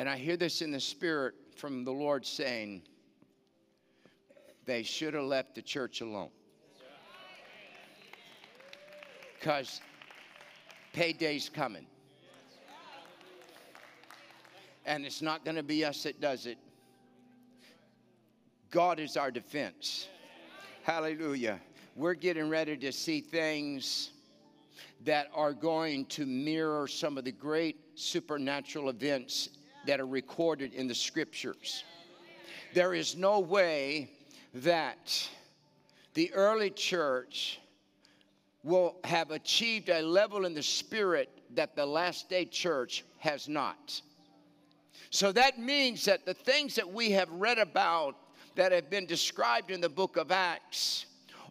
And 0.00 0.08
I 0.08 0.16
hear 0.16 0.38
this 0.38 0.62
in 0.62 0.70
the 0.70 0.80
spirit 0.80 1.34
from 1.56 1.84
the 1.84 1.90
Lord 1.90 2.24
saying, 2.24 2.80
they 4.64 4.82
should 4.82 5.12
have 5.12 5.24
left 5.24 5.54
the 5.54 5.60
church 5.60 6.00
alone. 6.00 6.30
Because 9.38 9.82
payday's 10.94 11.50
coming. 11.50 11.84
And 14.86 15.04
it's 15.04 15.20
not 15.20 15.44
going 15.44 15.56
to 15.56 15.62
be 15.62 15.84
us 15.84 16.04
that 16.04 16.18
does 16.18 16.46
it. 16.46 16.56
God 18.70 19.00
is 19.00 19.18
our 19.18 19.30
defense. 19.30 20.08
Hallelujah. 20.82 21.60
We're 21.94 22.14
getting 22.14 22.48
ready 22.48 22.74
to 22.78 22.90
see 22.90 23.20
things 23.20 24.12
that 25.04 25.26
are 25.34 25.52
going 25.52 26.06
to 26.06 26.24
mirror 26.24 26.88
some 26.88 27.18
of 27.18 27.24
the 27.24 27.32
great 27.32 27.76
supernatural 27.96 28.88
events 28.88 29.50
that 29.86 30.00
are 30.00 30.06
recorded 30.06 30.74
in 30.74 30.86
the 30.86 30.94
scriptures. 30.94 31.84
There 32.74 32.94
is 32.94 33.16
no 33.16 33.40
way 33.40 34.10
that 34.54 35.28
the 36.14 36.32
early 36.32 36.70
church 36.70 37.60
will 38.62 38.96
have 39.04 39.30
achieved 39.30 39.88
a 39.88 40.02
level 40.02 40.44
in 40.44 40.54
the 40.54 40.62
spirit 40.62 41.30
that 41.54 41.74
the 41.74 41.86
last 41.86 42.28
day 42.28 42.44
church 42.44 43.04
has 43.18 43.48
not. 43.48 44.00
So 45.10 45.32
that 45.32 45.58
means 45.58 46.04
that 46.04 46.26
the 46.26 46.34
things 46.34 46.74
that 46.76 46.88
we 46.88 47.10
have 47.12 47.30
read 47.30 47.58
about 47.58 48.16
that 48.54 48.72
have 48.72 48.90
been 48.90 49.06
described 49.06 49.70
in 49.70 49.80
the 49.80 49.88
book 49.88 50.16
of 50.16 50.30
Acts 50.30 51.06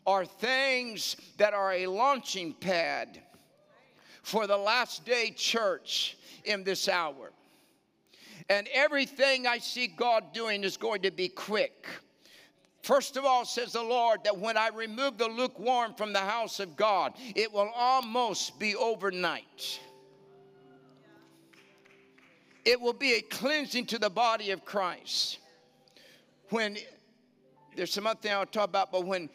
are 0.06 0.26
things 0.26 1.18
that 1.38 1.54
are 1.54 1.74
a 1.74 1.88
launching 1.88 2.54
pad 2.54 3.22
for 4.24 4.48
the 4.48 4.58
last 4.58 5.06
day 5.06 5.34
church 5.36 6.18
in 6.46 6.64
this 6.64 6.88
hour. 6.88 7.32
And 8.50 8.68
everything 8.74 9.46
I 9.46 9.60
see 9.60 9.88
God 9.88 10.34
doing 10.34 10.64
is 10.64 10.76
going 10.76 11.04
to 11.04 11.12
be 11.12 11.30
quick. 11.30 11.88
First 12.82 13.18
of 13.18 13.26
all, 13.26 13.46
says 13.46 13.74
the 13.74 13.84
Lord, 13.84 14.24
that 14.24 14.38
when 14.38 14.58
I 14.58 14.70
remove 14.70 15.18
the 15.18 15.28
lukewarm 15.28 15.94
from 15.94 16.14
the 16.14 16.20
house 16.20 16.60
of 16.60 16.76
God, 16.76 17.14
it 17.36 17.54
will 17.54 17.70
almost 17.76 18.58
be 18.58 18.76
overnight. 18.76 19.80
It 22.66 22.80
will 22.80 22.94
be 22.94 23.14
a 23.14 23.22
cleansing 23.22 23.86
to 23.88 24.00
the 24.00 24.10
body 24.10 24.52
of 24.52 24.66
Christ. 24.66 25.40
When 26.50 26.78
there's 27.76 27.94
some 27.94 28.08
other 28.08 28.20
thing 28.20 28.32
I'll 28.32 28.46
talk 28.46 28.70
about, 28.70 28.92
but 28.92 29.06
when 29.06 29.30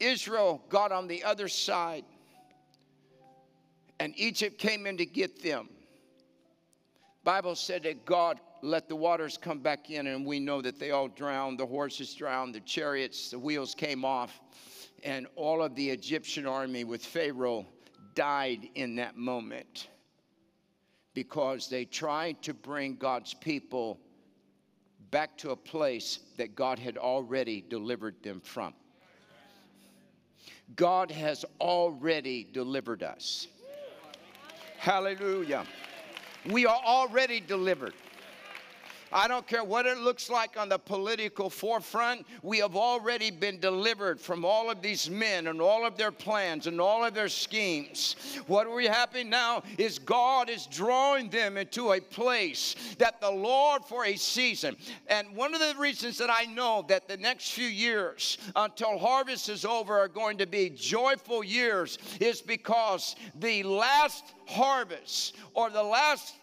Israel 0.00 0.62
got 0.68 0.90
on 0.90 1.08
the 1.08 1.24
other 1.24 1.48
side 1.48 2.04
and 4.00 4.14
Egypt 4.16 4.58
came 4.58 4.86
in 4.86 4.96
to 4.96 5.06
get 5.06 5.42
them, 5.42 5.68
Bible 7.28 7.56
said 7.56 7.82
that 7.82 8.06
God 8.06 8.40
let 8.62 8.88
the 8.88 8.96
waters 8.96 9.36
come 9.36 9.58
back 9.58 9.90
in, 9.90 10.06
and 10.06 10.24
we 10.24 10.40
know 10.40 10.62
that 10.62 10.78
they 10.78 10.92
all 10.92 11.08
drowned. 11.08 11.60
The 11.60 11.66
horses 11.66 12.14
drowned, 12.14 12.54
the 12.54 12.60
chariots, 12.60 13.28
the 13.28 13.38
wheels 13.38 13.74
came 13.74 14.02
off, 14.02 14.40
and 15.04 15.26
all 15.36 15.62
of 15.62 15.74
the 15.74 15.90
Egyptian 15.90 16.46
army 16.46 16.84
with 16.84 17.04
Pharaoh 17.04 17.66
died 18.14 18.70
in 18.76 18.96
that 18.96 19.18
moment 19.18 19.88
because 21.12 21.68
they 21.68 21.84
tried 21.84 22.40
to 22.44 22.54
bring 22.54 22.96
God's 22.96 23.34
people 23.34 24.00
back 25.10 25.36
to 25.36 25.50
a 25.50 25.56
place 25.56 26.20
that 26.38 26.54
God 26.54 26.78
had 26.78 26.96
already 26.96 27.62
delivered 27.68 28.22
them 28.22 28.40
from. 28.40 28.72
God 30.76 31.10
has 31.10 31.44
already 31.60 32.48
delivered 32.54 33.02
us. 33.02 33.48
Hallelujah. 34.78 35.66
We 36.46 36.66
are 36.66 36.80
already 36.84 37.40
delivered. 37.40 37.94
I 39.12 39.28
don't 39.28 39.46
care 39.46 39.64
what 39.64 39.86
it 39.86 39.98
looks 39.98 40.28
like 40.28 40.58
on 40.58 40.68
the 40.68 40.78
political 40.78 41.48
forefront. 41.50 42.26
We 42.42 42.58
have 42.58 42.76
already 42.76 43.30
been 43.30 43.58
delivered 43.60 44.20
from 44.20 44.44
all 44.44 44.70
of 44.70 44.82
these 44.82 45.08
men 45.08 45.46
and 45.46 45.60
all 45.60 45.86
of 45.86 45.96
their 45.96 46.12
plans 46.12 46.66
and 46.66 46.80
all 46.80 47.04
of 47.04 47.14
their 47.14 47.28
schemes. 47.28 48.16
What 48.46 48.70
we 48.70 48.86
happening 48.86 49.30
now 49.30 49.62
is 49.78 49.98
God 49.98 50.50
is 50.50 50.66
drawing 50.66 51.30
them 51.30 51.56
into 51.56 51.92
a 51.92 52.00
place 52.00 52.74
that 52.98 53.20
the 53.20 53.30
Lord 53.30 53.84
for 53.84 54.04
a 54.04 54.16
season. 54.16 54.76
And 55.08 55.34
one 55.34 55.54
of 55.54 55.60
the 55.60 55.74
reasons 55.78 56.18
that 56.18 56.30
I 56.30 56.44
know 56.44 56.84
that 56.88 57.08
the 57.08 57.16
next 57.16 57.52
few 57.52 57.66
years 57.66 58.38
until 58.56 58.98
harvest 58.98 59.48
is 59.48 59.64
over 59.64 59.98
are 59.98 60.08
going 60.08 60.38
to 60.38 60.46
be 60.46 60.70
joyful 60.70 61.42
years 61.42 61.98
is 62.20 62.40
because 62.40 63.16
the 63.40 63.62
last 63.62 64.24
harvest 64.46 65.36
or 65.54 65.70
the 65.70 65.82
last 65.82 66.34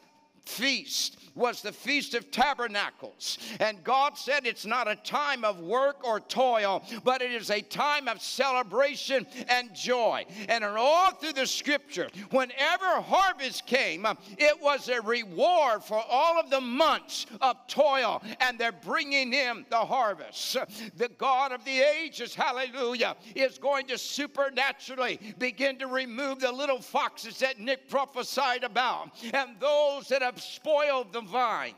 feast 0.45 1.17
was 1.35 1.61
the 1.61 1.71
Feast 1.71 2.15
of 2.15 2.31
Tabernacles. 2.31 3.37
And 3.59 3.83
God 3.83 4.17
said 4.17 4.45
it's 4.45 4.65
not 4.65 4.87
a 4.87 4.95
time 4.95 5.43
of 5.43 5.59
work 5.59 6.07
or 6.07 6.21
toil, 6.21 6.83
but 7.03 7.21
it 7.21 7.31
is 7.31 7.51
a 7.51 7.61
time 7.61 8.07
of 8.07 8.21
celebration 8.21 9.27
and 9.49 9.73
joy. 9.75 10.25
And 10.47 10.63
all 10.63 11.11
through 11.11 11.33
the 11.33 11.45
scripture, 11.45 12.07
whenever 12.31 12.85
harvest 13.01 13.67
came, 13.67 14.05
it 14.37 14.61
was 14.61 14.87
a 14.87 15.01
reward 15.01 15.83
for 15.83 16.01
all 16.09 16.39
of 16.39 16.49
the 16.49 16.61
months 16.61 17.25
of 17.41 17.57
toil, 17.67 18.23
and 18.39 18.57
they're 18.57 18.71
bringing 18.71 19.33
in 19.33 19.65
the 19.69 19.77
harvest. 19.77 20.57
The 20.95 21.09
God 21.17 21.51
of 21.51 21.65
the 21.65 21.81
ages, 21.81 22.33
hallelujah, 22.33 23.17
is 23.35 23.57
going 23.57 23.87
to 23.87 23.97
supernaturally 23.97 25.19
begin 25.37 25.77
to 25.79 25.87
remove 25.87 26.39
the 26.39 26.51
little 26.51 26.81
foxes 26.81 27.39
that 27.39 27.59
Nick 27.59 27.89
prophesied 27.89 28.63
about 28.63 29.09
and 29.33 29.59
those 29.59 30.07
that 30.07 30.21
have 30.21 30.34
spoiled 30.39 31.13
the 31.13 31.21
vine. 31.21 31.75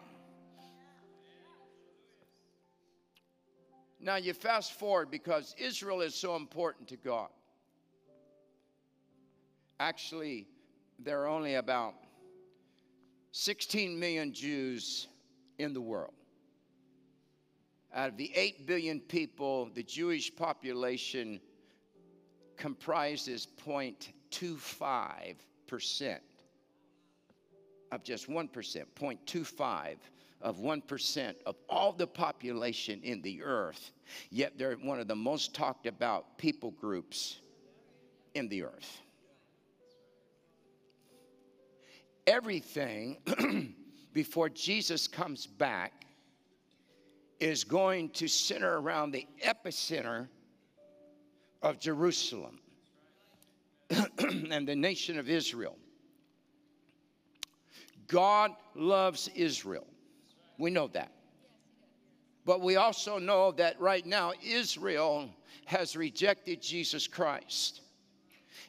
Now 4.00 4.16
you 4.16 4.34
fast 4.34 4.74
forward 4.74 5.12
because 5.12 5.56
Israel 5.58 6.02
is 6.02 6.16
so 6.16 6.36
important 6.36 6.88
to 6.90 6.98
God. 6.98 7.30
Actually, 9.80 10.48
there 11.00 11.24
are 11.24 11.28
only 11.28 11.56
about 11.56 11.96
16 13.32 14.00
million 14.00 14.34
Jews 14.34 15.08
in 15.60 15.74
the 15.74 15.82
world. 15.82 16.14
Out 17.94 18.10
of 18.10 18.18
the 18.18 18.32
8 18.36 18.68
billion 18.68 19.00
people, 19.00 19.70
the 19.74 19.84
Jewish 19.84 20.36
population 20.36 21.40
comprises 22.58 23.48
0.25% 23.66 26.20
of 27.92 28.04
just 28.04 28.30
1%, 28.30 28.50
0.25 28.50 29.96
of 30.42 30.58
1% 30.58 31.36
of 31.46 31.56
all 31.68 31.92
the 31.92 32.08
population 32.08 33.02
in 33.04 33.22
the 33.22 33.42
earth, 33.42 33.92
yet 34.30 34.54
they're 34.58 34.76
one 34.76 35.00
of 35.00 35.08
the 35.08 35.16
most 35.16 35.54
talked 35.56 35.88
about 35.88 36.38
people 36.38 36.72
groups 36.72 37.38
in 38.36 38.48
the 38.50 38.64
earth. 38.64 39.02
Everything 42.28 43.18
before 44.14 44.50
Jesus 44.50 45.08
comes 45.08 45.48
back 45.48 46.06
is 47.40 47.64
going 47.64 48.10
to 48.10 48.28
center 48.28 48.80
around 48.80 49.12
the 49.12 49.28
epicenter 49.46 50.28
of 51.62 51.80
Jerusalem 51.80 52.60
and 53.90 54.68
the 54.68 54.76
nation 54.76 55.18
of 55.18 55.30
Israel. 55.30 55.78
God 58.08 58.52
loves 58.76 59.30
Israel. 59.36 59.88
We 60.58 60.72
know 60.72 60.88
that. 60.90 61.12
But 62.46 62.62
we 62.62 62.78
also 62.78 63.20
know 63.20 63.52
that 63.54 63.80
right 63.80 64.06
now 64.06 64.32
Israel 64.44 65.30
has 65.66 65.96
rejected 65.96 66.62
Jesus 66.62 67.08
Christ. 67.08 67.82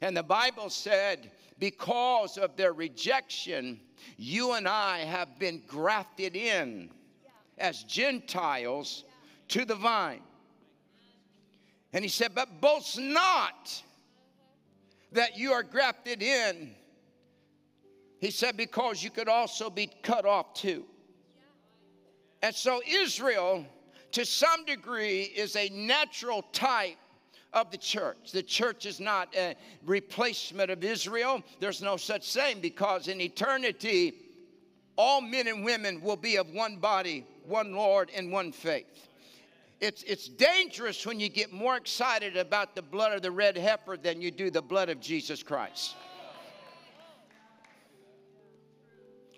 And 0.01 0.17
the 0.17 0.23
Bible 0.23 0.69
said, 0.69 1.31
because 1.59 2.39
of 2.39 2.57
their 2.57 2.73
rejection, 2.73 3.81
you 4.17 4.53
and 4.53 4.69
I 4.69 4.99
have 4.99 5.39
been 5.39 5.63
grafted 5.67 6.37
in 6.37 6.91
as 7.57 7.83
Gentiles 7.85 9.05
to 9.49 9.65
the 9.65 9.75
vine. 9.75 10.23
And 11.93 12.05
he 12.05 12.09
said, 12.09 12.35
But 12.35 12.61
boast 12.61 12.99
not 12.99 13.83
that 15.13 15.39
you 15.39 15.53
are 15.53 15.63
grafted 15.63 16.23
in 16.23 16.75
he 18.21 18.31
said, 18.31 18.57
because 18.57 19.03
you 19.03 19.11
could 19.11 19.29
also 19.29 19.71
be 19.71 19.91
cut 20.03 20.27
off 20.27 20.55
too. 20.55 20.85
And 22.43 22.55
so 22.55 22.81
Israel, 22.87 23.65
to 24.13 24.25
some 24.25 24.65
degree, 24.65 25.23
is 25.23 25.57
a 25.57 25.69
natural 25.71 26.43
type 26.53 26.97
of 27.53 27.71
the 27.71 27.79
church. 27.79 28.33
The 28.33 28.43
church 28.43 28.87
is 28.87 29.01
not 29.01 29.35
a 29.37 29.55
replacement 29.85 30.71
of 30.71 30.85
Israel. 30.85 31.43
There's 31.61 31.83
no 31.83 31.97
such 31.97 32.33
thing 32.33 32.61
because 32.61 33.09
in 33.09 33.21
eternity, 33.21 34.15
all 34.97 35.21
men 35.21 35.47
and 35.47 35.65
women 35.65 36.01
will 36.01 36.17
be 36.17 36.37
of 36.37 36.51
one 36.51 36.77
body, 36.77 37.25
one 37.47 37.73
Lord, 37.73 38.11
and 38.15 38.31
one 38.31 38.53
faith. 38.53 39.09
It's, 39.81 40.03
it's 40.03 40.29
dangerous 40.29 41.07
when 41.07 41.21
you 41.21 41.29
get 41.29 41.53
more 41.53 41.77
excited 41.77 42.37
about 42.37 42.75
the 42.75 42.83
blood 42.83 43.13
of 43.13 43.23
the 43.23 43.31
red 43.31 43.57
heifer 43.57 43.97
than 43.97 44.21
you 44.21 44.33
do 44.33 44.51
the 44.51 44.61
blood 44.61 44.89
of 44.89 45.01
Jesus 45.01 45.43
Christ. 45.43 45.95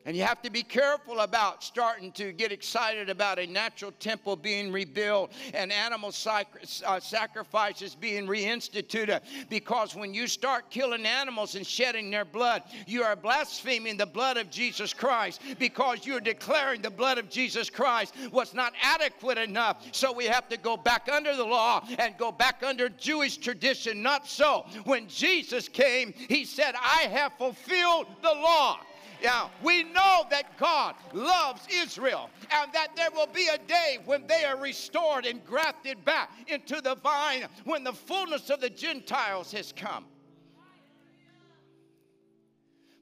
And 0.06 0.16
you 0.16 0.22
have 0.22 0.40
to 0.42 0.50
be 0.50 0.62
careful 0.62 1.20
about 1.20 1.62
starting 1.62 2.10
to 2.12 2.32
get 2.32 2.52
excited 2.52 3.10
about 3.10 3.38
a 3.38 3.46
natural 3.46 3.92
temple 3.92 4.34
being 4.34 4.72
rebuilt 4.72 5.32
and 5.52 5.70
animal 5.70 6.12
uh, 6.26 7.00
sacrifices 7.00 7.94
being 7.94 8.26
reinstituted. 8.26 9.20
Because 9.50 9.94
when 9.94 10.14
you 10.14 10.26
start 10.26 10.70
killing 10.70 11.04
animals 11.04 11.54
and 11.54 11.66
shedding 11.66 12.10
their 12.10 12.24
blood, 12.24 12.62
you 12.86 13.02
are 13.02 13.14
blaspheming 13.14 13.98
the 13.98 14.06
blood 14.06 14.38
of 14.38 14.50
Jesus 14.50 14.94
Christ 14.94 15.42
because 15.58 16.06
you're 16.06 16.20
declaring 16.20 16.80
the 16.80 16.90
blood 16.90 17.18
of 17.18 17.28
Jesus 17.28 17.68
Christ 17.68 18.14
was 18.32 18.54
not 18.54 18.72
adequate 18.82 19.38
enough. 19.38 19.84
So 19.92 20.12
we 20.12 20.24
have 20.26 20.48
to 20.48 20.56
go 20.56 20.76
back 20.76 21.08
under 21.12 21.36
the 21.36 21.44
law 21.44 21.86
and 21.98 22.16
go 22.16 22.32
back 22.32 22.62
under 22.62 22.88
Jewish 22.88 23.36
tradition. 23.36 24.02
Not 24.02 24.26
so. 24.26 24.64
When 24.84 25.08
Jesus 25.08 25.68
came, 25.68 26.12
he 26.12 26.44
said, 26.44 26.74
I 26.74 27.02
have 27.10 27.32
fulfilled 27.34 28.06
the 28.22 28.32
law. 28.32 28.80
Now, 29.22 29.50
we 29.62 29.82
know 29.82 30.24
that 30.30 30.56
God 30.58 30.94
loves 31.12 31.62
Israel 31.70 32.30
and 32.50 32.72
that 32.72 32.96
there 32.96 33.10
will 33.14 33.26
be 33.26 33.48
a 33.48 33.58
day 33.58 33.98
when 34.04 34.26
they 34.26 34.44
are 34.44 34.56
restored 34.56 35.26
and 35.26 35.44
grafted 35.44 36.04
back 36.04 36.30
into 36.46 36.80
the 36.80 36.94
vine 36.96 37.46
when 37.64 37.84
the 37.84 37.92
fullness 37.92 38.50
of 38.50 38.60
the 38.60 38.70
Gentiles 38.70 39.52
has 39.52 39.72
come. 39.72 40.06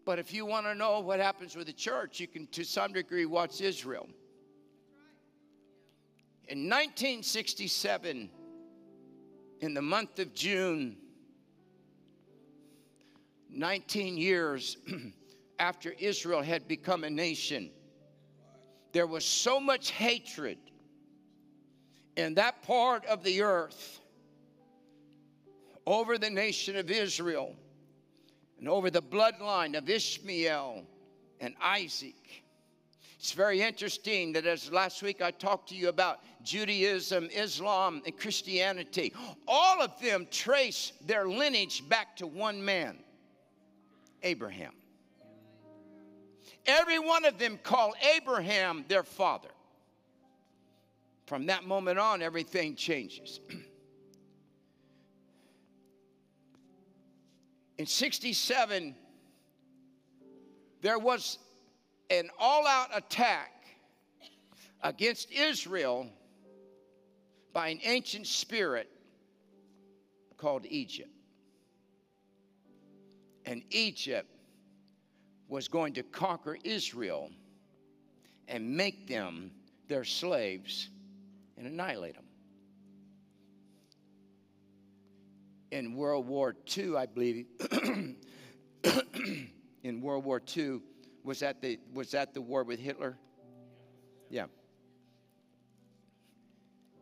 But 0.04 0.18
if 0.18 0.32
you 0.32 0.46
want 0.46 0.66
to 0.66 0.74
know 0.74 1.00
what 1.00 1.20
happens 1.20 1.54
with 1.54 1.66
the 1.66 1.72
church, 1.72 2.18
you 2.18 2.26
can 2.26 2.46
to 2.48 2.64
some 2.64 2.94
degree 2.94 3.26
watch 3.26 3.60
Israel. 3.60 4.08
In 6.48 6.60
1967, 6.60 8.30
in 9.60 9.74
the 9.74 9.82
month 9.82 10.18
of 10.18 10.32
June, 10.32 10.96
19 13.50 14.16
years 14.16 14.78
after 15.58 15.94
Israel 15.98 16.42
had 16.42 16.68
become 16.68 17.04
a 17.04 17.10
nation. 17.10 17.70
There 18.92 19.06
was 19.06 19.24
so 19.24 19.60
much 19.60 19.90
hatred 19.90 20.58
in 22.16 22.34
that 22.34 22.62
part 22.62 23.04
of 23.06 23.22
the 23.22 23.42
earth 23.42 24.00
over 25.86 26.18
the 26.18 26.30
nation 26.30 26.76
of 26.76 26.90
Israel 26.90 27.54
and 28.58 28.68
over 28.68 28.90
the 28.90 29.02
bloodline 29.02 29.76
of 29.76 29.88
Ishmael 29.88 30.84
and 31.40 31.54
Isaac. 31.60 32.42
It's 33.18 33.32
very 33.32 33.62
interesting 33.62 34.32
that 34.34 34.46
as 34.46 34.70
last 34.70 35.02
week 35.02 35.20
I 35.20 35.32
talked 35.32 35.70
to 35.70 35.74
you 35.74 35.88
about 35.88 36.20
Judaism, 36.42 37.28
Islam, 37.32 38.00
and 38.06 38.16
Christianity, 38.16 39.12
all 39.46 39.82
of 39.82 40.00
them 40.00 40.26
trace 40.30 40.92
their 41.04 41.28
lineage 41.28 41.88
back 41.88 42.16
to 42.16 42.26
one 42.26 42.64
man, 42.64 42.98
Abraham. 44.22 44.72
Every 46.68 46.98
one 46.98 47.24
of 47.24 47.38
them 47.38 47.58
called 47.62 47.94
Abraham 48.14 48.84
their 48.88 49.02
father. 49.02 49.48
From 51.24 51.46
that 51.46 51.64
moment 51.64 51.98
on, 51.98 52.20
everything 52.20 52.76
changes. 52.76 53.40
In 57.78 57.86
67, 57.86 58.94
there 60.82 60.98
was 60.98 61.38
an 62.10 62.28
all 62.38 62.66
out 62.66 62.90
attack 62.92 63.52
against 64.82 65.32
Israel 65.32 66.06
by 67.54 67.68
an 67.68 67.78
ancient 67.82 68.26
spirit 68.26 68.90
called 70.36 70.66
Egypt. 70.66 71.08
And 73.46 73.62
Egypt 73.70 74.30
was 75.48 75.66
going 75.68 75.94
to 75.94 76.02
conquer 76.02 76.58
Israel 76.62 77.30
and 78.46 78.76
make 78.76 79.08
them 79.08 79.50
their 79.88 80.04
slaves 80.04 80.90
and 81.56 81.66
annihilate 81.66 82.14
them. 82.14 82.24
In 85.70 85.94
World 85.94 86.26
War 86.26 86.54
II, 86.76 86.96
I 86.96 87.06
believe, 87.06 87.46
in 89.82 90.00
World 90.00 90.24
War 90.24 90.40
II, 90.56 90.80
was 91.24 91.40
that 91.40 91.60
the 91.60 91.78
was 91.92 92.10
that 92.12 92.32
the 92.32 92.40
war 92.40 92.64
with 92.64 92.80
Hitler? 92.80 93.18
Yeah. 94.30 94.46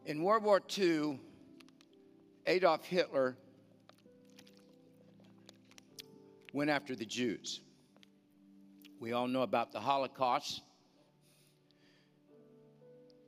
In 0.05 0.23
World 0.23 0.43
War 0.43 0.61
II, 0.77 1.21
Adolf 2.47 2.85
Hitler 2.85 3.37
went 6.53 6.71
after 6.71 6.97
the 6.97 7.05
Jews. 7.05 7.61
We 8.99 9.13
all 9.13 9.29
know 9.29 9.43
about 9.43 9.73
the 9.73 9.81
Holocaust. 9.81 10.63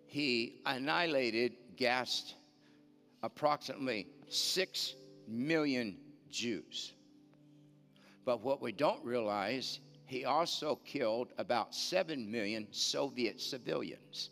He 0.07 0.61
annihilated, 0.65 1.53
gassed 1.77 2.35
approximately 3.23 4.07
6 4.29 4.95
million 5.27 5.99
Jews. 6.31 6.95
But 8.25 8.43
what 8.43 8.63
we 8.63 8.73
don't 8.73 9.05
realize, 9.05 9.81
he 10.07 10.25
also 10.25 10.77
killed 10.85 11.29
about 11.37 11.75
7 11.75 12.31
million 12.31 12.67
Soviet 12.71 13.41
civilians. 13.41 14.31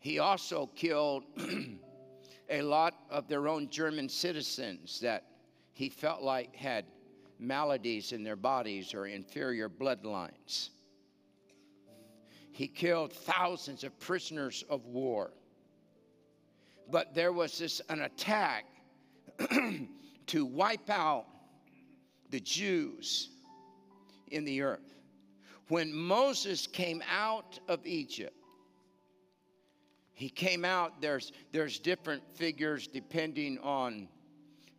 He 0.00 0.18
also 0.18 0.66
killed 0.74 1.24
a 2.50 2.62
lot 2.62 2.94
of 3.08 3.28
their 3.28 3.48
own 3.48 3.70
German 3.70 4.08
citizens 4.08 5.00
that 5.00 5.24
he 5.72 5.88
felt 5.88 6.22
like 6.22 6.54
had 6.54 6.84
maladies 7.38 8.12
in 8.12 8.22
their 8.22 8.36
bodies 8.36 8.94
or 8.94 9.06
inferior 9.06 9.68
bloodlines. 9.68 10.70
He 12.52 12.68
killed 12.68 13.12
thousands 13.12 13.82
of 13.82 13.98
prisoners 13.98 14.64
of 14.70 14.86
war. 14.86 15.32
But 16.90 17.14
there 17.14 17.32
was 17.32 17.58
this 17.58 17.80
an 17.88 18.02
attack 18.02 18.66
to 20.26 20.46
wipe 20.46 20.88
out 20.90 21.26
the 22.30 22.40
Jews 22.40 23.30
in 24.30 24.44
the 24.44 24.62
earth. 24.62 24.94
When 25.68 25.92
Moses 25.92 26.66
came 26.66 27.02
out 27.10 27.58
of 27.68 27.86
Egypt, 27.86 28.36
he 30.12 30.28
came 30.28 30.64
out 30.64 31.00
there's 31.00 31.32
there's 31.50 31.78
different 31.78 32.22
figures 32.36 32.86
depending 32.86 33.58
on 33.58 34.08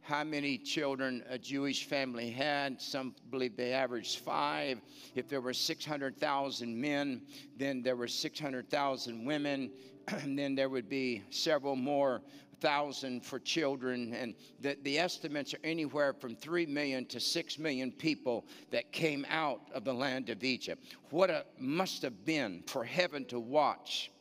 how 0.06 0.24
many 0.24 0.58
children 0.58 1.24
a 1.30 1.38
Jewish 1.38 1.86
family 1.86 2.30
had. 2.30 2.80
Some 2.80 3.16
believe 3.32 3.58
they 3.58 3.74
averaged 3.74 4.20
five. 4.20 4.80
If 5.16 5.28
there 5.28 5.42
were 5.42 5.54
600,000 5.54 6.80
men, 6.80 7.24
then 7.58 7.82
there 7.82 7.96
were 7.96 8.08
600,000 8.08 9.26
women, 9.26 9.72
and 10.08 10.38
then 10.38 10.54
there 10.54 10.70
would 10.70 10.88
be 10.88 11.24
several 11.32 11.76
more 11.76 12.22
thousand 12.62 13.26
for 13.26 13.40
children. 13.40 14.14
And 14.14 14.36
the, 14.62 14.78
the 14.84 15.00
estimates 15.00 15.56
are 15.56 15.60
anywhere 15.64 16.14
from 16.14 16.36
3 16.36 16.68
million 16.68 17.08
to 17.08 17.20
6 17.20 17.58
million 17.58 17.92
people 17.92 18.46
that 18.72 18.92
came 18.92 19.26
out 19.30 19.62
of 19.74 19.84
the 19.86 19.94
land 19.94 20.30
of 20.30 20.44
Egypt. 20.44 20.86
What 21.10 21.32
it 21.32 21.48
must 21.58 22.04
have 22.04 22.26
been 22.26 22.64
for 22.68 22.84
heaven 22.84 23.26
to 23.26 23.40
watch 23.40 24.12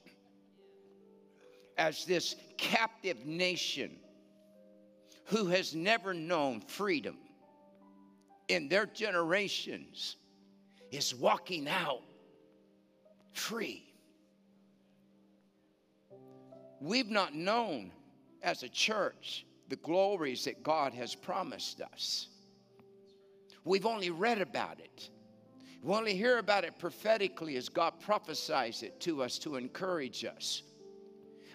as 1.77 2.07
this 2.07 2.37
captive 2.57 3.27
nation 3.27 3.99
who 5.25 5.47
has 5.47 5.75
never 5.75 6.13
known 6.13 6.61
freedom 6.61 7.17
in 8.49 8.69
their 8.69 8.87
generations 8.87 10.17
is 10.91 11.15
walking 11.15 11.69
out 11.69 12.03
free. 13.33 13.85
We've 16.81 17.11
not 17.11 17.35
known 17.35 17.91
as 18.43 18.63
a 18.63 18.69
church 18.69 19.47
the 19.69 19.77
glories 19.77 20.45
that 20.45 20.63
God 20.63 20.93
has 20.93 21.15
promised 21.15 21.81
us. 21.81 22.29
We've 23.65 23.87
only 23.87 24.11
read 24.11 24.41
about 24.41 24.79
it. 24.79 25.09
We 25.83 25.95
only 25.95 26.15
hear 26.15 26.39
about 26.39 26.65
it 26.65 26.79
prophetically 26.79 27.57
as 27.57 27.69
God 27.69 27.95
prophesies 28.01 28.83
it 28.83 29.01
to 29.01 29.23
us 29.23 29.39
to 29.41 29.57
encourage 29.57 30.25
us. 30.25 30.63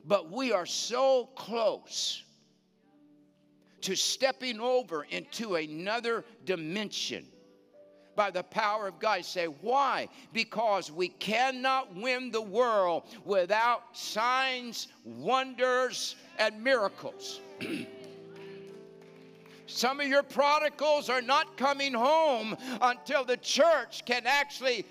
But 0.06 0.32
we 0.32 0.52
are 0.52 0.66
so 0.66 1.30
close 1.36 2.24
to 3.82 3.96
stepping 3.96 4.60
over 4.60 5.06
into 5.10 5.56
another 5.56 6.26
dimension 6.46 7.26
by 8.16 8.30
the 8.30 8.44
power 8.44 8.88
of 8.88 9.00
God. 9.00 9.24
Say, 9.24 9.46
why? 9.46 10.10
Because 10.34 10.92
we 10.92 11.08
cannot 11.08 11.96
win 11.96 12.32
the 12.32 12.42
world 12.42 13.04
without 13.24 13.98
signs, 13.98 14.90
wonders, 15.06 16.16
and 16.38 16.62
miracles. 16.62 17.40
Some 19.68 20.00
of 20.00 20.08
your 20.08 20.24
prodigals 20.24 21.10
are 21.10 21.22
not 21.22 21.56
coming 21.56 21.94
home 21.94 22.58
until 22.82 23.24
the 23.24 23.38
church 23.38 24.04
can 24.04 24.24
actually 24.26 24.86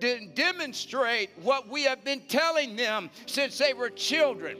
de- 0.00 0.26
demonstrate 0.34 1.30
what 1.42 1.68
we 1.68 1.84
have 1.84 2.02
been 2.02 2.22
telling 2.28 2.74
them 2.74 3.10
since 3.26 3.58
they 3.58 3.74
were 3.74 3.90
children. 3.90 4.56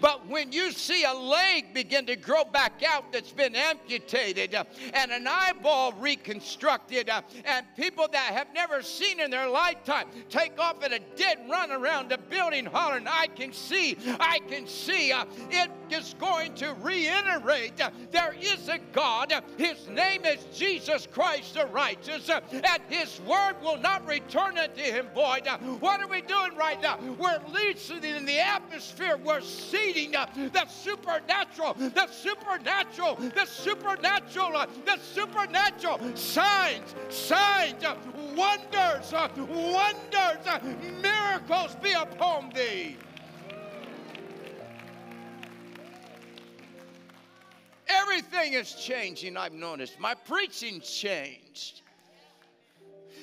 But 0.00 0.26
when 0.28 0.52
you 0.52 0.72
see 0.72 1.04
a 1.04 1.12
leg 1.12 1.74
begin 1.74 2.06
to 2.06 2.16
grow 2.16 2.44
back 2.44 2.82
out 2.86 3.12
that's 3.12 3.32
been 3.32 3.54
amputated 3.54 4.54
uh, 4.54 4.64
and 4.94 5.10
an 5.10 5.26
eyeball 5.28 5.92
reconstructed, 5.92 7.08
uh, 7.08 7.22
and 7.44 7.66
people 7.76 8.08
that 8.12 8.32
have 8.32 8.48
never 8.54 8.82
seen 8.82 9.20
in 9.20 9.30
their 9.30 9.48
lifetime 9.48 10.08
take 10.28 10.58
off 10.58 10.82
at 10.82 10.92
a 10.92 11.00
dead 11.16 11.38
run 11.50 11.70
around 11.70 12.10
the 12.10 12.18
building 12.18 12.66
hollering, 12.66 13.06
I 13.08 13.28
can 13.28 13.52
see, 13.52 13.96
I 14.20 14.40
can 14.48 14.66
see, 14.66 15.12
uh, 15.12 15.24
it 15.50 15.70
is 15.90 16.14
going 16.18 16.54
to 16.54 16.74
reiterate 16.80 17.76
there 18.10 18.34
is 18.40 18.68
a 18.68 18.78
God. 18.92 19.32
His 19.56 19.88
name 19.88 20.24
is 20.24 20.44
Jesus 20.54 21.06
Christ 21.10 21.54
the 21.54 21.66
righteous, 21.66 22.28
and 22.28 22.82
His 22.88 23.20
word 23.20 23.54
will 23.62 23.78
not 23.78 24.06
return 24.06 24.58
unto 24.58 24.82
Him 24.82 25.06
void. 25.14 25.46
What 25.80 26.00
are 26.00 26.08
we 26.08 26.22
doing 26.22 26.54
right 26.56 26.80
now? 26.80 26.98
We're 27.18 27.40
releasing 27.46 28.04
in 28.04 28.26
the 28.26 28.38
atmosphere. 28.38 29.18
We're 29.22 29.40
seeding 29.70 30.16
uh, 30.16 30.26
the 30.34 30.66
supernatural, 30.66 31.74
the 31.74 32.06
supernatural, 32.10 33.16
the 33.16 33.44
supernatural, 33.44 34.56
uh, 34.56 34.66
the 34.84 34.98
supernatural 35.02 35.98
signs, 36.16 36.94
signs, 37.08 37.84
uh, 37.84 37.96
wonders, 38.36 39.12
wonders, 39.12 40.62
miracles 41.02 41.76
be 41.82 41.92
upon 41.92 42.50
thee. 42.50 42.96
Everything 47.88 48.52
is 48.52 48.74
changing, 48.74 49.36
I've 49.36 49.52
noticed. 49.52 49.98
My 49.98 50.14
preaching 50.14 50.80
changed 50.80 51.82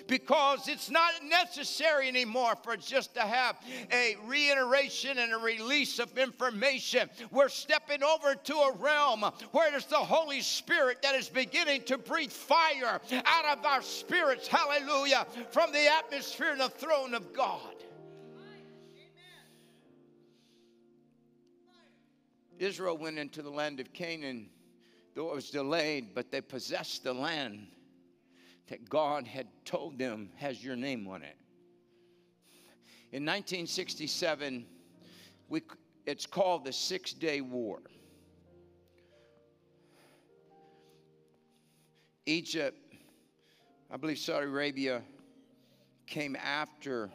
because 0.07 0.67
it's 0.67 0.89
not 0.89 1.11
necessary 1.23 2.07
anymore 2.07 2.53
for 2.63 2.77
just 2.77 3.13
to 3.15 3.21
have 3.21 3.57
a 3.91 4.15
reiteration 4.25 5.17
and 5.17 5.33
a 5.33 5.37
release 5.37 5.99
of 5.99 6.17
information. 6.17 7.09
We're 7.31 7.49
stepping 7.49 8.03
over 8.03 8.35
to 8.35 8.53
a 8.53 8.73
realm 8.73 9.25
where 9.51 9.71
there's 9.71 9.85
the 9.85 9.95
Holy 9.95 10.41
Spirit 10.41 11.01
that 11.01 11.15
is 11.15 11.29
beginning 11.29 11.83
to 11.83 11.97
breathe 11.97 12.31
fire 12.31 13.01
out 13.25 13.57
of 13.57 13.65
our 13.65 13.81
spirits, 13.81 14.47
hallelujah, 14.47 15.25
from 15.51 15.71
the 15.71 15.87
atmosphere 15.87 16.51
and 16.51 16.61
the 16.61 16.69
throne 16.69 17.13
of 17.13 17.33
God. 17.33 17.59
Israel 22.57 22.97
went 22.97 23.17
into 23.17 23.41
the 23.41 23.49
land 23.49 23.81
of 23.81 23.91
Canaan, 23.91 24.49
though 25.13 25.29
it 25.29 25.35
was 25.35 25.49
delayed, 25.49 26.15
but 26.15 26.31
they 26.31 26.39
possessed 26.39 27.03
the 27.03 27.13
land 27.13 27.67
that 28.67 28.89
God 28.89 29.27
had 29.27 29.47
told 29.63 29.97
them 29.97 30.29
has 30.35 30.63
your 30.63 30.75
name 30.75 31.07
on 31.07 31.21
it. 31.21 31.37
In 33.11 33.23
1967, 33.23 34.65
we, 35.49 35.61
it's 36.05 36.25
called 36.25 36.65
the 36.65 36.73
Six 36.73 37.13
Day 37.13 37.41
War. 37.41 37.79
Egypt, 42.25 42.77
I 43.91 43.97
believe 43.97 44.17
Saudi 44.17 44.47
Arabia, 44.47 45.03
came 46.07 46.35
after 46.35 47.09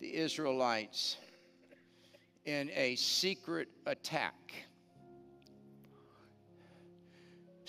the 0.00 0.14
Israelites 0.14 1.16
in 2.44 2.70
a 2.74 2.96
secret 2.96 3.68
attack. 3.86 4.52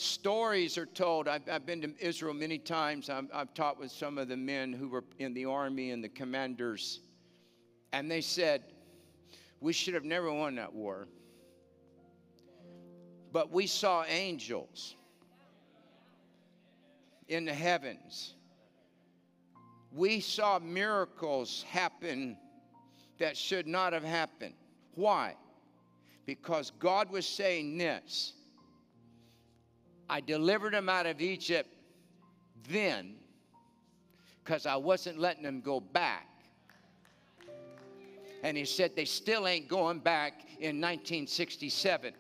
Stories 0.02 0.78
are 0.78 0.86
told. 0.86 1.28
I've, 1.28 1.48
I've 1.50 1.66
been 1.66 1.82
to 1.82 1.94
Israel 2.00 2.34
many 2.34 2.58
times. 2.58 3.10
I've, 3.10 3.28
I've 3.34 3.54
taught 3.54 3.80
with 3.80 3.92
some 3.92 4.18
of 4.18 4.28
the 4.28 4.38
men 4.38 4.74
who 4.74 4.90
were 4.90 5.04
in 5.20 5.34
the 5.34 5.46
army 5.46 5.92
and 5.92 6.04
the 6.04 6.10
commanders. 6.10 7.02
And 7.94 8.10
they 8.10 8.22
said, 8.22 8.64
We 9.60 9.74
should 9.74 9.94
have 9.94 10.04
never 10.04 10.32
won 10.32 10.56
that 10.56 10.74
war. 10.74 11.08
But 13.32 13.52
we 13.52 13.68
saw 13.68 14.04
angels 14.06 14.96
in 17.28 17.46
the 17.46 17.54
heavens. 17.54 18.34
We 19.94 20.20
saw 20.20 20.60
miracles 20.60 21.64
happen 21.70 22.38
that 23.20 23.38
should 23.38 23.68
not 23.68 23.94
have 23.94 24.04
happened. 24.04 24.56
Why? 24.96 25.36
Because 26.26 26.72
God 26.80 27.10
was 27.10 27.26
saying 27.26 27.78
this 27.78 28.34
I 30.12 30.20
delivered 30.20 30.74
them 30.74 30.90
out 30.90 31.06
of 31.06 31.22
Egypt 31.22 31.74
then 32.68 33.16
because 34.44 34.66
I 34.66 34.76
wasn't 34.76 35.18
letting 35.18 35.42
them 35.42 35.62
go 35.62 35.80
back. 35.80 36.28
And 38.44 38.58
he 38.58 38.66
said 38.66 38.94
they 38.94 39.06
still 39.06 39.48
ain't 39.48 39.70
going 39.70 40.00
back 40.00 40.42
in 40.60 40.82
1967. 40.82 42.14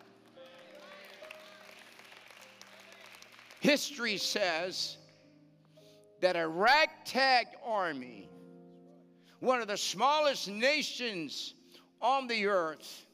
History 3.60 4.18
says 4.18 4.96
that 6.22 6.38
a 6.38 6.48
ragtag 6.48 7.48
army, 7.66 8.30
one 9.42 9.62
of 9.62 9.68
the 9.68 9.76
smallest 9.76 10.48
nations 10.48 11.56
on 12.02 12.28
the 12.28 12.46
earth, 12.46 13.06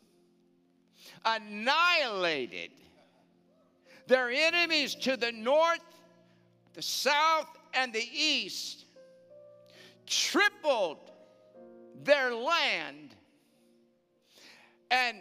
annihilated 1.26 2.70
their 4.08 4.30
enemies 4.30 4.96
to 4.96 5.18
the 5.18 5.32
north, 5.32 5.80
the 6.74 6.82
south, 6.82 7.48
and 7.74 7.94
the 7.94 8.08
east, 8.14 8.86
tripled 10.06 11.12
their 12.04 12.34
land, 12.34 13.16
and 14.90 15.18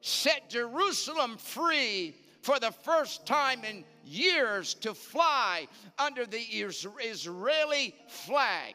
set 0.00 0.50
Jerusalem 0.50 1.36
free 1.36 2.16
for 2.42 2.58
the 2.58 2.72
first 2.72 3.26
time 3.26 3.64
in 3.64 3.84
years 4.04 4.74
to 4.74 4.94
fly 4.94 5.68
under 5.98 6.26
the 6.26 6.38
Israeli 6.40 7.94
flag. 8.08 8.74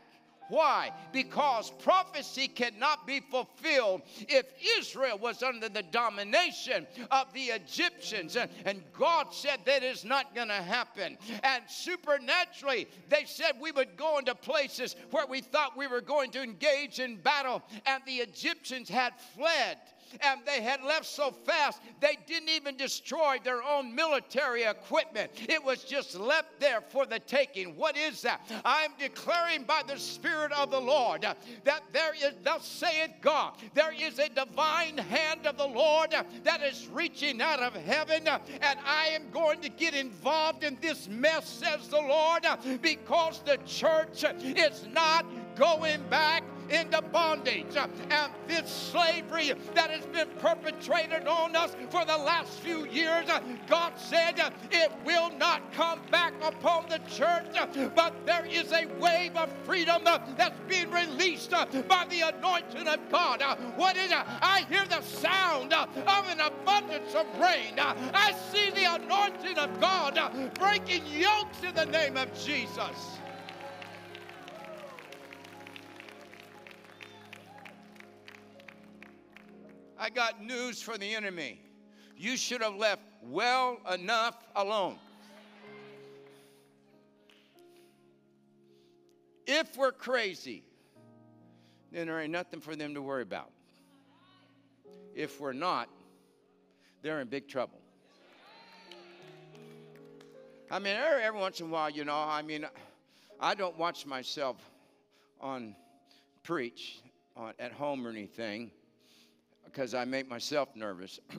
Why? 0.50 0.92
Because 1.12 1.72
prophecy 1.72 2.48
cannot 2.48 3.08
be 3.08 3.20
fulfilled 3.20 4.02
if 4.28 4.46
Israel 4.78 5.18
was 5.18 5.44
under 5.44 5.70
the 5.70 5.84
domination 5.84 6.88
of 7.12 7.34
the 7.34 7.46
Egyptians. 7.46 8.36
And, 8.36 8.84
God 8.98 9.34
said 9.34 9.60
that 9.66 9.84
is 9.84 10.06
not 10.06 10.34
going 10.36 10.48
to 10.48 10.54
happen. 10.54 11.18
And 11.44 11.64
supernaturally, 11.68 12.88
they 13.10 13.26
said 13.26 13.54
we 13.60 13.72
would 13.72 13.98
go 13.98 14.20
into 14.20 14.36
places 14.36 14.96
where 15.12 15.26
we 15.26 15.42
thought 15.42 15.78
we 15.78 15.88
were 15.88 16.02
going 16.02 16.32
to 16.32 16.42
engage 16.42 17.00
in 17.00 17.18
battle, 17.18 17.62
and 17.86 18.02
the 18.06 18.18
Egyptians 18.18 18.88
had 18.88 19.14
fled 19.36 19.78
and 20.22 20.42
they 20.46 20.62
had 20.62 20.84
left 20.84 21.06
so 21.06 21.32
fast 21.32 21.82
they 22.00 22.18
didn't 22.28 22.50
even 22.50 22.78
destroy 22.78 23.38
their 23.44 23.64
own 23.64 23.94
military 23.94 24.64
equipment. 24.64 25.32
It 25.50 25.64
was 25.64 25.84
just 25.84 26.16
left 26.16 26.60
there 26.60 26.82
for 26.82 27.06
the 27.06 27.20
taking. 27.20 27.76
What 27.76 27.98
is 27.98 28.22
that? 28.22 28.42
I'm 28.64 28.92
declaring 29.00 29.64
by 29.64 29.82
the 29.88 29.98
Spirit 29.98 30.52
of 30.52 30.72
the 30.72 30.80
Lord 30.80 31.22
that 31.22 31.84
there 31.94 32.14
is, 32.14 32.34
thus 32.44 32.66
saith 32.66 33.12
God, 33.22 33.54
there 33.74 33.94
is 33.94 34.20
a 34.20 34.30
divine 34.30 34.98
hand 34.98 35.46
of 35.46 35.58
the 35.58 35.68
Lord 35.68 36.14
that 36.44 36.62
is 36.62 36.88
reaching 36.92 37.42
out 37.42 37.60
of 37.60 37.74
heaven, 37.74 38.28
and 38.28 38.80
I 38.86 39.08
am 39.08 39.30
going 39.32 39.62
to 39.62 39.70
get 39.70 39.94
involved 39.94 40.64
in 40.64 40.78
this 40.82 41.08
mess, 41.08 41.48
says 41.48 41.88
the 41.88 42.02
Lord, 42.02 42.46
because 42.82 43.42
the 43.46 43.58
church 43.66 44.24
is 44.42 44.88
not 44.94 45.26
going 45.56 46.02
back 46.10 46.44
into 46.70 47.02
bondage. 47.02 47.76
And 47.76 48.32
this 48.48 48.70
slavery 48.70 49.54
that 49.74 49.90
has 49.90 50.06
been 50.08 50.28
perpetrated 50.40 51.28
on 51.28 51.56
us 51.56 51.76
for 51.90 52.06
the 52.06 52.18
last 52.18 52.60
few 52.60 52.86
years, 52.88 53.26
God 53.68 53.94
said 53.98 54.40
it 54.72 54.92
will 55.06 55.32
not 55.38 55.72
come 55.74 56.00
back 56.12 56.34
upon 56.44 56.90
the 56.90 57.00
church, 57.10 57.46
but 57.96 58.14
there 58.26 58.46
is 58.46 58.72
a 58.72 58.86
wave 59.00 59.36
of 59.36 59.50
freedom 59.64 60.04
that's 60.04 60.60
being 60.68 60.90
released 60.92 61.52
by 61.52 62.06
the 62.10 62.22
anointing 62.22 62.88
of 62.88 63.00
God. 63.10 63.42
What 63.76 63.98
is 63.98 64.12
it? 64.12 64.18
I 64.18 64.66
hear 64.70 64.86
the 64.86 65.02
sound 65.02 65.74
of 65.74 65.90
an 66.30 66.40
abundance 66.40 67.14
of 67.14 67.26
rain. 67.40 67.76
I 67.78 68.34
see 68.52 68.70
the 68.72 68.96
anointing 68.96 69.58
of 69.58 69.80
God 69.80 70.20
breaking 70.60 71.04
yokes 71.08 71.64
in 71.64 71.76
the 71.76 71.86
name 71.86 72.18
of 72.18 72.34
Jesus. 72.34 73.18
I 79.98 80.10
got 80.10 80.44
news 80.44 80.82
for 80.82 80.98
the 80.98 81.16
enemy. 81.16 81.62
You 82.18 82.38
should 82.38 82.62
have 82.62 82.76
left 82.76 83.02
well 83.22 83.80
enough 83.94 84.36
alone. 84.56 84.98
If 89.48 89.78
we're 89.78 89.92
crazy, 89.92 90.64
then 91.92 92.08
there 92.08 92.20
ain't 92.20 92.32
nothing 92.32 92.60
for 92.60 92.76
them 92.76 92.94
to 92.94 93.02
worry 93.02 93.22
about. 93.22 93.52
If 95.14 95.40
we're 95.40 95.54
not, 95.54 95.88
they're 97.02 97.22
in 97.22 97.28
big 97.28 97.48
trouble. 97.48 97.80
I 100.72 100.80
mean, 100.80 100.96
every 100.96 101.40
once 101.40 101.60
in 101.60 101.68
a 101.68 101.70
while, 101.70 101.90
you 101.90 102.04
know, 102.04 102.16
I 102.16 102.42
mean, 102.42 102.66
I 103.40 103.54
don't 103.54 103.78
watch 103.78 104.06
myself 104.06 104.58
on 105.40 105.76
preach 106.44 107.02
on, 107.38 107.54
at 107.60 107.72
home 107.72 108.06
or 108.06 108.10
anything 108.10 108.72
because 109.66 109.94
I 109.94 110.06
make 110.06 110.30
myself 110.30 110.70
nervous. 110.76 111.20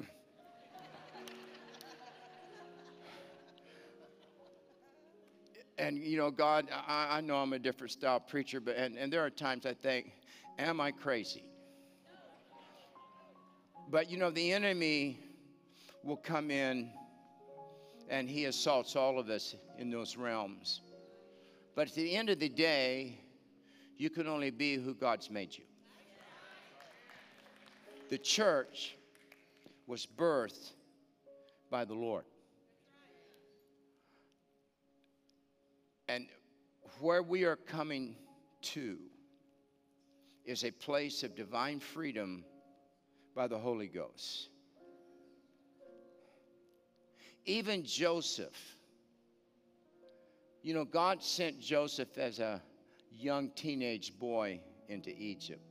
and 5.79 5.99
you 5.99 6.19
know, 6.19 6.31
God, 6.31 6.69
I, 6.87 7.19
I, 7.19 7.21
know 7.21 7.37
I'm 7.37 7.53
a 7.53 7.59
different 7.59 7.93
style 7.93 8.21
preacher, 8.21 8.61
but 8.61 8.77
and, 8.77 8.99
and 8.99 9.13
there 9.13 9.25
are 9.25 9.31
times 9.31 9.65
I 9.67 9.75
think, 9.75 10.13
am 10.59 10.81
I 10.81 10.91
crazy? 10.91 11.45
But 13.89 14.11
you 14.11 14.19
know, 14.19 14.31
the 14.31 14.53
enemy 14.53 15.21
will 16.03 16.17
come 16.17 16.51
in 16.51 16.91
and 18.09 18.29
he 18.29 18.45
assaults 18.47 18.97
all 18.97 19.19
of 19.19 19.29
us 19.29 19.55
in 19.79 19.91
those 19.91 20.17
realms. 20.17 20.81
But 21.75 21.89
at 21.89 21.95
the 21.95 22.15
end 22.15 22.31
of 22.31 22.39
the 22.39 22.49
day, 22.49 23.19
you 23.99 24.11
can 24.11 24.27
only 24.27 24.51
be 24.51 24.77
who 24.77 24.95
God's 24.95 25.31
made 25.31 25.57
you 25.57 25.65
the 28.09 28.19
church 28.19 28.97
was 29.87 30.07
birthed 30.07 30.73
by 31.71 31.85
the 31.85 31.95
Lord. 31.95 32.25
And 36.09 36.27
where 37.01 37.23
we 37.23 37.45
are 37.45 37.57
coming 37.57 38.17
to 38.63 38.99
is 40.45 40.65
a 40.65 40.71
place 40.71 41.23
of 41.23 41.35
divine 41.35 41.81
freedom 41.81 42.45
by 43.35 43.49
the 43.49 43.59
Holy 43.59 43.89
Ghost. 43.89 44.49
Even 47.45 47.85
Joseph, 47.85 48.77
you 50.63 50.75
know, 50.75 50.85
God 50.85 51.23
sent 51.23 51.61
Joseph 51.61 52.19
as 52.19 52.39
a 52.39 52.63
young 53.11 53.51
teenage 53.51 54.19
boy 54.19 54.61
into 54.89 55.11
Egypt. 55.11 55.66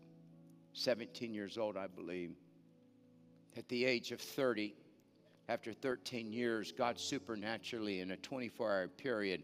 17 0.76 1.34
years 1.34 1.58
old, 1.58 1.78
I 1.78 1.88
believe. 1.88 2.32
At 3.58 3.68
the 3.70 3.86
age 3.86 4.12
of 4.12 4.20
30, 4.20 4.76
after 5.48 5.74
13 5.74 6.32
years, 6.32 6.72
God 6.72 7.00
supernaturally, 7.00 8.02
in 8.02 8.12
a 8.12 8.18
24 8.18 8.72
hour 8.72 8.88
period, 8.88 9.44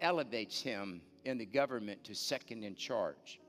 elevates 0.00 0.60
him 0.62 1.02
in 1.24 1.36
the 1.36 1.44
government 1.44 2.02
to 2.04 2.14
second 2.14 2.64
in 2.64 2.74
charge. 2.74 3.40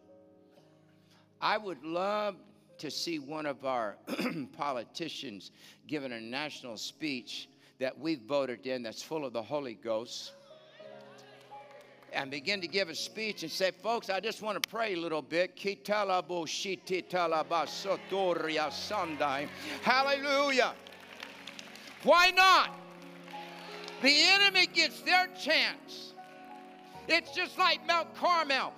I 1.40 1.58
would 1.58 1.84
love 1.84 2.36
to 2.80 2.91
see 2.91 3.20
one 3.20 3.45
of 3.45 3.66
our 3.66 3.95
politicians 4.58 5.52
giving 5.88 6.12
a 6.12 6.20
national 6.20 6.78
speech 6.78 7.48
that 7.80 7.98
we've 7.98 8.22
voted 8.22 8.68
in 8.68 8.84
that's 8.84 9.02
full 9.02 9.26
of 9.26 9.34
the 9.34 9.41
Holy 9.41 9.76
Ghost 9.76 10.34
and 12.14 12.30
begin 12.30 12.62
to 12.62 12.68
give 12.68 12.90
a 12.90 12.96
speech 12.96 13.44
and 13.44 13.52
say, 13.52 13.72
folks, 13.72 14.10
I 14.10 14.20
just 14.20 14.42
want 14.42 14.62
to 14.62 14.70
pray 14.70 14.94
a 14.94 14.98
little 14.98 15.22
bit. 15.22 15.56
Hallelujah. 19.82 20.74
Why 22.04 22.32
not? 22.32 22.76
The 24.02 24.14
enemy 24.14 24.68
gets 24.68 25.02
their 25.02 25.28
chance. 25.40 26.14
It's 27.08 27.32
just 27.32 27.58
like 27.58 27.86
Mount 27.88 28.16
Carmel. 28.16 28.74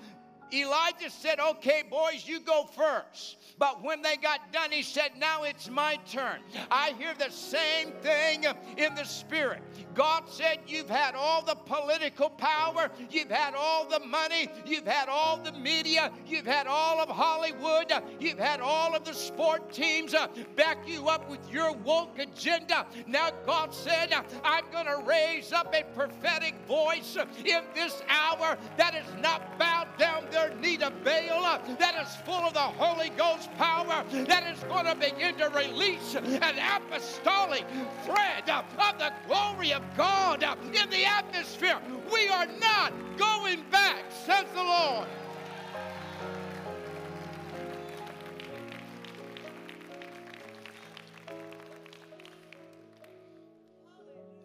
Elijah 0.53 1.09
said, 1.09 1.39
Okay, 1.39 1.83
boys, 1.89 2.27
you 2.27 2.39
go 2.39 2.65
first. 2.75 3.37
But 3.57 3.83
when 3.83 4.01
they 4.01 4.17
got 4.17 4.51
done, 4.51 4.71
he 4.71 4.83
said, 4.83 5.11
Now 5.17 5.43
it's 5.43 5.69
my 5.69 5.97
turn. 6.09 6.41
I 6.69 6.93
hear 6.97 7.13
the 7.17 7.31
same 7.31 7.91
thing 8.01 8.45
in 8.77 8.93
the 8.95 9.03
spirit. 9.03 9.61
God 9.95 10.23
said, 10.27 10.59
You've 10.67 10.89
had 10.89 11.15
all 11.15 11.41
the 11.41 11.55
political 11.55 12.29
power, 12.29 12.89
you've 13.09 13.29
had 13.29 13.53
all 13.55 13.85
the 13.85 13.99
money, 13.99 14.49
you've 14.65 14.87
had 14.87 15.09
all 15.09 15.37
the 15.37 15.51
media, 15.53 16.11
you've 16.27 16.45
had 16.45 16.67
all 16.67 16.99
of 16.99 17.09
Hollywood, 17.09 17.91
you've 18.19 18.39
had 18.39 18.59
all 18.59 18.95
of 18.95 19.03
the 19.03 19.13
sport 19.13 19.71
teams 19.71 20.13
uh, 20.13 20.27
back 20.55 20.77
you 20.87 21.07
up 21.07 21.29
with 21.29 21.39
your 21.51 21.73
woke 21.73 22.17
agenda. 22.19 22.85
Now, 23.07 23.29
God 23.45 23.73
said, 23.73 24.13
I'm 24.43 24.63
going 24.71 24.85
to 24.85 25.03
raise 25.05 25.51
up 25.53 25.73
a 25.73 25.83
prophetic 25.95 26.55
voice 26.67 27.17
in 27.45 27.61
this 27.75 28.01
hour 28.09 28.57
that 28.77 28.95
is 28.95 29.21
not 29.21 29.57
bowed 29.59 29.87
down 29.97 30.25
their 30.31 30.53
knee 30.55 30.77
to 30.77 30.91
Baal, 31.03 31.59
that 31.79 31.95
is 32.01 32.15
full 32.25 32.35
of 32.35 32.53
the 32.53 32.59
Holy 32.59 33.09
Ghost 33.11 33.49
power, 33.57 34.03
that 34.11 34.43
is 34.55 34.63
going 34.63 34.85
to 34.85 34.95
begin 34.95 35.35
to 35.35 35.49
release 35.49 36.15
an 36.15 36.57
apostolic 36.57 37.65
thread 38.03 38.49
of 38.49 38.65
the 38.99 39.11
glory 39.27 39.73
of 39.73 39.82
God 39.95 40.43
in 40.73 40.89
the 40.89 41.05
atmosphere. 41.05 41.77
We 42.11 42.27
are 42.29 42.47
not 42.59 42.93
going 43.17 43.63
back, 43.71 44.03
says 44.09 44.45
the 44.53 44.63
Lord. 44.63 45.07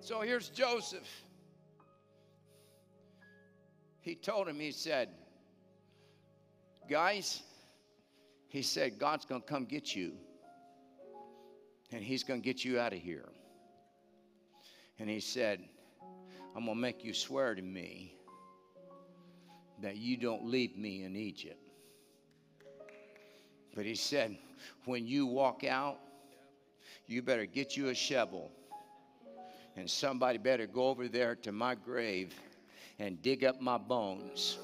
So 0.00 0.22
here's 0.22 0.48
Joseph. 0.48 1.08
He 4.00 4.14
told 4.14 4.48
him, 4.48 4.58
he 4.58 4.70
said, 4.70 5.10
Guys, 6.88 7.42
he 8.48 8.62
said, 8.62 8.98
God's 8.98 9.26
going 9.26 9.42
to 9.42 9.46
come 9.46 9.66
get 9.66 9.94
you, 9.94 10.12
and 11.92 12.02
he's 12.02 12.24
going 12.24 12.40
to 12.40 12.44
get 12.44 12.64
you 12.64 12.80
out 12.80 12.94
of 12.94 13.00
here. 13.00 13.28
And 14.98 15.08
he 15.08 15.20
said, 15.20 15.60
I'm 16.56 16.64
going 16.64 16.76
to 16.76 16.80
make 16.80 17.04
you 17.04 17.14
swear 17.14 17.54
to 17.54 17.62
me 17.62 18.14
that 19.80 19.96
you 19.96 20.16
don't 20.16 20.46
leave 20.46 20.76
me 20.76 21.04
in 21.04 21.14
Egypt. 21.14 21.60
But 23.76 23.84
he 23.86 23.94
said, 23.94 24.36
when 24.86 25.06
you 25.06 25.26
walk 25.26 25.62
out, 25.62 25.98
you 27.06 27.22
better 27.22 27.46
get 27.46 27.76
you 27.76 27.88
a 27.88 27.94
shovel, 27.94 28.50
and 29.76 29.88
somebody 29.88 30.36
better 30.36 30.66
go 30.66 30.88
over 30.88 31.06
there 31.06 31.36
to 31.36 31.52
my 31.52 31.74
grave 31.76 32.34
and 32.98 33.22
dig 33.22 33.44
up 33.44 33.60
my 33.60 33.78
bones. 33.78 34.58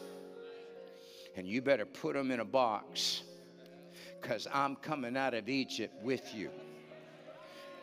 And 1.37 1.47
you 1.47 1.63
better 1.63 1.87
put 1.87 2.15
them 2.15 2.31
in 2.31 2.41
a 2.41 2.45
box 2.45 3.23
because 4.21 4.49
I'm 4.53 4.77
coming 4.77 5.17
out 5.17 5.35
of 5.35 5.49
Egypt 5.49 5.95
with 6.03 6.35
you. 6.35 6.51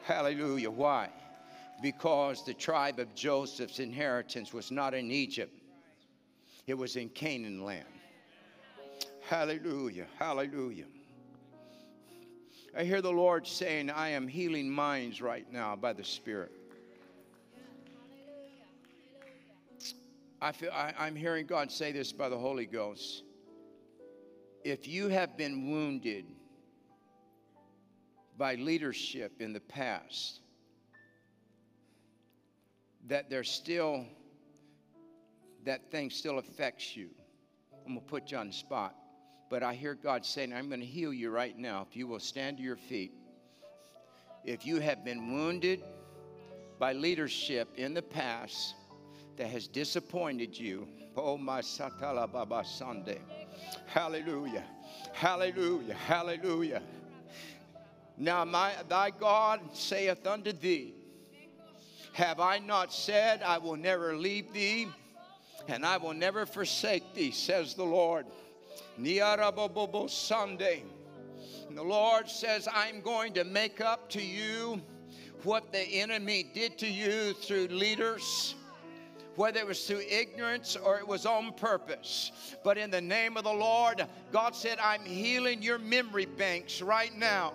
Hallelujah. 0.04 0.72
Why? 0.72 1.10
Because 1.82 2.46
the 2.46 2.54
tribe 2.54 3.00
of 3.00 3.14
Joseph's 3.16 3.80
inheritance 3.80 4.54
was 4.54 4.72
not 4.72 4.94
in 4.94 5.12
Egypt, 5.12 5.54
it 6.68 6.76
was 6.76 6.96
in 6.96 7.10
Canaan 7.10 7.64
land. 7.64 7.86
Hallelujah, 9.28 10.06
hallelujah. 10.20 10.86
I 12.78 12.84
hear 12.84 13.02
the 13.02 13.12
Lord 13.12 13.48
saying, 13.48 13.90
I 13.90 14.10
am 14.10 14.28
healing 14.28 14.70
minds 14.70 15.22
right 15.22 15.52
now 15.52 15.76
by 15.76 15.94
the 15.94 16.04
Spirit. 16.04 16.52
I 20.42 20.52
feel, 20.52 20.72
I, 20.72 20.94
I'm 20.98 21.16
hearing 21.16 21.46
God 21.46 21.72
say 21.72 21.92
this 21.92 22.12
by 22.12 22.30
the 22.30 22.38
Holy 22.38 22.66
Ghost. 22.66 23.24
If 24.64 24.88
you 24.88 25.08
have 25.08 25.38
been 25.38 25.70
wounded 25.70 26.26
by 28.38 28.56
leadership 28.56 29.34
in 29.40 29.54
the 29.54 29.60
past, 29.60 30.41
that 33.08 33.30
there's 33.30 33.50
still, 33.50 34.06
that 35.66 35.92
thing 35.92 36.10
still 36.10 36.40
affects 36.40 36.96
you. 36.96 37.10
I'm 37.86 37.94
going 37.94 38.06
to 38.06 38.10
put 38.10 38.32
you 38.32 38.38
on 38.38 38.48
the 38.48 38.54
spot. 38.54 38.96
But 39.50 39.64
I 39.64 39.74
hear 39.74 39.96
God 39.96 40.26
saying, 40.26 40.54
I'm 40.54 40.70
going 40.70 40.80
to 40.80 40.86
heal 40.86 41.12
you 41.12 41.30
right 41.30 41.58
now 41.58 41.86
if 41.90 41.98
you 41.98 42.08
will 42.08 42.20
stand 42.20 42.58
to 42.58 42.64
your 42.64 42.78
feet. 42.78 43.12
If 44.46 44.66
you 44.66 44.80
have 44.80 45.04
been 45.04 45.34
wounded 45.34 45.84
by 46.80 46.94
leadership 46.94 47.68
in 47.76 47.94
the 47.94 48.02
past 48.02 48.76
that 49.38 49.48
has 49.48 49.68
disappointed 49.68 50.58
you, 50.58 50.88
oh 51.18 51.38
my 51.38 51.62
Satala 51.62 52.32
Baba 52.32 52.64
Sunday. 52.66 53.20
Hallelujah. 53.88 54.64
Hallelujah. 55.12 55.94
Hallelujah. 55.94 56.82
Now 58.18 58.46
my 58.46 58.74
thy 58.88 59.10
God 59.10 59.60
saith 59.74 60.26
unto 60.26 60.54
thee, 60.54 60.94
have 62.14 62.40
I 62.40 62.60
not 62.60 62.94
said, 62.94 63.42
I 63.44 63.58
will 63.58 63.78
never 63.78 64.16
leave 64.16 64.52
thee 64.54 64.88
and 65.68 65.86
I 65.86 65.98
will 65.98 66.14
never 66.14 66.46
forsake 66.46 67.14
thee, 67.14 67.32
says 67.32 67.74
the 67.74 67.84
Lord. 67.84 68.26
Sunday. 70.08 70.84
And 71.68 71.78
the 71.78 71.84
Lord 71.84 72.30
says, 72.30 72.68
I'm 72.74 73.02
going 73.02 73.34
to 73.34 73.44
make 73.44 73.80
up 73.80 74.10
to 74.12 74.22
you 74.22 74.82
what 75.44 75.72
the 75.72 75.80
enemy 75.80 76.50
did 76.54 76.78
to 76.80 76.88
you 76.88 77.34
through 77.34 77.68
leaders 77.68 78.56
whether 79.36 79.60
it 79.60 79.66
was 79.66 79.88
through 79.88 80.02
ignorance 80.10 80.76
or 80.76 80.98
it 81.00 81.08
was 81.08 81.26
on 81.26 81.54
purpose. 81.54 82.32
But 82.64 82.78
in 82.78 82.92
the 82.92 83.02
name 83.02 83.38
of 83.38 83.44
the 83.44 83.54
Lord, 83.54 84.06
God 84.32 84.56
said, 84.56 84.78
I'm 84.80 85.06
healing 85.06 85.62
your 85.62 85.80
memory 85.80 86.26
banks 86.26 86.82
right 86.82 87.16
now 87.18 87.54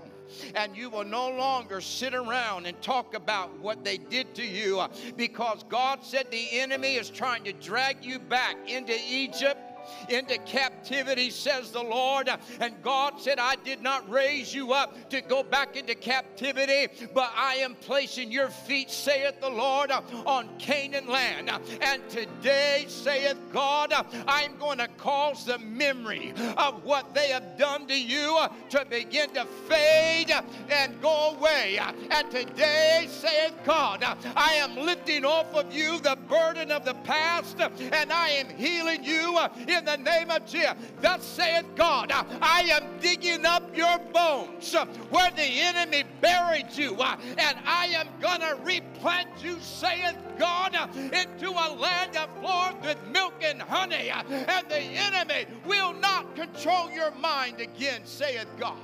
and 0.55 0.77
you 0.77 0.91
will 0.91 1.05
no 1.05 1.31
longer 1.31 1.81
sit 1.81 2.15
around 2.15 2.67
and 2.67 2.81
talk 2.83 3.15
about 3.15 3.59
what 3.61 3.85
they 3.85 3.99
did 3.99 4.35
to 4.35 4.45
you 4.45 4.81
uh, 4.81 4.89
because 5.17 5.65
God 5.69 6.03
said 6.03 6.31
the 6.31 6.59
enemy 6.59 6.95
is 6.95 7.11
trying 7.11 7.45
to 7.45 7.53
drag 7.53 8.05
you 8.05 8.19
back 8.19 8.57
into 8.69 8.97
Egypt 9.09 9.61
into 10.09 10.39
captivity, 10.39 11.31
says 11.31 11.71
the 11.71 11.83
Lord. 11.83 12.29
And 12.61 12.75
God 12.83 13.21
said, 13.21 13.39
I 13.39 13.57
did 13.57 13.83
not 13.83 14.09
raise 14.11 14.55
you 14.55 14.73
up 14.73 15.11
to 15.11 15.21
go 15.21 15.43
back 15.43 15.77
into 15.77 15.95
captivity, 15.95 16.89
but 17.15 17.33
I 17.37 17.57
am 17.57 17.75
placing 17.81 18.31
your 18.31 18.49
feet, 18.49 18.91
saith 18.91 19.41
the 19.41 19.51
Lord, 19.51 19.91
on 19.91 20.49
Canaan 20.59 21.09
land. 21.09 21.51
And 21.81 22.09
today, 22.09 22.85
saith 22.89 23.39
God, 23.53 23.93
I'm 24.27 24.57
going 24.59 24.79
to 24.79 24.89
cause 24.99 25.45
the 25.45 25.59
memory 25.59 26.33
of 26.57 26.85
what 26.85 27.15
they 27.15 27.29
have 27.29 27.59
done 27.59 27.87
to 27.87 28.01
you 28.01 28.39
to 28.71 28.85
begin 28.89 29.31
to 29.31 29.45
fade 29.69 30.33
and 30.71 31.01
go 31.01 31.37
away. 31.37 31.79
And 32.11 32.31
today, 32.31 33.07
saith 33.09 33.55
God, 33.65 34.05
I 34.37 34.55
am 34.55 34.77
lifting 34.77 35.25
off 35.25 35.55
of 35.55 35.73
you 35.73 35.99
the 36.01 36.17
burden 36.29 36.71
of 36.71 36.85
the 36.85 36.95
past 36.95 37.57
and 37.59 38.13
I 38.13 38.31
am 38.31 38.49
healing 38.57 39.05
you 39.05 39.39
in 39.77 39.85
the 39.85 39.97
name 39.97 40.31
of 40.31 40.47
Jesus. 40.47 40.75
Thus 41.01 41.25
saith 41.25 41.67
God, 41.77 42.11
I 42.13 42.63
am 42.71 42.99
digging 43.01 43.45
up 43.45 43.77
your 43.77 43.99
bones 44.13 44.75
where 45.11 45.31
the 45.31 45.43
enemy 45.43 46.05
buried 46.21 46.69
you, 46.73 46.95
and 46.95 47.59
I 47.67 47.87
am 47.95 48.09
going 48.21 48.41
to 48.41 48.59
replant 48.65 49.29
you, 49.43 49.57
saith 49.61 50.17
God, 50.39 50.75
into 50.97 51.51
a 51.51 51.69
land 51.75 52.15
that 52.15 52.31
flows 52.41 52.75
with 52.83 52.99
milk 53.13 53.35
and 53.43 53.61
honey, 53.61 54.11
and 54.11 54.69
the 54.69 54.81
enemy 54.81 55.47
will 55.67 55.93
not 55.95 56.35
control 56.35 56.91
your 56.91 57.11
mind 57.13 57.61
again, 57.61 58.01
saith 58.05 58.49
God. 58.59 58.77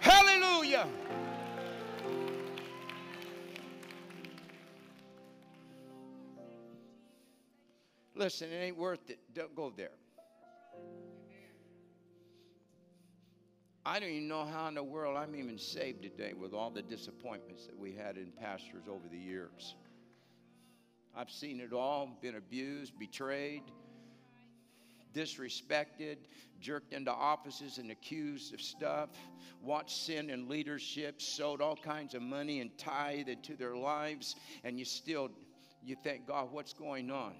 Hallelujah. 0.00 0.88
Listen, 8.20 8.52
it 8.52 8.56
ain't 8.56 8.76
worth 8.76 9.08
it. 9.08 9.18
Don't 9.32 9.56
go 9.56 9.72
there. 9.74 9.92
I 13.86 13.98
don't 13.98 14.10
even 14.10 14.28
know 14.28 14.44
how 14.44 14.68
in 14.68 14.74
the 14.74 14.82
world 14.82 15.16
I'm 15.16 15.34
even 15.34 15.58
saved 15.58 16.02
today 16.02 16.34
with 16.34 16.52
all 16.52 16.68
the 16.68 16.82
disappointments 16.82 17.64
that 17.64 17.78
we 17.78 17.94
had 17.94 18.18
in 18.18 18.30
pastors 18.38 18.82
over 18.90 19.08
the 19.10 19.16
years. 19.16 19.74
I've 21.16 21.30
seen 21.30 21.60
it 21.60 21.72
all, 21.72 22.10
been 22.20 22.34
abused, 22.34 22.92
betrayed, 22.98 23.62
disrespected, 25.14 26.16
jerked 26.60 26.92
into 26.92 27.10
offices 27.10 27.78
and 27.78 27.90
accused 27.90 28.52
of 28.52 28.60
stuff, 28.60 29.08
watched 29.62 29.96
sin 29.96 30.28
in 30.28 30.46
leadership, 30.46 31.22
sowed 31.22 31.62
all 31.62 31.74
kinds 31.74 32.14
of 32.14 32.20
money 32.20 32.60
and 32.60 32.76
tithe 32.76 33.28
into 33.28 33.56
their 33.56 33.76
lives, 33.76 34.36
and 34.62 34.78
you 34.78 34.84
still 34.84 35.30
you 35.82 35.96
think, 36.04 36.26
God, 36.26 36.52
what's 36.52 36.74
going 36.74 37.10
on? 37.10 37.32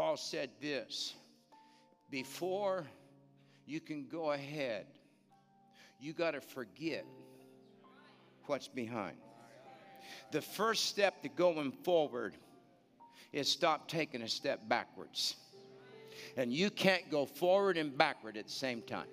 Paul 0.00 0.16
said 0.16 0.48
this 0.62 1.12
before 2.08 2.86
you 3.66 3.80
can 3.80 4.06
go 4.06 4.32
ahead, 4.32 4.86
you 6.00 6.14
got 6.14 6.30
to 6.30 6.40
forget 6.40 7.04
what's 8.46 8.66
behind. 8.66 9.18
The 10.32 10.40
first 10.40 10.86
step 10.86 11.20
to 11.20 11.28
going 11.28 11.70
forward 11.70 12.32
is 13.34 13.46
stop 13.46 13.88
taking 13.88 14.22
a 14.22 14.28
step 14.28 14.66
backwards. 14.70 15.36
And 16.34 16.50
you 16.50 16.70
can't 16.70 17.10
go 17.10 17.26
forward 17.26 17.76
and 17.76 17.94
backward 17.94 18.38
at 18.38 18.46
the 18.46 18.52
same 18.52 18.80
time. 18.80 19.06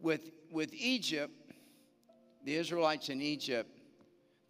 With, 0.00 0.30
with 0.50 0.72
Egypt, 0.72 1.34
the 2.46 2.54
Israelites 2.54 3.10
in 3.10 3.20
Egypt, 3.20 3.80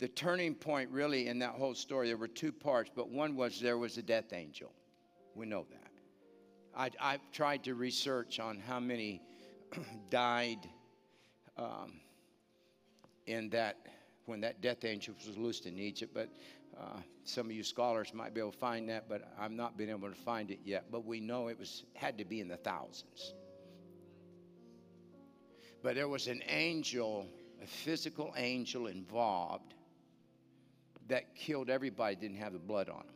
the 0.02 0.08
turning 0.08 0.52
point 0.52 0.90
really 0.90 1.28
in 1.28 1.38
that 1.38 1.52
whole 1.52 1.76
story, 1.76 2.08
there 2.08 2.16
were 2.16 2.26
two 2.26 2.50
parts, 2.50 2.90
but 2.92 3.08
one 3.08 3.36
was 3.36 3.60
there 3.60 3.78
was 3.78 3.98
a 3.98 4.02
death 4.02 4.32
angel. 4.32 4.72
We 5.36 5.46
know 5.46 5.64
that. 5.70 6.90
I, 6.98 7.12
have 7.12 7.20
tried 7.30 7.62
to 7.64 7.76
research 7.76 8.40
on 8.40 8.58
how 8.58 8.80
many 8.80 9.22
died 10.10 10.68
um, 11.56 12.00
in 13.28 13.48
that 13.50 13.76
when 14.26 14.40
that 14.40 14.60
death 14.60 14.84
angel 14.84 15.14
was 15.24 15.38
loosed 15.38 15.66
in 15.66 15.78
Egypt, 15.78 16.12
but 16.12 16.30
uh, 16.76 16.98
some 17.22 17.46
of 17.46 17.52
you 17.52 17.62
scholars 17.62 18.12
might 18.12 18.34
be 18.34 18.40
able 18.40 18.50
to 18.50 18.58
find 18.58 18.88
that, 18.88 19.08
but 19.08 19.32
I'm 19.38 19.54
not 19.54 19.78
been 19.78 19.88
able 19.88 20.08
to 20.08 20.16
find 20.16 20.50
it 20.50 20.58
yet. 20.64 20.86
But 20.90 21.04
we 21.06 21.20
know 21.20 21.46
it 21.46 21.60
was 21.60 21.84
had 21.94 22.18
to 22.18 22.24
be 22.24 22.40
in 22.40 22.48
the 22.48 22.56
thousands. 22.56 23.34
But 25.80 25.94
there 25.94 26.08
was 26.08 26.26
an 26.26 26.42
angel, 26.48 27.28
a 27.62 27.66
physical 27.68 28.34
angel 28.36 28.88
involved 28.88 29.74
that 31.08 31.34
killed 31.34 31.70
everybody, 31.70 32.16
didn't 32.16 32.36
have 32.36 32.52
the 32.52 32.58
blood 32.58 32.88
on 32.88 32.98
them. 32.98 33.06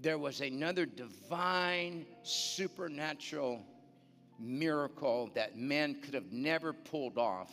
There 0.00 0.18
was 0.18 0.40
another 0.40 0.84
divine, 0.84 2.06
supernatural 2.22 3.64
miracle 4.40 5.30
that 5.34 5.56
man 5.56 6.00
could 6.02 6.14
have 6.14 6.32
never 6.32 6.72
pulled 6.72 7.18
off, 7.18 7.52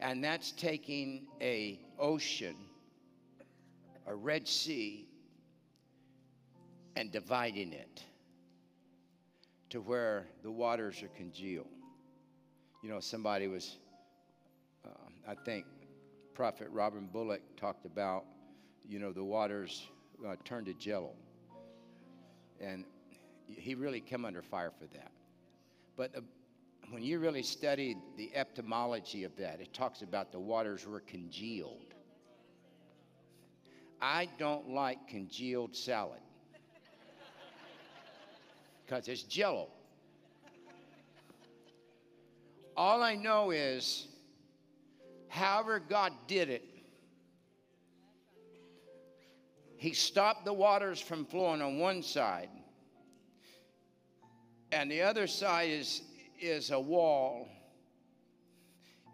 and 0.00 0.22
that's 0.22 0.50
taking 0.52 1.26
a 1.40 1.78
ocean, 1.98 2.56
a 4.06 4.14
Red 4.14 4.48
Sea, 4.48 5.06
and 6.96 7.12
dividing 7.12 7.72
it 7.72 8.02
to 9.70 9.80
where 9.80 10.26
the 10.42 10.50
waters 10.50 11.02
are 11.02 11.08
congealed. 11.16 11.68
You 12.82 12.88
know, 12.88 13.00
somebody 13.00 13.46
was, 13.46 13.76
uh, 14.84 14.88
I 15.28 15.34
think, 15.34 15.64
Prophet 16.38 16.68
Robin 16.70 17.08
Bullock 17.12 17.40
talked 17.56 17.84
about, 17.84 18.24
you 18.88 19.00
know, 19.00 19.10
the 19.10 19.24
waters 19.24 19.88
uh, 20.24 20.36
turned 20.44 20.66
to 20.66 20.74
jello. 20.74 21.10
And 22.60 22.84
he 23.44 23.74
really 23.74 23.98
came 23.98 24.24
under 24.24 24.40
fire 24.40 24.70
for 24.70 24.86
that. 24.94 25.10
But 25.96 26.16
uh, 26.16 26.20
when 26.90 27.02
you 27.02 27.18
really 27.18 27.42
study 27.42 27.96
the 28.16 28.30
etymology 28.36 29.24
of 29.24 29.34
that, 29.34 29.60
it 29.60 29.74
talks 29.74 30.02
about 30.02 30.30
the 30.30 30.38
waters 30.38 30.86
were 30.86 31.00
congealed. 31.00 31.92
I 34.00 34.28
don't 34.38 34.70
like 34.70 35.08
congealed 35.08 35.74
salad 35.74 36.20
because 38.86 39.08
it's 39.08 39.24
jello. 39.24 39.70
All 42.76 43.02
I 43.02 43.16
know 43.16 43.50
is, 43.50 44.06
however 45.28 45.80
God 45.80 46.12
did 46.26 46.50
it, 46.50 46.64
He 49.78 49.92
stopped 49.92 50.44
the 50.44 50.52
waters 50.52 51.00
from 51.00 51.24
flowing 51.24 51.62
on 51.62 51.78
one 51.78 52.02
side, 52.02 52.48
and 54.72 54.90
the 54.90 55.02
other 55.02 55.28
side 55.28 55.70
is, 55.70 56.02
is 56.40 56.72
a 56.72 56.80
wall. 56.80 57.48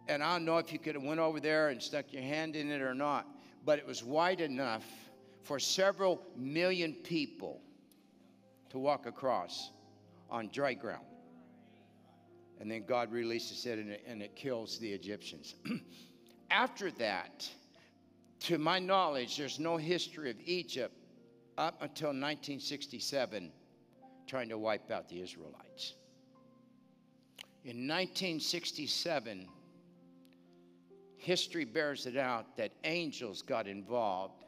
And 0.08 0.22
I 0.22 0.32
don't 0.32 0.46
know 0.46 0.58
if 0.58 0.72
you 0.72 0.78
could 0.78 0.94
have 0.94 1.04
went 1.04 1.20
over 1.20 1.38
there 1.38 1.68
and 1.68 1.82
stuck 1.82 2.12
your 2.12 2.22
hand 2.22 2.56
in 2.56 2.70
it 2.70 2.80
or 2.80 2.94
not, 2.94 3.26
but 3.64 3.78
it 3.78 3.86
was 3.86 4.02
wide 4.02 4.40
enough 4.40 4.84
for 5.42 5.58
several 5.58 6.22
million 6.34 6.94
people 6.94 7.60
to 8.70 8.78
walk 8.78 9.04
across 9.06 9.70
on 10.30 10.48
dry 10.48 10.72
ground 10.72 11.04
and 12.60 12.70
then 12.70 12.84
God 12.86 13.12
releases 13.12 13.66
it 13.66 13.78
and 13.78 13.90
it, 13.90 14.04
and 14.06 14.22
it 14.22 14.36
kills 14.36 14.78
the 14.78 14.90
Egyptians. 14.90 15.54
After 16.50 16.90
that, 16.92 17.48
to 18.40 18.58
my 18.58 18.78
knowledge, 18.78 19.36
there's 19.36 19.58
no 19.58 19.76
history 19.76 20.30
of 20.30 20.36
Egypt 20.44 20.94
up 21.58 21.74
until 21.80 22.08
1967 22.08 23.50
trying 24.26 24.48
to 24.48 24.58
wipe 24.58 24.90
out 24.90 25.08
the 25.08 25.20
Israelites. 25.20 25.94
In 27.64 27.88
1967, 27.88 29.48
history 31.16 31.64
bears 31.64 32.06
it 32.06 32.16
out 32.16 32.56
that 32.56 32.72
angels 32.84 33.42
got 33.42 33.66
involved 33.66 34.44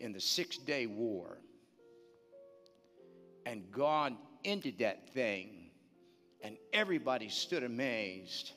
in 0.00 0.12
the 0.12 0.20
Six 0.20 0.56
Day 0.58 0.86
War. 0.86 1.38
And 3.44 3.70
God 3.70 4.14
ended 4.44 4.78
that 4.78 5.10
thing 5.10 5.65
and 6.42 6.56
everybody 6.72 7.28
stood 7.28 7.62
amazed 7.62 8.52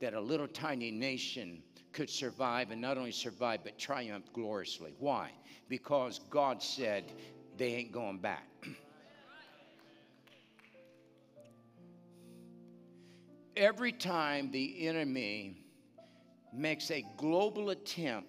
that 0.00 0.14
a 0.14 0.20
little 0.20 0.48
tiny 0.48 0.90
nation 0.90 1.62
could 1.92 2.10
survive 2.10 2.70
and 2.70 2.80
not 2.80 2.98
only 2.98 3.12
survive 3.12 3.60
but 3.64 3.78
triumph 3.78 4.24
gloriously. 4.32 4.94
Why? 4.98 5.30
Because 5.68 6.20
God 6.30 6.62
said 6.62 7.04
they 7.56 7.74
ain't 7.74 7.92
going 7.92 8.18
back. 8.18 8.48
Every 13.56 13.92
time 13.92 14.50
the 14.50 14.88
enemy 14.88 15.56
makes 16.52 16.90
a 16.90 17.04
global 17.16 17.70
attempt 17.70 18.28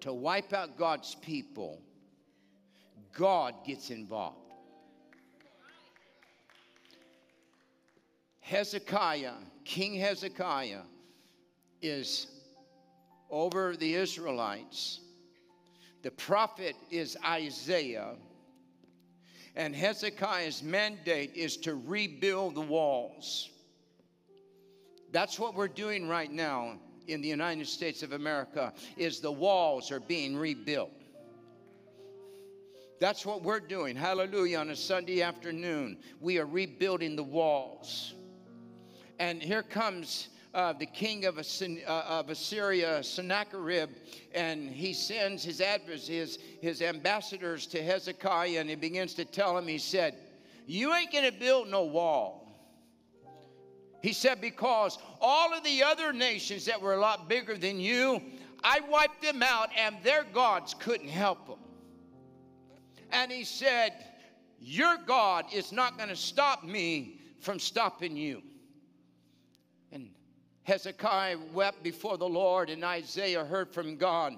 to 0.00 0.12
wipe 0.12 0.52
out 0.52 0.76
God's 0.76 1.16
people, 1.16 1.82
God 3.12 3.54
gets 3.64 3.90
involved. 3.90 4.41
Hezekiah, 8.52 9.32
King 9.64 9.94
Hezekiah, 9.94 10.82
is 11.80 12.26
over 13.30 13.78
the 13.78 13.94
Israelites. 13.94 15.00
The 16.02 16.10
prophet 16.10 16.76
is 16.90 17.16
Isaiah. 17.24 18.16
And 19.56 19.74
Hezekiah's 19.74 20.62
mandate 20.62 21.34
is 21.34 21.56
to 21.58 21.76
rebuild 21.76 22.54
the 22.54 22.60
walls. 22.60 23.48
That's 25.12 25.38
what 25.38 25.54
we're 25.54 25.66
doing 25.66 26.06
right 26.06 26.30
now 26.30 26.78
in 27.08 27.22
the 27.22 27.28
United 27.28 27.66
States 27.66 28.02
of 28.02 28.12
America 28.12 28.74
is 28.98 29.20
the 29.20 29.32
walls 29.32 29.90
are 29.90 30.00
being 30.00 30.36
rebuilt. 30.36 30.90
That's 33.00 33.24
what 33.24 33.42
we're 33.42 33.60
doing. 33.60 33.96
Hallelujah 33.96 34.58
on 34.58 34.68
a 34.68 34.76
Sunday 34.76 35.22
afternoon. 35.22 35.96
We 36.20 36.38
are 36.38 36.44
rebuilding 36.44 37.16
the 37.16 37.24
walls. 37.24 38.12
And 39.18 39.42
here 39.42 39.62
comes 39.62 40.28
uh, 40.54 40.72
the 40.74 40.86
king 40.86 41.24
of, 41.24 41.38
uh, 41.38 41.90
of, 42.06 42.28
Assyria, 42.28 43.02
Sennacherib, 43.02 43.90
and 44.34 44.68
he 44.68 44.92
sends 44.92 45.42
his, 45.42 45.62
his, 46.06 46.38
his 46.60 46.82
ambassadors 46.82 47.66
to 47.68 47.82
Hezekiah, 47.82 48.60
and 48.60 48.68
he 48.68 48.76
begins 48.76 49.14
to 49.14 49.24
tell 49.24 49.56
him, 49.56 49.66
he 49.66 49.78
said, 49.78 50.14
You 50.66 50.92
ain't 50.94 51.10
going 51.10 51.24
to 51.24 51.38
build 51.38 51.68
no 51.68 51.84
wall. 51.84 52.42
He 54.02 54.12
said, 54.12 54.40
Because 54.40 54.98
all 55.20 55.54
of 55.54 55.64
the 55.64 55.82
other 55.82 56.12
nations 56.12 56.66
that 56.66 56.80
were 56.80 56.94
a 56.94 57.00
lot 57.00 57.28
bigger 57.28 57.56
than 57.56 57.80
you, 57.80 58.20
I 58.62 58.80
wiped 58.80 59.22
them 59.22 59.42
out, 59.42 59.70
and 59.76 59.96
their 60.02 60.24
gods 60.34 60.74
couldn't 60.78 61.08
help 61.08 61.46
them. 61.46 61.58
And 63.10 63.32
he 63.32 63.44
said, 63.44 63.92
Your 64.60 64.98
God 65.06 65.46
is 65.52 65.72
not 65.72 65.96
going 65.96 66.10
to 66.10 66.16
stop 66.16 66.62
me 66.62 67.20
from 67.40 67.58
stopping 67.58 68.16
you. 68.16 68.42
Hezekiah 70.64 71.38
wept 71.52 71.82
before 71.82 72.18
the 72.18 72.28
Lord, 72.28 72.70
and 72.70 72.84
Isaiah 72.84 73.44
heard 73.44 73.72
from 73.72 73.96
God. 73.96 74.34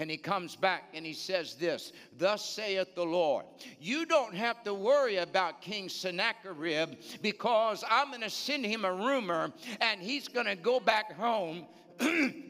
And 0.00 0.08
he 0.08 0.16
comes 0.16 0.54
back 0.54 0.84
and 0.94 1.04
he 1.04 1.12
says 1.12 1.54
this 1.54 1.92
Thus 2.16 2.48
saith 2.48 2.94
the 2.94 3.04
Lord, 3.04 3.46
you 3.80 4.06
don't 4.06 4.34
have 4.34 4.62
to 4.62 4.72
worry 4.72 5.16
about 5.16 5.60
King 5.60 5.88
Sennacherib 5.88 6.90
because 7.20 7.82
I'm 7.90 8.10
going 8.10 8.20
to 8.20 8.30
send 8.30 8.64
him 8.64 8.84
a 8.84 8.92
rumor 8.92 9.52
and 9.80 10.00
he's 10.00 10.28
going 10.28 10.46
to 10.46 10.54
go 10.54 10.78
back 10.78 11.16
home 11.16 11.66
and 11.98 12.44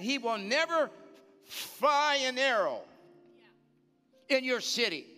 he 0.00 0.16
will 0.16 0.38
never 0.38 0.90
fly 1.44 2.20
an 2.22 2.38
arrow 2.38 2.80
in 4.30 4.44
your 4.44 4.60
city. 4.60 5.08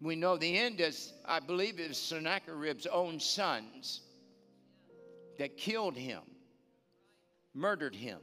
We 0.00 0.16
know 0.16 0.36
the 0.36 0.58
end 0.58 0.80
is, 0.80 1.12
I 1.26 1.40
believe, 1.40 1.78
it 1.78 1.88
was 1.88 1.98
Sennacherib's 1.98 2.86
own 2.86 3.20
sons 3.20 4.00
that 5.38 5.56
killed 5.56 5.96
him, 5.96 6.22
murdered 7.54 7.94
him. 7.94 8.18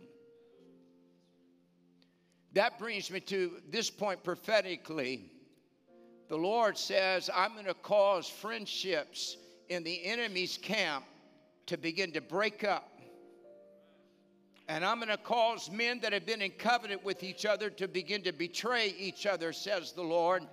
That 2.54 2.80
brings 2.80 3.12
me 3.12 3.20
to 3.22 3.62
this 3.70 3.92
point 3.92 4.24
prophetically. 4.24 5.32
The 6.30 6.38
Lord 6.38 6.78
says, 6.78 7.30
I'm 7.34 7.54
going 7.54 7.66
to 7.66 7.76
cause 7.76 8.28
friendships 8.28 9.38
in 9.70 9.84
the 9.84 10.04
enemy's 10.06 10.58
camp 10.58 11.06
to 11.68 11.78
begin 11.78 12.12
to 12.14 12.22
break 12.22 12.64
up. 12.64 12.90
And 14.68 14.84
I'm 14.84 14.98
going 14.98 15.10
to 15.10 15.18
cause 15.18 15.70
men 15.72 16.00
that 16.02 16.12
have 16.12 16.26
been 16.26 16.42
in 16.42 16.52
covenant 16.52 17.06
with 17.06 17.24
each 17.24 17.46
other 17.46 17.70
to 17.72 17.88
begin 17.88 18.24
to 18.24 18.34
betray 18.34 18.94
each 18.98 19.26
other, 19.26 19.54
says 19.54 19.94
the 19.94 20.02
Lord. 20.02 20.44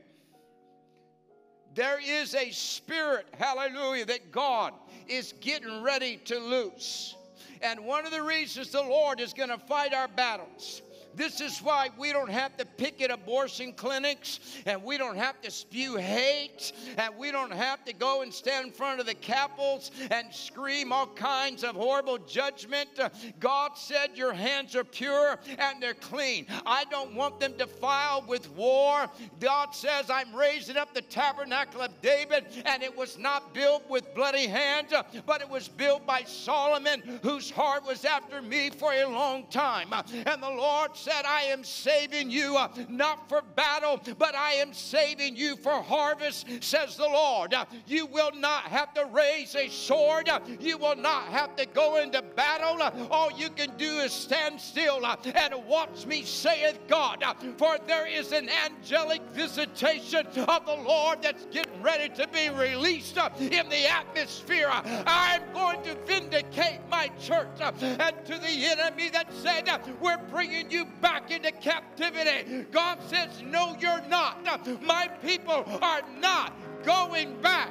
There 1.73 2.01
is 2.03 2.35
a 2.35 2.51
spirit, 2.51 3.27
hallelujah, 3.39 4.03
that 4.07 4.33
God 4.33 4.73
is 5.07 5.33
getting 5.39 5.81
ready 5.81 6.17
to 6.25 6.37
loose. 6.37 7.15
And 7.61 7.85
one 7.85 8.05
of 8.05 8.11
the 8.11 8.21
reasons 8.21 8.71
the 8.71 8.81
Lord 8.81 9.21
is 9.21 9.33
going 9.33 9.47
to 9.49 9.57
fight 9.57 9.93
our 9.93 10.09
battles 10.09 10.81
this 11.15 11.41
is 11.41 11.59
why 11.59 11.89
we 11.97 12.11
don't 12.11 12.29
have 12.29 12.55
to 12.57 12.65
picket 12.65 13.11
abortion 13.11 13.73
clinics 13.73 14.39
and 14.65 14.83
we 14.83 14.97
don't 14.97 15.17
have 15.17 15.41
to 15.41 15.51
spew 15.51 15.97
hate 15.97 16.71
and 16.97 17.15
we 17.17 17.31
don't 17.31 17.53
have 17.53 17.83
to 17.85 17.93
go 17.93 18.21
and 18.21 18.33
stand 18.33 18.67
in 18.67 18.71
front 18.71 18.99
of 18.99 19.05
the 19.05 19.13
capitols 19.13 19.91
and 20.09 20.33
scream 20.33 20.91
all 20.91 21.07
kinds 21.07 21.63
of 21.63 21.75
horrible 21.75 22.17
judgment. 22.17 22.89
God 23.39 23.71
said, 23.75 24.11
Your 24.15 24.33
hands 24.33 24.75
are 24.75 24.83
pure 24.83 25.39
and 25.57 25.81
they're 25.81 25.93
clean. 25.93 26.45
I 26.65 26.85
don't 26.85 27.13
want 27.15 27.39
them 27.39 27.53
defiled 27.57 28.27
with 28.27 28.49
war. 28.51 29.07
God 29.39 29.75
says, 29.75 30.09
I'm 30.09 30.35
raising 30.35 30.77
up 30.77 30.93
the 30.93 31.01
tabernacle 31.01 31.81
of 31.81 32.01
David, 32.01 32.45
and 32.65 32.83
it 32.83 32.95
was 32.95 33.17
not 33.17 33.53
built 33.53 33.89
with 33.89 34.13
bloody 34.15 34.47
hands, 34.47 34.93
but 35.25 35.41
it 35.41 35.49
was 35.49 35.67
built 35.67 36.05
by 36.05 36.23
Solomon, 36.23 37.01
whose 37.21 37.49
heart 37.49 37.85
was 37.85 38.05
after 38.05 38.41
me 38.41 38.69
for 38.69 38.93
a 38.93 39.05
long 39.05 39.45
time. 39.47 39.93
And 39.93 40.41
the 40.41 40.49
Lord 40.49 40.95
said, 41.01 41.25
I 41.25 41.43
am 41.43 41.63
saving 41.63 42.29
you 42.29 42.57
uh, 42.57 42.69
not 42.87 43.27
for 43.27 43.41
battle, 43.55 43.99
but 44.17 44.35
I 44.35 44.53
am 44.53 44.73
saving 44.73 45.35
you 45.35 45.55
for 45.55 45.81
harvest, 45.81 46.45
says 46.61 46.95
the 46.95 47.07
Lord. 47.07 47.53
Uh, 47.53 47.65
you 47.87 48.05
will 48.05 48.31
not 48.35 48.63
have 48.65 48.93
to 48.93 49.05
raise 49.05 49.55
a 49.55 49.67
sword, 49.67 50.29
uh, 50.29 50.39
you 50.59 50.77
will 50.77 50.95
not 50.95 51.25
have 51.25 51.55
to 51.55 51.65
go 51.65 51.97
into 51.97 52.21
battle. 52.21 52.81
Uh, 52.81 52.91
all 53.09 53.31
you 53.31 53.49
can 53.49 53.75
do 53.77 53.99
is 53.99 54.11
stand 54.11 54.61
still 54.61 55.05
uh, 55.05 55.15
and 55.25 55.53
watch 55.65 56.05
me, 56.05 56.23
saith 56.23 56.79
God. 56.87 57.23
Uh, 57.23 57.33
for 57.57 57.77
there 57.87 58.07
is 58.07 58.31
an 58.31 58.49
angelic 58.65 59.21
visitation 59.31 60.27
of 60.27 60.65
the 60.65 60.79
Lord 60.85 61.23
that's 61.23 61.45
getting 61.45 61.81
ready 61.81 62.13
to 62.15 62.27
be 62.27 62.49
released 62.49 63.17
in 63.39 63.69
the 63.69 63.89
atmosphere. 63.89 64.69
I'm 64.71 65.41
going 65.53 65.81
to 65.83 65.95
vindicate 66.05 66.79
my 66.89 67.07
church 67.19 67.47
and 67.59 68.25
to 68.25 68.33
the 68.33 68.65
enemy 68.65 69.09
that 69.09 69.33
said, 69.33 69.67
We're 69.99 70.17
bringing 70.29 70.69
you 70.69 70.85
back 71.01 71.31
into 71.31 71.51
captivity. 71.51 72.65
God 72.71 72.99
says, 73.07 73.29
No, 73.45 73.75
you're 73.79 74.01
not. 74.09 74.45
My 74.81 75.07
people 75.21 75.65
are 75.81 76.01
not 76.19 76.53
going 76.83 77.39
back. 77.41 77.69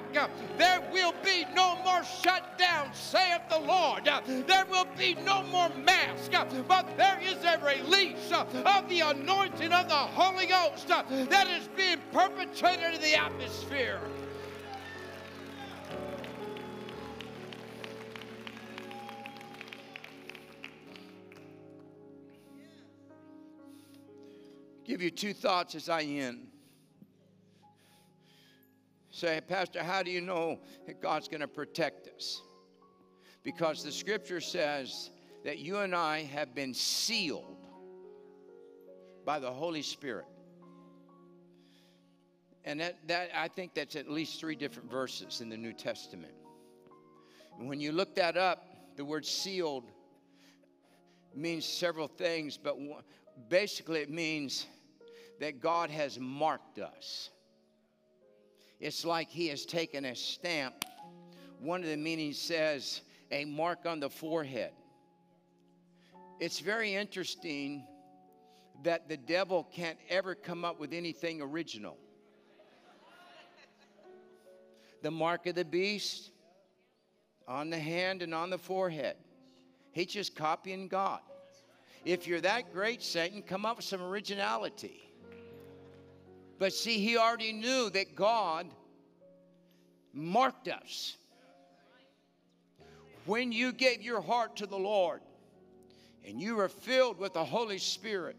There 0.56 0.82
will 0.92 1.14
be 1.24 1.44
no 1.54 1.76
more 1.84 2.02
shutdown, 2.04 2.90
saith 2.92 3.42
the 3.50 3.58
Lord. 3.58 4.04
There 4.26 4.66
will 4.70 4.86
be 4.96 5.16
no 5.26 5.42
more 5.44 5.68
mask, 5.84 6.32
but 6.68 6.96
there 6.96 7.18
is 7.22 7.42
a 7.44 7.58
release 7.64 8.30
of 8.32 8.88
the 8.88 9.00
anointing 9.00 9.72
of 9.72 9.88
the 9.88 9.94
Holy 9.94 10.46
Ghost 10.46 10.88
that 10.88 11.48
is 11.48 11.68
being 11.76 11.98
perpetrated 12.12 12.94
in 12.94 13.00
the 13.00 13.14
atmosphere. 13.14 14.00
Give 24.90 25.00
you 25.00 25.10
two 25.10 25.32
thoughts 25.32 25.76
as 25.76 25.88
I 25.88 26.02
end. 26.02 26.48
Say, 29.12 29.40
Pastor, 29.46 29.84
how 29.84 30.02
do 30.02 30.10
you 30.10 30.20
know 30.20 30.58
that 30.86 31.00
God's 31.00 31.28
going 31.28 31.42
to 31.42 31.48
protect 31.48 32.08
us? 32.08 32.42
Because 33.44 33.84
the 33.84 33.92
scripture 33.92 34.40
says 34.40 35.10
that 35.44 35.58
you 35.58 35.78
and 35.78 35.94
I 35.94 36.24
have 36.24 36.56
been 36.56 36.74
sealed 36.74 37.64
by 39.24 39.38
the 39.38 39.50
Holy 39.50 39.82
Spirit. 39.82 40.26
And 42.64 42.80
that, 42.80 42.96
that 43.06 43.30
I 43.32 43.46
think 43.46 43.74
that's 43.74 43.94
at 43.94 44.10
least 44.10 44.40
three 44.40 44.56
different 44.56 44.90
verses 44.90 45.40
in 45.40 45.48
the 45.48 45.56
New 45.56 45.72
Testament. 45.72 46.34
And 47.60 47.68
when 47.68 47.78
you 47.78 47.92
look 47.92 48.16
that 48.16 48.36
up, 48.36 48.66
the 48.96 49.04
word 49.04 49.24
sealed 49.24 49.84
means 51.32 51.64
several 51.64 52.08
things, 52.08 52.58
but 52.60 52.76
basically 53.48 54.00
it 54.00 54.10
means 54.10 54.66
that 55.40 55.60
God 55.60 55.90
has 55.90 56.18
marked 56.20 56.78
us. 56.78 57.30
It's 58.78 59.04
like 59.04 59.28
He 59.28 59.48
has 59.48 59.66
taken 59.66 60.04
a 60.04 60.14
stamp. 60.14 60.84
One 61.58 61.82
of 61.82 61.88
the 61.88 61.96
meanings 61.96 62.38
says 62.38 63.00
a 63.30 63.44
mark 63.44 63.80
on 63.86 64.00
the 64.00 64.08
forehead. 64.08 64.72
It's 66.38 66.60
very 66.60 66.94
interesting 66.94 67.84
that 68.82 69.08
the 69.08 69.16
devil 69.16 69.68
can't 69.74 69.98
ever 70.08 70.34
come 70.34 70.64
up 70.64 70.80
with 70.80 70.92
anything 70.92 71.42
original. 71.42 71.98
The 75.02 75.10
mark 75.10 75.46
of 75.46 75.54
the 75.54 75.64
beast 75.64 76.30
on 77.48 77.70
the 77.70 77.78
hand 77.78 78.22
and 78.22 78.34
on 78.34 78.50
the 78.50 78.58
forehead. 78.58 79.16
He's 79.92 80.06
just 80.06 80.36
copying 80.36 80.88
God. 80.88 81.20
If 82.04 82.26
you're 82.26 82.40
that 82.42 82.72
great, 82.72 83.02
Satan, 83.02 83.42
come 83.42 83.66
up 83.66 83.76
with 83.76 83.86
some 83.86 84.02
originality. 84.02 85.09
But 86.60 86.74
see, 86.74 86.98
he 86.98 87.16
already 87.16 87.54
knew 87.54 87.88
that 87.88 88.14
God 88.14 88.66
marked 90.12 90.68
us. 90.68 91.16
When 93.24 93.50
you 93.50 93.72
gave 93.72 94.02
your 94.02 94.20
heart 94.20 94.56
to 94.56 94.66
the 94.66 94.76
Lord 94.76 95.22
and 96.22 96.38
you 96.38 96.56
were 96.56 96.68
filled 96.68 97.18
with 97.18 97.32
the 97.32 97.44
Holy 97.44 97.78
Spirit, 97.78 98.36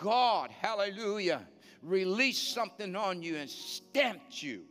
God, 0.00 0.50
hallelujah, 0.52 1.42
released 1.82 2.54
something 2.54 2.94
on 2.94 3.22
you 3.22 3.36
and 3.36 3.50
stamped 3.50 4.40
you. 4.40 4.62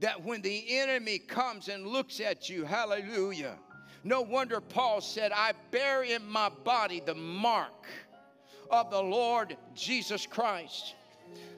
That 0.00 0.24
when 0.24 0.42
the 0.42 0.78
enemy 0.78 1.20
comes 1.20 1.68
and 1.68 1.86
looks 1.86 2.18
at 2.18 2.48
you, 2.48 2.64
hallelujah, 2.64 3.56
no 4.02 4.20
wonder 4.20 4.60
Paul 4.60 5.00
said, 5.00 5.30
I 5.30 5.52
bear 5.70 6.02
in 6.02 6.26
my 6.28 6.48
body 6.48 7.00
the 7.04 7.14
mark 7.14 7.86
of 8.70 8.90
the 8.90 9.02
Lord 9.02 9.56
Jesus 9.74 10.26
Christ. 10.26 10.94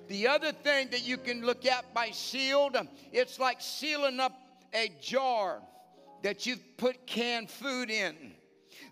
The 0.08 0.26
other 0.26 0.52
thing 0.52 0.88
that 0.90 1.06
you 1.06 1.18
can 1.18 1.44
look 1.44 1.66
at 1.66 1.92
by 1.92 2.10
sealed, 2.10 2.76
it's 3.12 3.38
like 3.38 3.58
sealing 3.60 4.20
up 4.20 4.32
a 4.74 4.90
jar 5.00 5.60
that 6.22 6.46
you've 6.46 6.76
put 6.76 7.06
canned 7.06 7.50
food 7.50 7.90
in, 7.90 8.14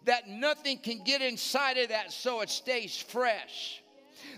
that 0.04 0.28
nothing 0.28 0.78
can 0.78 1.02
get 1.04 1.22
inside 1.22 1.78
of 1.78 1.88
that 1.88 2.12
so 2.12 2.42
it 2.42 2.50
stays 2.50 2.96
fresh 2.96 3.82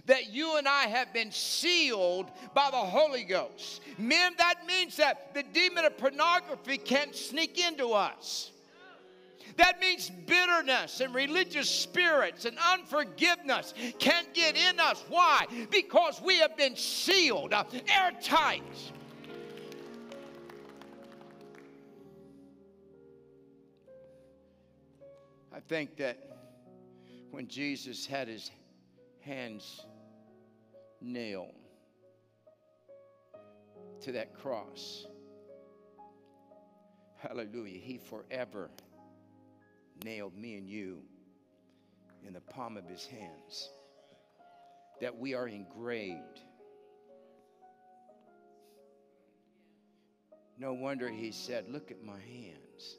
that 0.06 0.32
you 0.32 0.56
and 0.56 0.66
I 0.66 0.84
have 0.84 1.12
been 1.12 1.30
sealed 1.30 2.30
by 2.54 2.70
the 2.70 2.76
Holy 2.76 3.24
Ghost. 3.24 3.82
Men, 3.98 4.32
that 4.38 4.66
means 4.66 4.96
that 4.96 5.34
the 5.34 5.42
demon 5.42 5.84
of 5.84 5.96
pornography 5.98 6.78
can't 6.78 7.14
sneak 7.14 7.58
into 7.58 7.88
us. 7.90 8.50
That 9.58 9.80
means 9.80 10.08
bitterness 10.08 11.00
and 11.00 11.12
religious 11.12 11.68
spirits 11.68 12.44
and 12.44 12.56
unforgiveness 12.72 13.74
can't 13.98 14.32
get 14.32 14.56
in 14.56 14.78
us. 14.78 15.04
Why? 15.08 15.46
Because 15.68 16.22
we 16.22 16.38
have 16.38 16.56
been 16.56 16.76
sealed 16.76 17.52
uh, 17.52 17.64
airtight. 17.88 18.62
I 25.52 25.58
think 25.66 25.96
that 25.96 26.18
when 27.32 27.48
Jesus 27.48 28.06
had 28.06 28.28
his 28.28 28.52
hands 29.22 29.84
nailed 31.00 31.54
to 34.02 34.12
that 34.12 34.34
cross. 34.34 35.06
Hallelujah. 37.16 37.80
He 37.80 37.98
forever 37.98 38.70
nailed 40.04 40.36
me 40.36 40.56
and 40.56 40.68
you 40.68 40.98
in 42.26 42.32
the 42.32 42.40
palm 42.40 42.76
of 42.76 42.84
his 42.86 43.06
hands. 43.06 43.70
That 45.00 45.16
we 45.16 45.34
are 45.34 45.46
engraved. 45.46 46.40
No 50.58 50.72
wonder 50.72 51.08
he 51.08 51.30
said, 51.30 51.66
Look 51.68 51.90
at 51.90 52.02
my 52.02 52.18
hands. 52.18 52.96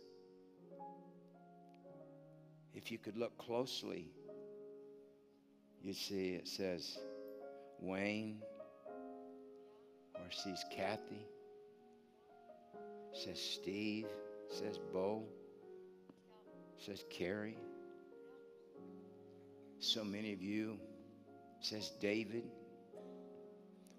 If 2.74 2.92
you 2.92 2.98
could 2.98 3.18
look 3.18 3.38
closely, 3.38 4.08
you 5.84 5.94
see 5.94 6.36
it 6.36 6.48
says 6.48 6.98
Wayne, 7.80 8.42
or 10.16 10.32
sees 10.32 10.64
Kathy, 10.72 11.28
says 13.12 13.40
Steve, 13.40 14.08
says 14.50 14.80
Bo, 14.94 15.24
says 16.86 17.04
Carrie. 17.10 17.58
So 19.80 20.04
many 20.04 20.34
of 20.34 20.42
you 20.42 20.78
says 21.62 21.92
David. 22.00 22.44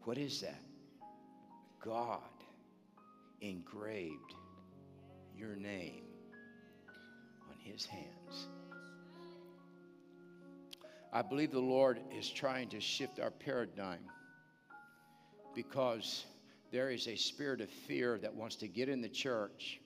What 0.05 0.19
is 0.19 0.41
that? 0.41 0.61
God 1.85 2.21
engraved 3.41 4.35
your 5.37 5.57
name 5.57 6.05
on 7.51 7.57
his 7.63 7.85
hands. 7.85 8.49
I 11.13 11.23
believe 11.23 11.51
the 11.51 11.59
Lord 11.59 12.01
is 12.17 12.29
trying 12.31 12.69
to 12.71 12.81
shift 12.81 13.19
our 13.19 13.31
paradigm 13.31 14.05
because 15.55 16.25
there 16.71 16.91
is 16.91 17.09
a 17.09 17.17
spirit 17.17 17.61
of 17.61 17.69
fear 17.69 18.19
that 18.19 18.35
wants 18.35 18.57
to 18.57 18.69
get 18.69 18.89
in 18.89 19.01
the 19.01 19.09
church 19.09 19.81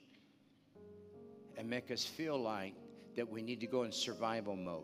and 1.57 1.69
make 1.69 1.89
us 1.89 2.05
feel 2.05 2.37
like 2.37 2.75
that 3.15 3.29
we 3.29 3.41
need 3.41 3.59
to 3.61 3.67
go 3.67 3.83
in 3.83 3.91
survival 3.91 4.55
mode. 4.55 4.83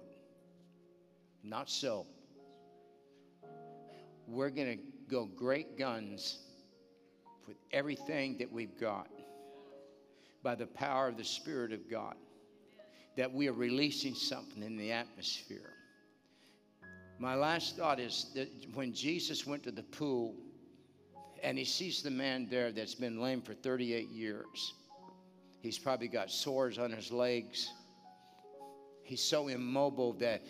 Not 1.44 1.70
so. 1.70 2.06
We're 4.28 4.50
going 4.50 4.78
to 4.78 4.84
go 5.10 5.26
great 5.26 5.78
guns 5.78 6.40
with 7.48 7.58
everything 7.72 8.38
that 8.38 8.52
we've 8.52 8.80
got 8.80 9.08
by 10.44 10.56
the 10.56 10.68
power 10.68 11.08
of 11.08 11.18
the 11.18 11.24
Spirit 11.24 11.74
of 11.74 11.90
God. 11.90 12.16
That 13.18 13.32
we 13.34 13.50
are 13.50 13.54
releasing 13.54 14.16
something 14.16 14.64
in 14.64 14.78
the 14.78 14.92
atmosphere. 14.92 15.74
My 17.20 17.36
last 17.36 17.76
thought 17.76 18.00
is 18.00 18.32
that 18.36 18.50
when 18.74 18.94
Jesus 18.94 19.46
went 19.46 19.64
to 19.64 19.72
the 19.72 19.84
pool 19.84 20.34
and 21.44 21.58
he 21.58 21.66
sees 21.66 22.02
the 22.02 22.10
man 22.10 22.48
there 22.50 22.72
that's 22.72 22.96
been 22.96 23.22
lame 23.22 23.42
for 23.42 23.54
38 23.54 24.10
years, 24.10 24.74
he's 25.60 25.78
probably 25.78 26.08
got 26.08 26.32
sores 26.32 26.80
on 26.80 26.92
his 26.92 27.12
legs. 27.12 27.72
He's 29.12 29.22
so 29.22 29.50
immobile 29.50 30.14
that 30.20 30.42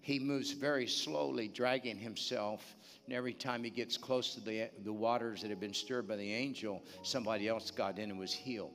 he 0.00 0.18
moves 0.18 0.50
very 0.50 0.88
slowly, 0.88 1.46
dragging 1.46 1.96
himself. 1.96 2.74
And 3.04 3.14
every 3.14 3.32
time 3.32 3.62
he 3.62 3.70
gets 3.70 3.96
close 3.96 4.34
to 4.34 4.40
the, 4.40 4.70
the 4.82 4.92
waters 4.92 5.42
that 5.42 5.50
have 5.50 5.60
been 5.60 5.72
stirred 5.72 6.08
by 6.08 6.16
the 6.16 6.34
angel, 6.34 6.82
somebody 7.04 7.46
else 7.46 7.70
got 7.70 8.00
in 8.00 8.10
and 8.10 8.18
was 8.18 8.32
healed. 8.32 8.72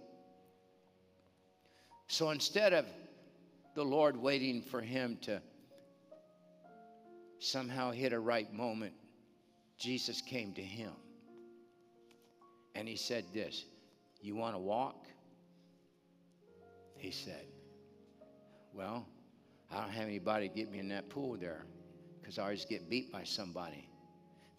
So 2.07 2.29
instead 2.29 2.71
of 2.71 2.85
the 3.75 3.83
Lord 3.83 4.15
waiting 4.15 4.61
for 4.61 4.79
him 4.79 5.17
to 5.23 5.41
somehow 7.39 7.91
hit 7.91 8.13
a 8.13 8.19
right 8.19 8.53
moment, 8.53 8.93
Jesus 9.77 10.21
came 10.21 10.53
to 10.53 10.63
him. 10.63 10.93
And 12.75 12.87
he 12.87 12.95
said, 12.95 13.25
This, 13.33 13.65
you 14.21 14.37
want 14.37 14.55
to 14.55 14.59
walk? 14.59 15.05
He 16.95 17.11
said, 17.11 17.50
Well, 18.73 19.05
I 19.71 19.81
don't 19.81 19.91
have 19.91 20.07
anybody 20.07 20.49
to 20.49 20.55
get 20.55 20.71
me 20.71 20.79
in 20.79 20.89
that 20.89 21.09
pool 21.09 21.37
there 21.37 21.65
because 22.19 22.39
I 22.39 22.43
always 22.43 22.65
get 22.65 22.89
beat 22.89 23.11
by 23.11 23.23
somebody. 23.23 23.87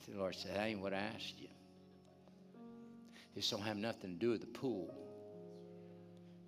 The 0.09 0.19
Lord 0.19 0.35
said, 0.35 0.57
That 0.57 0.67
ain't 0.67 0.81
what 0.81 0.93
I 0.93 0.99
asked 0.99 1.41
you. 1.41 1.49
This 3.35 3.49
don't 3.49 3.63
have 3.63 3.77
nothing 3.77 4.15
to 4.15 4.19
do 4.19 4.31
with 4.31 4.41
the 4.41 4.47
pool. 4.47 4.95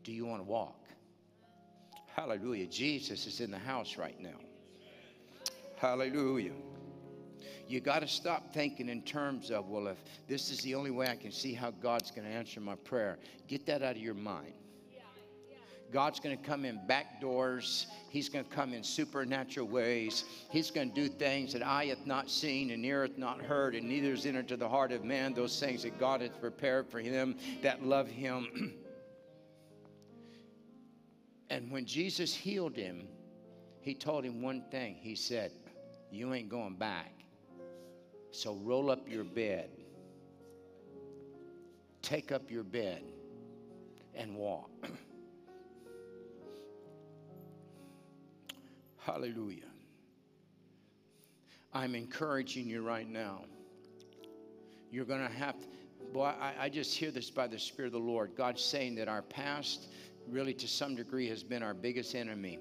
Do 0.02 0.12
you 0.12 0.26
want 0.26 0.42
to 0.42 0.48
walk? 0.48 0.84
Hallelujah. 2.14 2.66
Jesus 2.66 3.26
is 3.26 3.40
in 3.40 3.50
the 3.50 3.58
house 3.58 3.96
right 3.96 4.20
now. 4.20 4.38
Hallelujah. 5.76 6.52
You 7.66 7.80
got 7.80 8.00
to 8.00 8.08
stop 8.08 8.52
thinking 8.52 8.88
in 8.88 9.02
terms 9.02 9.50
of, 9.50 9.68
well, 9.68 9.86
if 9.88 9.98
this 10.28 10.50
is 10.50 10.60
the 10.60 10.74
only 10.74 10.90
way 10.90 11.08
I 11.08 11.16
can 11.16 11.32
see 11.32 11.54
how 11.54 11.70
God's 11.70 12.10
going 12.10 12.26
to 12.26 12.32
answer 12.32 12.60
my 12.60 12.74
prayer, 12.74 13.18
get 13.48 13.64
that 13.66 13.82
out 13.82 13.96
of 13.96 14.02
your 14.02 14.14
mind. 14.14 14.52
God's 15.92 16.18
going 16.20 16.36
to 16.36 16.42
come 16.42 16.64
in 16.64 16.84
back 16.86 17.20
doors. 17.20 17.86
He's 18.10 18.28
going 18.28 18.44
to 18.44 18.50
come 18.50 18.72
in 18.72 18.82
supernatural 18.82 19.68
ways. 19.68 20.24
He's 20.50 20.70
going 20.70 20.90
to 20.90 20.94
do 20.94 21.08
things 21.08 21.52
that 21.52 21.62
eye 21.62 21.86
hath 21.86 22.06
not 22.06 22.30
seen 22.30 22.70
and 22.70 22.84
ear 22.84 23.02
hath 23.02 23.18
not 23.18 23.40
heard, 23.40 23.74
and 23.74 23.88
neither 23.88 24.12
is 24.12 24.26
entered 24.26 24.48
to 24.48 24.56
the 24.56 24.68
heart 24.68 24.92
of 24.92 25.04
man 25.04 25.34
those 25.34 25.58
things 25.58 25.82
that 25.82 25.98
God 25.98 26.20
hath 26.20 26.40
prepared 26.40 26.88
for 26.88 26.98
him 26.98 27.36
that 27.62 27.84
love 27.84 28.08
him. 28.08 28.74
and 31.50 31.70
when 31.70 31.84
Jesus 31.86 32.34
healed 32.34 32.76
him, 32.76 33.06
he 33.80 33.94
told 33.94 34.24
him 34.24 34.42
one 34.42 34.64
thing. 34.70 34.96
He 34.98 35.14
said, 35.14 35.52
You 36.10 36.32
ain't 36.34 36.48
going 36.48 36.74
back. 36.74 37.12
So 38.30 38.54
roll 38.56 38.90
up 38.90 39.08
your 39.08 39.22
bed, 39.22 39.68
take 42.02 42.32
up 42.32 42.50
your 42.50 42.64
bed, 42.64 43.04
and 44.14 44.34
walk. 44.34 44.70
Hallelujah. 49.04 49.68
I'm 51.74 51.94
encouraging 51.94 52.66
you 52.66 52.80
right 52.80 53.08
now. 53.08 53.44
You're 54.90 55.04
going 55.04 55.26
to 55.26 55.32
have, 55.34 55.56
boy, 56.14 56.32
I, 56.40 56.54
I 56.58 56.68
just 56.70 56.96
hear 56.96 57.10
this 57.10 57.28
by 57.28 57.46
the 57.46 57.58
Spirit 57.58 57.88
of 57.88 57.92
the 57.92 57.98
Lord. 57.98 58.34
God's 58.34 58.62
saying 58.62 58.94
that 58.94 59.08
our 59.08 59.20
past, 59.20 59.88
really 60.26 60.54
to 60.54 60.66
some 60.66 60.96
degree, 60.96 61.28
has 61.28 61.42
been 61.42 61.62
our 61.62 61.74
biggest 61.74 62.14
enemy 62.14 62.58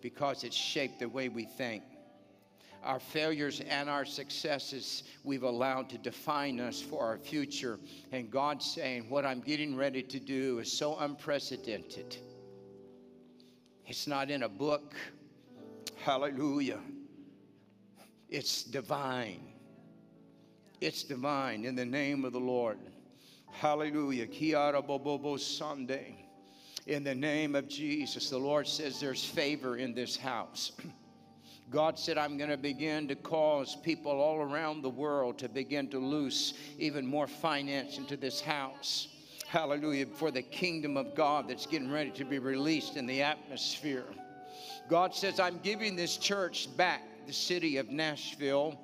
because 0.00 0.42
it's 0.42 0.56
shaped 0.56 1.00
the 1.00 1.08
way 1.08 1.28
we 1.28 1.44
think. 1.44 1.82
Our 2.82 3.00
failures 3.00 3.60
and 3.68 3.90
our 3.90 4.06
successes 4.06 5.02
we've 5.22 5.42
allowed 5.42 5.90
to 5.90 5.98
define 5.98 6.60
us 6.60 6.80
for 6.80 7.02
our 7.02 7.18
future. 7.18 7.78
And 8.12 8.30
God's 8.30 8.64
saying, 8.64 9.10
What 9.10 9.26
I'm 9.26 9.40
getting 9.40 9.76
ready 9.76 10.02
to 10.04 10.18
do 10.18 10.60
is 10.60 10.72
so 10.72 10.96
unprecedented. 10.96 12.16
It's 13.88 14.06
not 14.06 14.30
in 14.30 14.42
a 14.42 14.48
book. 14.50 14.94
Hallelujah. 16.04 16.80
It's 18.28 18.62
divine. 18.62 19.40
It's 20.82 21.02
divine 21.04 21.64
in 21.64 21.74
the 21.74 21.86
name 21.86 22.26
of 22.26 22.34
the 22.34 22.38
Lord. 22.38 22.76
Hallelujah. 23.50 24.26
Kiara 24.26 24.86
Bobobo 24.86 25.40
Sunday. 25.40 26.26
In 26.86 27.02
the 27.02 27.14
name 27.14 27.54
of 27.54 27.66
Jesus, 27.66 28.28
the 28.28 28.36
Lord 28.36 28.66
says 28.66 29.00
there's 29.00 29.24
favor 29.24 29.78
in 29.78 29.94
this 29.94 30.18
house. 30.18 30.72
God 31.70 31.98
said, 31.98 32.18
I'm 32.18 32.36
going 32.36 32.50
to 32.50 32.58
begin 32.58 33.08
to 33.08 33.14
cause 33.14 33.74
people 33.74 34.12
all 34.12 34.36
around 34.36 34.82
the 34.82 34.90
world 34.90 35.38
to 35.38 35.48
begin 35.48 35.88
to 35.88 35.98
loose 35.98 36.52
even 36.78 37.06
more 37.06 37.26
finance 37.26 37.96
into 37.96 38.18
this 38.18 38.38
house 38.38 39.08
hallelujah, 39.48 40.06
for 40.06 40.30
the 40.30 40.42
kingdom 40.42 40.96
of 40.96 41.14
God 41.14 41.48
that's 41.48 41.66
getting 41.66 41.90
ready 41.90 42.10
to 42.10 42.24
be 42.24 42.38
released 42.38 42.96
in 42.96 43.06
the 43.06 43.22
atmosphere. 43.22 44.04
God 44.88 45.14
says, 45.14 45.40
I'm 45.40 45.58
giving 45.62 45.96
this 45.96 46.18
church 46.18 46.68
back, 46.76 47.02
the 47.26 47.32
city 47.32 47.78
of 47.78 47.90
Nashville. 47.90 48.78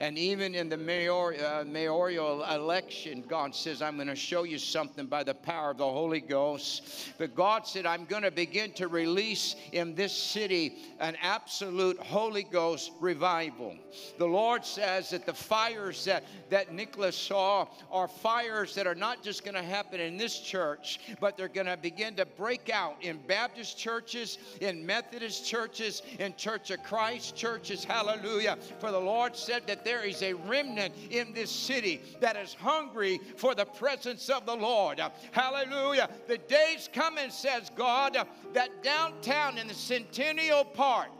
And 0.00 0.18
even 0.18 0.54
in 0.54 0.68
the 0.68 0.76
mayor, 0.76 1.34
uh, 1.34 1.64
mayoral 1.64 2.44
election, 2.44 3.24
God 3.26 3.54
says, 3.54 3.80
I'm 3.80 3.96
going 3.96 4.08
to 4.08 4.16
show 4.16 4.42
you 4.42 4.58
something 4.58 5.06
by 5.06 5.24
the 5.24 5.34
power 5.34 5.70
of 5.70 5.78
the 5.78 5.84
Holy 5.84 6.20
Ghost. 6.20 7.12
But 7.18 7.34
God 7.34 7.66
said, 7.66 7.86
I'm 7.86 8.04
going 8.04 8.22
to 8.22 8.30
begin 8.30 8.72
to 8.72 8.88
release 8.88 9.56
in 9.72 9.94
this 9.94 10.12
city 10.12 10.76
an 11.00 11.16
absolute 11.22 11.98
Holy 11.98 12.42
Ghost 12.42 12.92
revival. 13.00 13.74
The 14.18 14.26
Lord 14.26 14.64
says 14.64 15.10
that 15.10 15.24
the 15.24 15.34
fires 15.34 16.04
that, 16.04 16.24
that 16.50 16.72
Nicholas 16.72 17.16
saw 17.16 17.66
are 17.90 18.08
fires 18.08 18.74
that 18.74 18.86
are 18.86 18.94
not 18.94 19.22
just 19.22 19.44
going 19.44 19.54
to 19.54 19.62
happen 19.62 20.00
in 20.00 20.16
this 20.16 20.40
church, 20.40 21.00
but 21.20 21.36
they're 21.36 21.48
going 21.48 21.66
to 21.66 21.76
begin 21.76 22.14
to 22.16 22.26
break 22.26 22.70
out 22.70 22.96
in 23.00 23.18
Baptist 23.26 23.78
churches, 23.78 24.38
in 24.60 24.84
Methodist 24.84 25.46
churches, 25.46 26.02
in 26.18 26.34
Church 26.36 26.70
of 26.70 26.82
Christ 26.82 27.36
churches. 27.36 27.84
Hallelujah. 27.84 28.58
For 28.78 28.90
the 28.90 29.00
Lord 29.00 29.36
said 29.36 29.66
that 29.66 29.84
there 29.86 30.04
is 30.04 30.20
a 30.22 30.32
remnant 30.32 30.92
in 31.10 31.32
this 31.32 31.48
city 31.48 32.02
that 32.18 32.36
is 32.36 32.54
hungry 32.54 33.20
for 33.36 33.54
the 33.54 33.64
presence 33.64 34.28
of 34.28 34.44
the 34.44 34.54
Lord. 34.54 35.00
Hallelujah. 35.30 36.10
The 36.26 36.38
day's 36.38 36.90
coming, 36.92 37.30
says 37.30 37.70
God, 37.76 38.18
that 38.52 38.82
downtown 38.82 39.58
in 39.58 39.68
the 39.68 39.74
Centennial 39.74 40.64
Park, 40.64 41.10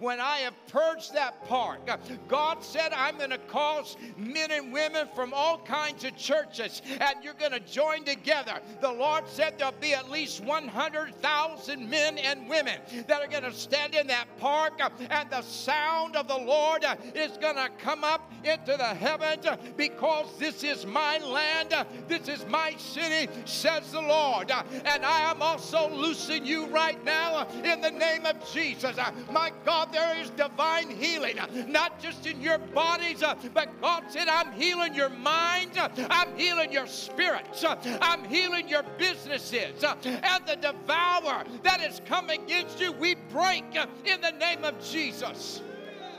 when 0.00 0.18
I 0.18 0.38
have 0.38 0.54
purged 0.66 1.14
that 1.14 1.46
park, 1.46 1.88
God 2.26 2.64
said, 2.64 2.92
I'm 2.92 3.16
going 3.16 3.30
to 3.30 3.38
cause 3.38 3.96
men 4.16 4.50
and 4.50 4.72
women 4.72 5.06
from 5.14 5.32
all 5.32 5.58
kinds 5.58 6.02
of 6.02 6.16
churches, 6.16 6.82
and 7.00 7.22
you're 7.22 7.34
going 7.34 7.52
to 7.52 7.60
join 7.60 8.02
together. 8.02 8.58
The 8.80 8.90
Lord 8.90 9.28
said 9.28 9.54
there'll 9.56 9.72
be 9.80 9.94
at 9.94 10.10
least 10.10 10.42
100,000 10.42 11.88
men 11.88 12.18
and 12.18 12.48
women 12.48 12.80
that 13.06 13.22
are 13.22 13.28
going 13.28 13.44
to 13.44 13.52
stand 13.52 13.94
in 13.94 14.08
that 14.08 14.26
park, 14.40 14.80
and 15.10 15.30
the 15.30 15.42
sound 15.42 16.16
of 16.16 16.26
the 16.26 16.36
Lord 16.36 16.84
is 17.14 17.36
going 17.36 17.54
to 17.54 17.70
come 17.78 18.02
up 18.02 18.15
into 18.44 18.76
the 18.76 18.84
heavens 18.84 19.44
uh, 19.46 19.56
because 19.76 20.26
this 20.38 20.62
is 20.62 20.86
my 20.86 21.18
land, 21.18 21.72
uh, 21.72 21.84
this 22.08 22.28
is 22.28 22.46
my 22.46 22.74
city, 22.76 23.30
says 23.44 23.90
the 23.92 24.00
Lord. 24.00 24.50
Uh, 24.50 24.62
and 24.84 25.04
I 25.04 25.30
am 25.30 25.42
also 25.42 25.90
loosing 25.90 26.46
you 26.46 26.66
right 26.66 27.02
now 27.04 27.46
in 27.64 27.80
the 27.80 27.90
name 27.90 28.24
of 28.26 28.36
Jesus. 28.52 28.96
My 29.30 29.52
God, 29.64 29.92
there 29.92 30.18
is 30.18 30.30
divine 30.30 30.90
healing, 30.90 31.38
not 31.68 32.00
just 32.00 32.26
in 32.26 32.40
your 32.40 32.58
bodies, 32.58 33.22
but 33.52 33.80
God 33.80 34.04
said, 34.08 34.28
I'm 34.28 34.52
healing 34.52 34.94
your 34.94 35.10
mind, 35.10 35.72
I'm 36.10 36.36
healing 36.36 36.72
your 36.72 36.86
spirits, 36.86 37.64
I'm 37.64 38.24
healing 38.24 38.68
your 38.68 38.84
businesses, 38.98 39.82
and 39.82 40.46
the 40.46 40.56
devourer 40.56 41.44
that 41.62 41.80
is 41.80 42.00
coming 42.06 42.42
against 42.44 42.80
you, 42.80 42.92
we 42.92 43.14
break 43.32 43.64
in 44.04 44.20
the 44.20 44.32
name 44.32 44.64
of 44.64 44.80
Jesus. 44.84 45.62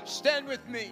Stand 0.05 0.47
with 0.47 0.65
me. 0.67 0.91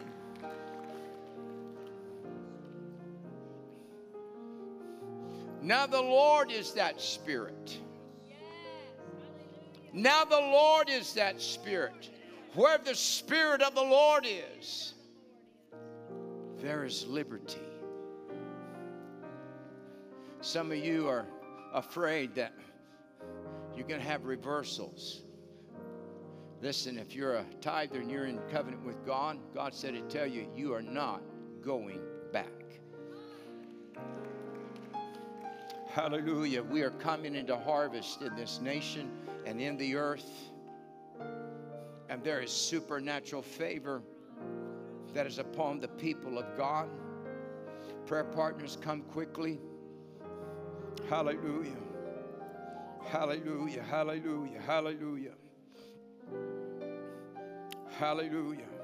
Now 5.66 5.88
the 5.88 6.00
Lord 6.00 6.52
is 6.52 6.74
that 6.74 7.02
Spirit. 7.02 7.80
Now 9.94 10.24
the 10.24 10.40
Lord 10.40 10.92
is 10.92 11.14
that 11.14 11.42
Spirit. 11.42 12.12
Where 12.54 12.78
the 12.78 12.94
Spirit 12.94 13.64
of 13.64 13.74
the 13.74 13.82
Lord 13.82 14.28
is, 14.28 14.94
there 16.62 16.86
is 16.86 17.08
liberty. 17.08 17.64
Some 20.42 20.72
of 20.72 20.78
you 20.78 21.08
are 21.08 21.26
afraid 21.74 22.36
that 22.36 22.54
you're 23.76 23.88
going 23.88 24.00
to 24.00 24.08
have 24.08 24.26
reversals. 24.26 25.24
Listen, 26.62 27.00
if 27.00 27.16
you're 27.16 27.38
a 27.38 27.46
tither 27.60 28.02
and 28.02 28.12
you're 28.12 28.28
in 28.28 28.38
covenant 28.52 28.86
with 28.86 29.04
God, 29.04 29.40
God 29.56 29.74
said 29.74 29.96
to 29.96 30.02
tell 30.02 30.28
you, 30.28 30.48
you 30.56 30.76
are 30.76 30.84
not 30.84 31.24
going 31.64 32.02
back. 32.32 32.52
Hallelujah. 35.96 36.62
We 36.62 36.82
are 36.82 36.90
coming 36.90 37.36
into 37.36 37.56
harvest 37.56 38.22
in 38.22 38.36
this 38.36 38.60
nation 38.60 39.10
and 39.46 39.62
in 39.62 39.78
the 39.78 39.96
earth. 39.96 40.30
And 42.10 42.22
there 42.22 42.42
is 42.42 42.52
supernatural 42.52 43.42
favor 43.42 44.02
that 45.14 45.26
is 45.26 45.40
upon 45.40 45.80
the 45.80 45.88
people 45.88 46.38
of 46.38 46.58
God. 46.58 46.90
Prayer 48.06 48.26
partners, 48.26 48.78
come 48.82 49.04
quickly. 49.04 49.58
Hallelujah. 51.10 51.78
Hallelujah. 53.06 53.84
Hallelujah. 53.84 54.60
Hallelujah. 54.68 55.34
Hallelujah. 57.98 58.75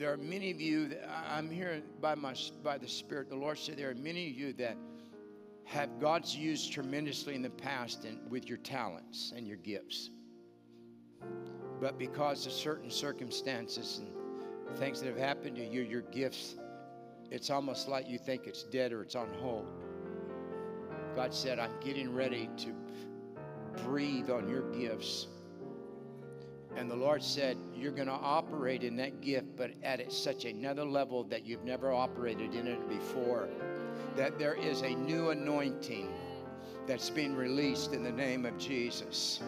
There 0.00 0.10
are 0.10 0.16
many 0.16 0.50
of 0.50 0.62
you 0.62 0.88
that 0.88 1.10
I'm 1.30 1.50
hearing 1.50 1.82
by 2.00 2.14
my 2.14 2.34
by 2.64 2.78
the 2.78 2.88
Spirit. 2.88 3.28
The 3.28 3.36
Lord 3.36 3.58
said 3.58 3.76
there 3.76 3.90
are 3.90 3.94
many 3.94 4.30
of 4.30 4.34
you 4.34 4.54
that 4.54 4.78
have 5.64 6.00
God's 6.00 6.34
used 6.34 6.72
tremendously 6.72 7.34
in 7.34 7.42
the 7.42 7.50
past 7.50 8.06
and 8.06 8.18
with 8.30 8.48
your 8.48 8.56
talents 8.56 9.34
and 9.36 9.46
your 9.46 9.58
gifts. 9.58 10.08
But 11.82 11.98
because 11.98 12.46
of 12.46 12.52
certain 12.52 12.90
circumstances 12.90 14.00
and 14.00 14.78
things 14.78 15.00
that 15.02 15.06
have 15.06 15.18
happened 15.18 15.56
to 15.56 15.66
you, 15.66 15.82
your 15.82 16.00
gifts, 16.00 16.54
it's 17.30 17.50
almost 17.50 17.86
like 17.86 18.08
you 18.08 18.16
think 18.16 18.46
it's 18.46 18.62
dead 18.62 18.92
or 18.94 19.02
it's 19.02 19.14
on 19.14 19.28
hold. 19.34 19.66
God 21.14 21.34
said, 21.34 21.58
I'm 21.58 21.78
getting 21.80 22.14
ready 22.14 22.48
to 22.56 22.72
breathe 23.84 24.30
on 24.30 24.48
your 24.48 24.62
gifts 24.70 25.26
and 26.80 26.90
the 26.90 26.96
Lord 26.96 27.22
said, 27.22 27.58
You're 27.76 27.92
going 27.92 28.08
to 28.08 28.14
operate 28.14 28.82
in 28.82 28.96
that 28.96 29.20
gift, 29.20 29.48
but 29.54 29.70
at 29.82 30.10
such 30.10 30.46
another 30.46 30.82
level 30.82 31.24
that 31.24 31.44
you've 31.44 31.62
never 31.62 31.92
operated 31.92 32.54
in 32.54 32.66
it 32.66 32.88
before. 32.88 33.50
That 34.16 34.38
there 34.38 34.54
is 34.54 34.80
a 34.80 34.94
new 34.94 35.28
anointing 35.28 36.08
that's 36.86 37.10
being 37.10 37.36
released 37.36 37.92
in 37.92 38.02
the 38.02 38.10
name 38.10 38.46
of 38.46 38.56
Jesus. 38.56 39.42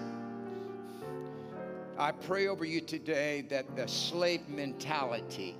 I 1.96 2.12
pray 2.12 2.48
over 2.48 2.66
you 2.66 2.82
today 2.82 3.46
that 3.48 3.76
the 3.76 3.88
slave 3.88 4.46
mentality 4.48 5.56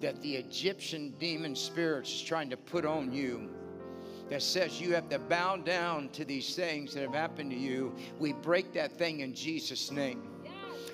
that 0.00 0.22
the 0.22 0.36
Egyptian 0.36 1.12
demon 1.18 1.56
spirits 1.56 2.12
is 2.12 2.22
trying 2.22 2.50
to 2.50 2.56
put 2.56 2.84
on 2.84 3.12
you 3.12 3.48
that 4.28 4.42
says 4.42 4.80
you 4.80 4.94
have 4.94 5.08
to 5.08 5.18
bow 5.18 5.56
down 5.56 6.08
to 6.10 6.24
these 6.24 6.54
things 6.54 6.94
that 6.94 7.00
have 7.00 7.14
happened 7.14 7.50
to 7.50 7.56
you, 7.56 7.94
we 8.18 8.32
break 8.32 8.72
that 8.74 8.92
thing 8.92 9.20
in 9.20 9.34
Jesus' 9.34 9.90
name. 9.90 10.35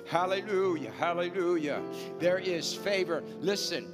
Hallelujah, 0.05 0.91
hallelujah. 0.91 1.81
There 2.19 2.39
is 2.39 2.73
favor. 2.73 3.23
Listen, 3.39 3.91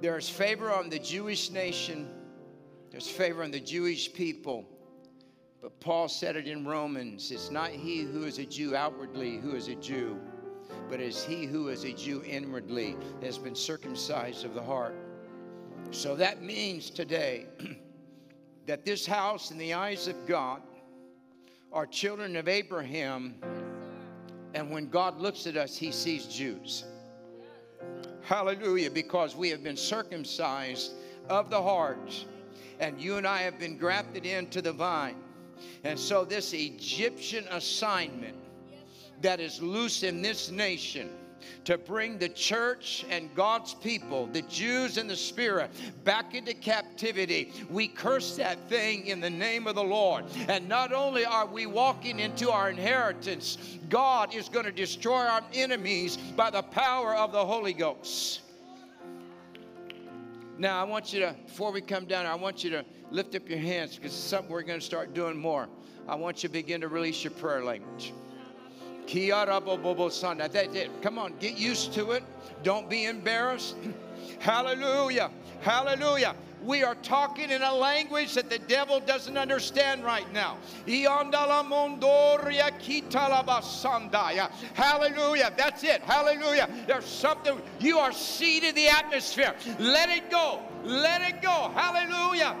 there 0.00 0.16
is 0.16 0.28
favor 0.28 0.72
on 0.72 0.88
the 0.88 0.98
Jewish 0.98 1.50
nation, 1.50 2.08
there's 2.90 3.08
favor 3.08 3.42
on 3.42 3.50
the 3.50 3.60
Jewish 3.60 4.12
people. 4.12 4.66
But 5.60 5.78
Paul 5.78 6.08
said 6.08 6.34
it 6.34 6.48
in 6.48 6.66
Romans 6.66 7.30
it's 7.30 7.50
not 7.50 7.70
he 7.70 8.02
who 8.02 8.24
is 8.24 8.38
a 8.38 8.44
Jew 8.44 8.74
outwardly 8.74 9.38
who 9.38 9.54
is 9.54 9.68
a 9.68 9.76
Jew, 9.76 10.18
but 10.90 10.98
it's 10.98 11.22
he 11.22 11.46
who 11.46 11.68
is 11.68 11.84
a 11.84 11.92
Jew 11.92 12.22
inwardly 12.26 12.96
that 13.20 13.26
has 13.26 13.38
been 13.38 13.54
circumcised 13.54 14.44
of 14.44 14.54
the 14.54 14.62
heart. 14.62 14.96
So 15.92 16.16
that 16.16 16.42
means 16.42 16.90
today 16.90 17.46
that 18.66 18.84
this 18.84 19.06
house, 19.06 19.50
in 19.50 19.58
the 19.58 19.74
eyes 19.74 20.08
of 20.08 20.26
God, 20.26 20.62
are 21.72 21.86
children 21.86 22.34
of 22.36 22.48
Abraham. 22.48 23.34
And 24.54 24.70
when 24.70 24.88
God 24.88 25.20
looks 25.20 25.46
at 25.46 25.56
us, 25.56 25.76
he 25.76 25.90
sees 25.90 26.26
Jews. 26.26 26.84
Hallelujah, 28.22 28.90
because 28.90 29.34
we 29.34 29.48
have 29.48 29.62
been 29.62 29.76
circumcised 29.76 30.92
of 31.28 31.50
the 31.50 31.60
heart, 31.60 32.26
and 32.78 33.00
you 33.00 33.16
and 33.16 33.26
I 33.26 33.42
have 33.42 33.58
been 33.58 33.76
grafted 33.76 34.26
into 34.26 34.62
the 34.62 34.72
vine. 34.72 35.16
And 35.84 35.98
so, 35.98 36.24
this 36.24 36.52
Egyptian 36.52 37.44
assignment 37.50 38.36
that 39.20 39.40
is 39.40 39.62
loose 39.62 40.02
in 40.02 40.22
this 40.22 40.50
nation 40.50 41.10
to 41.64 41.78
bring 41.78 42.18
the 42.18 42.28
church 42.28 43.04
and 43.10 43.34
God's 43.34 43.74
people, 43.74 44.26
the 44.26 44.42
Jews 44.42 44.98
and 44.98 45.08
the 45.08 45.16
Spirit, 45.16 45.70
back 46.04 46.34
into 46.34 46.54
captivity. 46.54 47.52
We 47.70 47.88
curse 47.88 48.36
that 48.36 48.68
thing 48.68 49.06
in 49.06 49.20
the 49.20 49.30
name 49.30 49.66
of 49.66 49.74
the 49.74 49.84
Lord. 49.84 50.24
And 50.48 50.68
not 50.68 50.92
only 50.92 51.24
are 51.24 51.46
we 51.46 51.66
walking 51.66 52.20
into 52.20 52.50
our 52.50 52.70
inheritance, 52.70 53.78
God 53.88 54.34
is 54.34 54.48
going 54.48 54.66
to 54.66 54.72
destroy 54.72 55.20
our 55.20 55.42
enemies 55.54 56.16
by 56.16 56.50
the 56.50 56.62
power 56.62 57.14
of 57.14 57.32
the 57.32 57.44
Holy 57.44 57.72
Ghost. 57.72 58.40
Now, 60.58 60.80
I 60.80 60.84
want 60.84 61.12
you 61.12 61.20
to, 61.20 61.34
before 61.46 61.72
we 61.72 61.80
come 61.80 62.04
down, 62.04 62.26
I 62.26 62.34
want 62.34 62.62
you 62.62 62.70
to 62.70 62.84
lift 63.10 63.34
up 63.34 63.48
your 63.48 63.58
hands 63.58 63.96
because 63.96 64.12
it's 64.12 64.20
something 64.20 64.50
we're 64.50 64.62
going 64.62 64.80
to 64.80 64.84
start 64.84 65.14
doing 65.14 65.36
more. 65.36 65.68
I 66.06 66.14
want 66.14 66.42
you 66.42 66.48
to 66.48 66.52
begin 66.52 66.80
to 66.82 66.88
release 66.88 67.24
your 67.24 67.32
prayer 67.32 67.64
language. 67.64 68.12
That's 70.52 70.74
it. 70.76 70.90
Come 71.02 71.18
on, 71.18 71.34
get 71.38 71.56
used 71.56 71.92
to 71.94 72.12
it. 72.12 72.22
Don't 72.62 72.88
be 72.88 73.04
embarrassed. 73.06 73.76
Hallelujah. 74.38 75.30
Hallelujah. 75.60 76.34
We 76.64 76.84
are 76.84 76.94
talking 76.96 77.50
in 77.50 77.62
a 77.62 77.74
language 77.74 78.34
that 78.34 78.48
the 78.48 78.58
devil 78.58 79.00
doesn't 79.00 79.36
understand 79.36 80.04
right 80.04 80.30
now. 80.32 80.58
Hallelujah. 84.74 85.52
That's 85.56 85.82
it. 85.82 86.02
Hallelujah. 86.02 86.68
There's 86.86 87.04
something, 87.04 87.60
you 87.80 87.98
are 87.98 88.12
seated 88.12 88.70
in 88.70 88.74
the 88.76 88.88
atmosphere. 88.88 89.54
Let 89.78 90.08
it 90.08 90.30
go. 90.30 90.60
Let 90.84 91.20
it 91.22 91.42
go. 91.42 91.72
Hallelujah. 91.74 92.56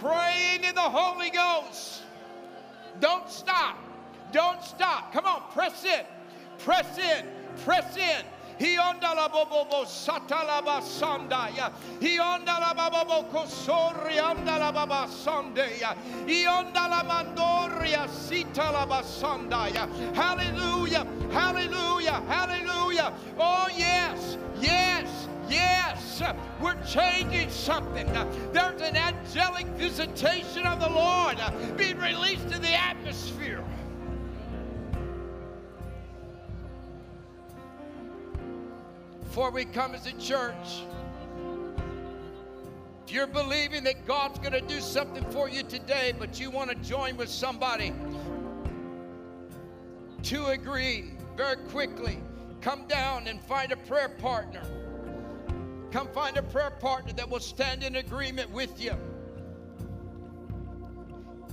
Praying 0.00 0.64
in 0.64 0.74
the 0.74 0.80
Holy 0.80 1.30
Ghost. 1.30 2.02
Don't 3.00 3.28
stop. 3.28 3.76
Don't 4.32 4.62
stop. 4.62 5.12
Come 5.12 5.26
on, 5.26 5.42
press 5.52 5.84
in. 5.84 6.04
Press 6.58 6.98
in. 6.98 7.26
Press 7.64 7.96
in. 7.96 8.24
He 8.58 8.76
onda 8.76 9.14
la 9.16 9.26
bobo 9.26 9.84
satala 9.86 10.62
basandaya. 10.62 11.72
He 11.98 12.18
onda 12.18 12.60
la 12.60 12.74
babo 12.74 13.26
kosori 13.32 14.18
onda 14.18 14.58
la 14.58 14.70
baba 14.70 15.08
sandaya. 15.08 15.96
He 16.26 16.44
onda 16.44 16.90
la 16.90 17.02
mandoria 17.02 18.06
sita 18.10 18.70
la 18.70 18.86
basandaya. 18.86 19.88
Hallelujah. 20.14 21.06
Hallelujah. 21.30 22.22
Hallelujah. 22.28 23.14
Oh 23.38 23.68
yes. 23.74 24.36
Yes. 24.60 25.28
Yes, 25.48 26.22
we're 26.60 26.80
changing 26.84 27.50
something. 27.50 28.06
There's 28.52 28.80
an 28.80 28.96
angelic 28.96 29.66
visitation 29.76 30.64
of 30.64 30.78
the 30.78 30.88
Lord 30.88 31.38
being 31.76 31.98
released 31.98 32.52
in 32.52 32.62
the 32.62 32.72
atmosphere. 32.72 33.64
Before 39.30 39.52
we 39.52 39.64
come 39.64 39.94
as 39.94 40.06
a 40.06 40.12
church, 40.14 40.82
if 43.06 43.12
you're 43.12 43.28
believing 43.28 43.84
that 43.84 44.04
God's 44.04 44.40
going 44.40 44.54
to 44.54 44.60
do 44.60 44.80
something 44.80 45.24
for 45.30 45.48
you 45.48 45.62
today, 45.62 46.12
but 46.18 46.40
you 46.40 46.50
want 46.50 46.68
to 46.70 46.74
join 46.74 47.16
with 47.16 47.28
somebody 47.28 47.94
to 50.24 50.46
agree 50.46 51.12
very 51.36 51.58
quickly, 51.68 52.18
come 52.60 52.88
down 52.88 53.28
and 53.28 53.40
find 53.40 53.70
a 53.70 53.76
prayer 53.76 54.08
partner. 54.08 54.62
Come 55.92 56.08
find 56.08 56.36
a 56.36 56.42
prayer 56.42 56.72
partner 56.80 57.12
that 57.12 57.30
will 57.30 57.38
stand 57.38 57.84
in 57.84 57.94
agreement 57.94 58.50
with 58.50 58.82
you. 58.82 58.96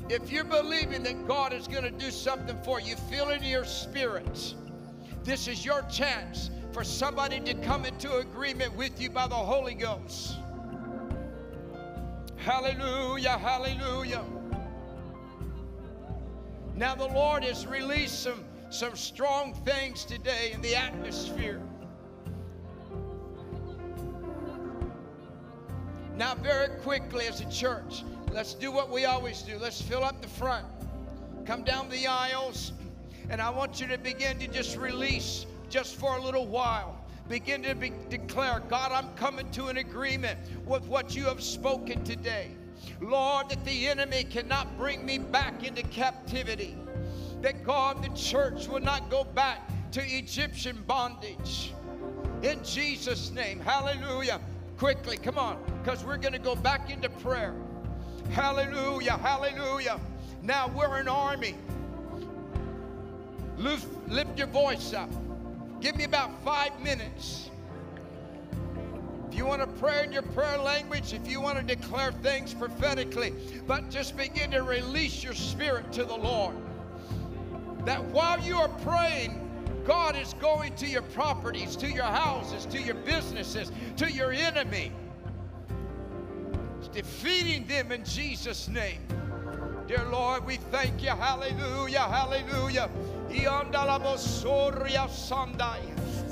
If 0.09 0.31
you're 0.31 0.45
believing 0.45 1.03
that 1.03 1.27
God 1.27 1.53
is 1.53 1.67
going 1.67 1.83
to 1.83 1.91
do 1.91 2.09
something 2.09 2.57
for 2.63 2.81
you, 2.81 2.95
feel 2.95 3.29
it 3.29 3.43
in 3.43 3.47
your 3.47 3.65
spirit. 3.65 4.55
This 5.23 5.47
is 5.47 5.63
your 5.63 5.83
chance 5.83 6.49
for 6.71 6.83
somebody 6.83 7.39
to 7.39 7.53
come 7.55 7.85
into 7.85 8.17
agreement 8.17 8.75
with 8.75 8.99
you 9.01 9.09
by 9.09 9.27
the 9.27 9.35
Holy 9.35 9.73
Ghost. 9.73 10.37
Hallelujah, 12.35 13.37
hallelujah. 13.37 14.23
Now, 16.75 16.93
the 16.93 17.07
Lord 17.07 17.43
has 17.43 17.65
released 17.65 18.21
some, 18.21 18.45
some 18.69 18.95
strong 18.95 19.53
things 19.65 20.05
today 20.05 20.51
in 20.53 20.61
the 20.61 20.75
atmosphere. 20.75 21.61
Now, 26.15 26.35
very 26.35 26.69
quickly, 26.81 27.27
as 27.27 27.41
a 27.41 27.49
church, 27.49 28.03
let's 28.31 28.53
do 28.53 28.71
what 28.71 28.91
we 28.91 29.05
always 29.05 29.41
do. 29.41 29.57
Let's 29.57 29.81
fill 29.81 30.03
up 30.03 30.21
the 30.21 30.27
front, 30.27 30.65
come 31.45 31.63
down 31.63 31.89
the 31.89 32.07
aisles, 32.07 32.73
and 33.29 33.41
I 33.41 33.49
want 33.49 33.81
you 33.81 33.87
to 33.87 33.97
begin 33.97 34.37
to 34.39 34.47
just 34.47 34.77
release 34.77 35.45
just 35.69 35.95
for 35.95 36.17
a 36.17 36.21
little 36.21 36.47
while. 36.47 36.99
Begin 37.27 37.63
to 37.63 37.75
be, 37.75 37.91
declare, 38.09 38.61
God, 38.69 38.91
I'm 38.91 39.13
coming 39.15 39.51
to 39.51 39.67
an 39.67 39.77
agreement 39.77 40.39
with 40.65 40.85
what 40.87 41.15
you 41.15 41.25
have 41.25 41.41
spoken 41.41 42.03
today. 42.03 42.51
Lord, 43.01 43.49
that 43.49 43.63
the 43.65 43.87
enemy 43.87 44.23
cannot 44.23 44.77
bring 44.77 45.05
me 45.05 45.17
back 45.17 45.63
into 45.63 45.83
captivity. 45.83 46.77
That 47.41 47.63
God, 47.63 48.03
the 48.03 48.09
church 48.17 48.67
will 48.67 48.79
not 48.79 49.09
go 49.09 49.23
back 49.23 49.69
to 49.91 50.01
Egyptian 50.01 50.83
bondage. 50.87 51.73
In 52.43 52.63
Jesus' 52.63 53.31
name, 53.31 53.59
hallelujah 53.59 54.39
quickly. 54.77 55.17
Come 55.17 55.37
on, 55.37 55.57
because 55.81 56.03
we're 56.03 56.17
going 56.17 56.33
to 56.33 56.39
go 56.39 56.55
back 56.55 56.89
into 56.89 57.09
prayer. 57.09 57.53
Hallelujah, 58.31 59.17
hallelujah. 59.17 59.99
Now 60.43 60.67
we're 60.67 60.97
an 60.97 61.07
army. 61.07 61.55
Lift, 63.57 63.87
lift 64.07 64.37
your 64.37 64.47
voice 64.47 64.93
up. 64.93 65.09
Give 65.79 65.95
me 65.95 66.03
about 66.03 66.43
five 66.43 66.79
minutes. 66.81 67.49
If 69.29 69.35
you 69.37 69.45
want 69.45 69.61
to 69.61 69.67
pray 69.79 70.03
in 70.03 70.11
your 70.11 70.23
prayer 70.23 70.57
language, 70.57 71.13
if 71.13 71.29
you 71.29 71.41
want 71.41 71.57
to 71.57 71.75
declare 71.75 72.11
things 72.11 72.53
prophetically, 72.53 73.33
but 73.67 73.89
just 73.89 74.17
begin 74.17 74.51
to 74.51 74.63
release 74.63 75.23
your 75.23 75.33
spirit 75.33 75.91
to 75.93 76.05
the 76.05 76.15
Lord. 76.15 76.55
That 77.85 78.03
while 78.05 78.39
you 78.39 78.55
are 78.55 78.69
praying, 78.69 79.43
God 79.85 80.17
is 80.17 80.33
going 80.35 80.75
to 80.75 80.87
your 80.87 81.03
properties, 81.03 81.75
to 81.77 81.87
your 81.87 82.03
houses, 82.03 82.65
to 82.65 82.81
your 82.81 82.95
businesses, 82.95 83.71
to 83.97 84.11
your 84.11 84.31
enemy. 84.31 84.91
He's 86.79 86.89
defeating 86.89 87.67
them 87.67 87.91
in 87.91 88.03
Jesus' 88.03 88.67
name. 88.67 88.99
Dear 89.87 90.05
Lord, 90.11 90.45
we 90.45 90.57
thank 90.57 91.01
you. 91.01 91.09
Hallelujah, 91.09 92.01
hallelujah. 92.01 92.89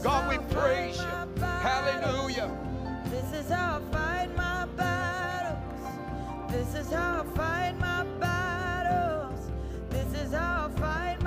God, 0.04 0.30
we 0.30 0.38
praise 0.56 0.98
you. 0.98 1.44
Hallelujah. 1.44 2.52
This 3.10 3.32
is 3.34 3.50
how 3.50 3.82
I 3.82 3.92
fight 3.92 4.36
my 4.36 4.66
battles. 4.78 6.52
This 6.52 6.74
is 6.76 6.92
how 6.92 7.22
I 7.22 7.36
fight 7.36 7.80
my 7.80 8.04
battles. 8.20 9.52
This 9.90 10.14
is 10.22 10.34
how 10.34 10.70
I 10.70 10.80
fight 10.80 11.22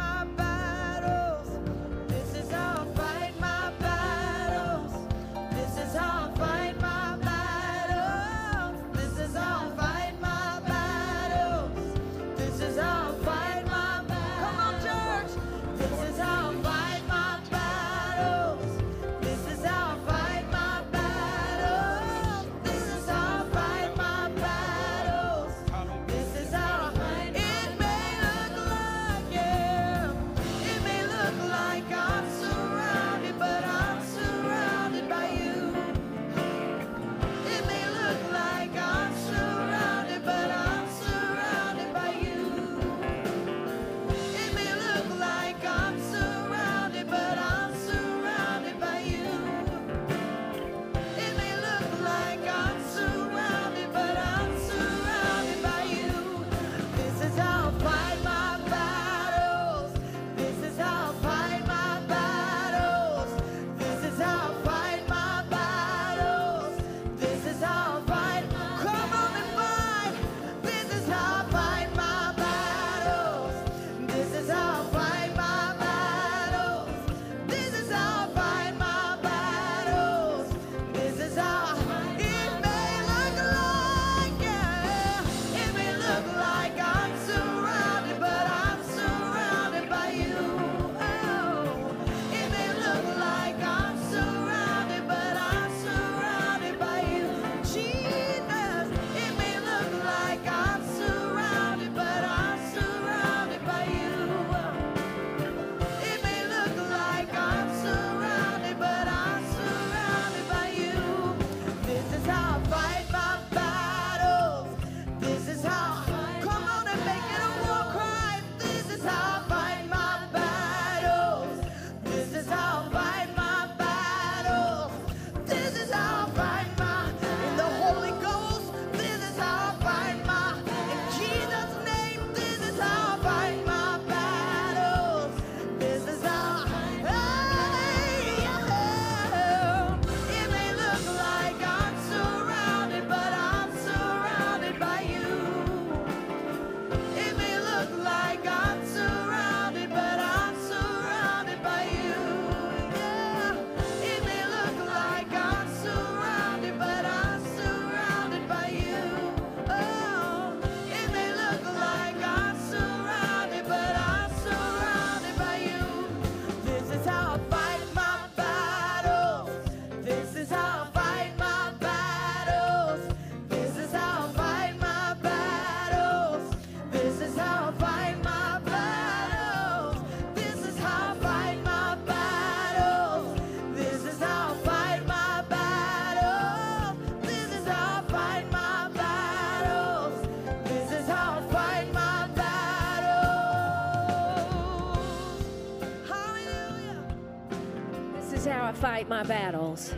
fight 198.81 199.09
my 199.09 199.25
battles. 199.25 199.93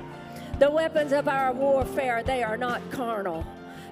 The 0.58 0.70
weapons 0.70 1.12
of 1.12 1.28
our 1.28 1.52
warfare, 1.52 2.22
they 2.22 2.42
are 2.42 2.56
not 2.56 2.80
carnal. 2.90 3.46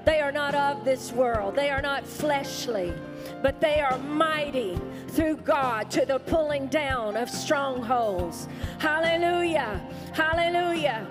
They 0.05 0.20
are 0.20 0.32
not 0.32 0.55
of 0.55 0.85
this 0.85 1.12
world. 1.12 1.55
They 1.55 1.69
are 1.69 1.82
not 1.82 2.06
fleshly, 2.06 2.94
but 3.43 3.60
they 3.60 3.81
are 3.81 3.98
mighty 3.98 4.81
through 5.09 5.36
God 5.39 5.90
to 5.90 6.06
the 6.06 6.19
pulling 6.20 6.69
down 6.69 7.16
of 7.16 7.28
strongholds. 7.28 8.48
Hallelujah. 8.78 9.81
Hallelujah. 10.15 11.06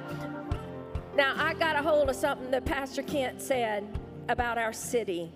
Now, 1.15 1.35
I 1.37 1.53
got 1.53 1.75
a 1.75 1.81
hold 1.83 2.09
of 2.09 2.15
something 2.15 2.49
that 2.51 2.65
Pastor 2.65 3.03
Kent 3.03 3.41
said 3.41 3.83
about 4.29 4.57
our 4.57 4.73
city. 4.73 5.31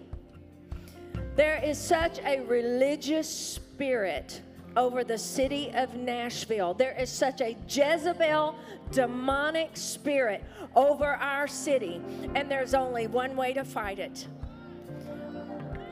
There 1.36 1.62
is 1.64 1.78
such 1.78 2.20
a 2.20 2.42
religious 2.42 3.30
spirit 3.30 4.41
over 4.78 5.04
the 5.04 5.18
city 5.18 5.72
of 5.74 5.96
Nashville. 5.96 6.74
There 6.74 6.96
is 6.98 7.10
such 7.10 7.42
a 7.42 7.58
Jezebel 7.68 8.56
demonic 8.92 9.72
spirit 9.76 10.44
over 10.76 11.06
our 11.06 11.48
city, 11.48 12.02
and 12.36 12.50
there's 12.50 12.74
only 12.74 13.08
one 13.08 13.36
way 13.36 13.54
to 13.54 13.64
fight 13.64 14.00
it. 14.00 14.28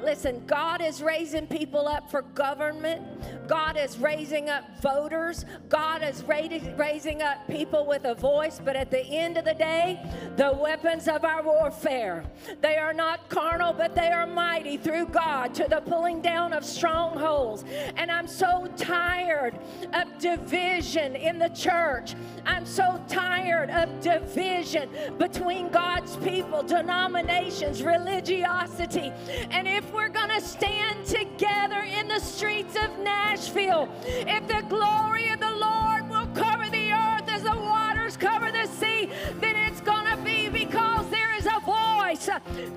Listen, 0.01 0.41
God 0.47 0.81
is 0.81 1.01
raising 1.01 1.45
people 1.47 1.87
up 1.87 2.09
for 2.09 2.21
government. 2.21 3.03
God 3.49 3.77
is 3.77 3.97
raising 3.97 4.47
up 4.47 4.63
voters. 4.79 5.43
God 5.69 6.03
is 6.03 6.23
raising 6.23 7.23
up 7.23 7.47
people 7.47 7.87
with 7.87 8.05
a 8.05 8.13
voice. 8.13 8.61
But 8.63 8.75
at 8.75 8.91
the 8.91 9.03
end 9.03 9.37
of 9.37 9.45
the 9.45 9.55
day, 9.55 9.99
the 10.37 10.53
weapons 10.53 11.07
of 11.07 11.25
our 11.25 11.41
warfare, 11.41 12.23
they 12.61 12.77
are 12.77 12.93
not 12.93 13.27
carnal, 13.27 13.73
but 13.73 13.95
they 13.95 14.11
are 14.11 14.27
mighty 14.27 14.77
through 14.77 15.07
God 15.07 15.55
to 15.55 15.65
the 15.67 15.81
pulling 15.81 16.21
down 16.21 16.53
of 16.53 16.63
strongholds. 16.63 17.65
And 17.95 18.11
I'm 18.11 18.27
so 18.27 18.71
tired 18.77 19.57
of 19.93 20.19
division 20.19 21.15
in 21.15 21.39
the 21.39 21.49
church. 21.49 22.13
I'm 22.45 22.67
so 22.67 23.03
tired 23.07 23.71
of 23.71 23.99
division 23.99 24.89
between 25.17 25.69
God's 25.69 26.15
people, 26.17 26.61
denominations, 26.61 27.81
religiosity. 27.81 29.11
And 29.49 29.67
if 29.67 29.91
we're 29.91 30.09
going 30.09 30.29
to 30.29 30.41
stand 30.41 31.03
together 31.07 31.81
in 31.81 32.07
the 32.07 32.19
streets 32.19 32.75
of 32.75 32.99
Nashville. 32.99 33.38
If 33.41 34.47
the 34.49 34.65
glory 34.67 35.29
of 35.29 35.39
the 35.39 35.55
Lord 35.55 36.09
will 36.09 36.27
cover 36.35 36.69
the 36.69 36.91
earth 36.91 37.29
as 37.29 37.43
the 37.43 37.55
waters 37.55 38.17
cover 38.17 38.51
the 38.51 38.67
sea, 38.67 39.09
then 39.39 39.55
it's 39.55 39.79
going 39.79 40.05
to 40.07 40.17
be 40.23 40.49
because 40.49 41.09
there 41.09 41.33
is 41.37 41.45
a 41.45 41.59
voice, 41.61 42.29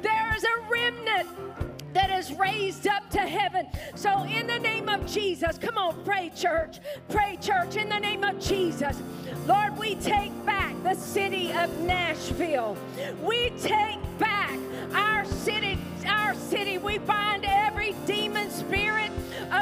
there 0.03 0.35
is 0.37 0.45
a 0.45 0.61
remnant 0.71 1.29
that 1.95 2.11
is 2.11 2.33
raised 2.35 2.87
up 2.87 3.11
to 3.11 3.19
heaven. 3.19 3.67
So, 3.97 4.23
in 4.23 4.47
the 4.47 4.61
name 4.61 4.89
of 4.89 5.05
Jesus, 5.05 5.59
come 5.59 5.77
on, 5.77 6.03
pray, 6.05 6.31
church. 6.35 6.79
Pray, 7.09 7.39
church, 7.41 7.77
in 7.77 7.89
the 7.89 7.99
name 7.99 8.23
of 8.23 8.39
Jesus. 8.41 8.97
Lord, 9.47 9.77
we 9.77 9.97
take 9.97 10.33
back 10.47 10.81
the 10.85 10.95
city 10.95 11.53
of 11.53 11.77
Nashville. 11.81 12.77
We 13.21 13.51
take 13.61 13.99
back 14.19 14.59
our 14.95 15.25
city, 15.25 15.77
our 16.07 16.35
city. 16.35 16.79
We 16.79 16.99
bind 16.99 17.45
every 17.47 17.95
demon 18.07 18.51
spirit 18.51 19.12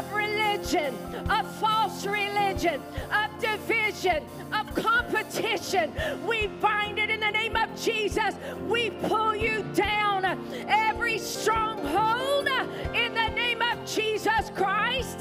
of 0.01 0.13
religion, 0.15 0.95
of 1.31 1.47
false 1.57 2.07
religion, 2.07 2.83
of 3.13 3.39
division, 3.39 4.25
of 4.53 4.75
competition. 4.75 5.93
We 6.27 6.47
bind 6.47 6.99
it 6.99 7.11
in 7.11 7.21
the 7.21 7.31
name 7.31 7.55
of 7.55 7.69
Jesus. 7.79 8.35
We 8.67 8.89
pull 8.91 9.37
you 9.37 9.63
down 9.75 10.25
every 10.69 11.19
stronghold 11.19 12.49
in 12.95 13.13
the 13.13 13.29
name 13.29 13.61
of 13.61 13.85
Jesus 13.85 14.51
Christ. 14.55 15.21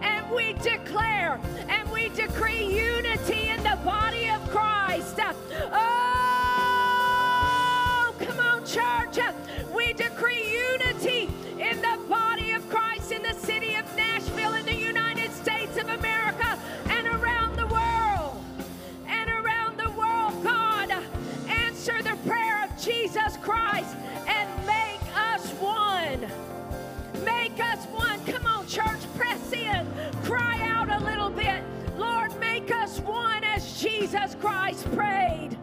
And 0.00 0.30
we 0.30 0.52
declare 0.54 1.40
and 1.68 1.90
we 1.90 2.10
decree 2.10 2.64
unity 2.64 3.48
in 3.48 3.60
the 3.64 3.78
body 3.84 4.28
of 4.28 4.48
Christ. 4.50 5.18
Oh, 5.72 6.14
come 8.20 8.38
on, 8.38 8.64
church. 8.64 9.18
We 9.74 9.92
decree 9.94 10.49
make 33.00 33.08
one 33.08 33.44
as 33.44 33.80
Jesus 33.80 34.34
Christ 34.40 34.90
prayed. 34.94 35.56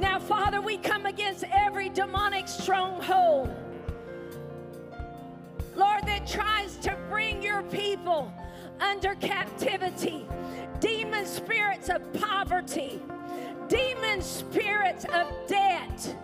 Now, 0.00 0.18
Father, 0.18 0.60
we 0.60 0.76
come 0.78 1.06
against 1.06 1.44
every 1.52 1.88
demonic 1.88 2.48
stronghold, 2.48 3.50
Lord, 5.74 6.06
that 6.06 6.26
tries 6.26 6.76
to 6.78 6.96
bring 7.08 7.42
your 7.42 7.62
people 7.64 8.32
under 8.80 9.14
captivity. 9.16 10.26
Demon 10.80 11.26
spirits 11.26 11.88
of 11.88 12.00
poverty, 12.14 13.00
demon 13.68 14.20
spirits 14.20 15.04
of 15.12 15.32
debt, 15.46 16.16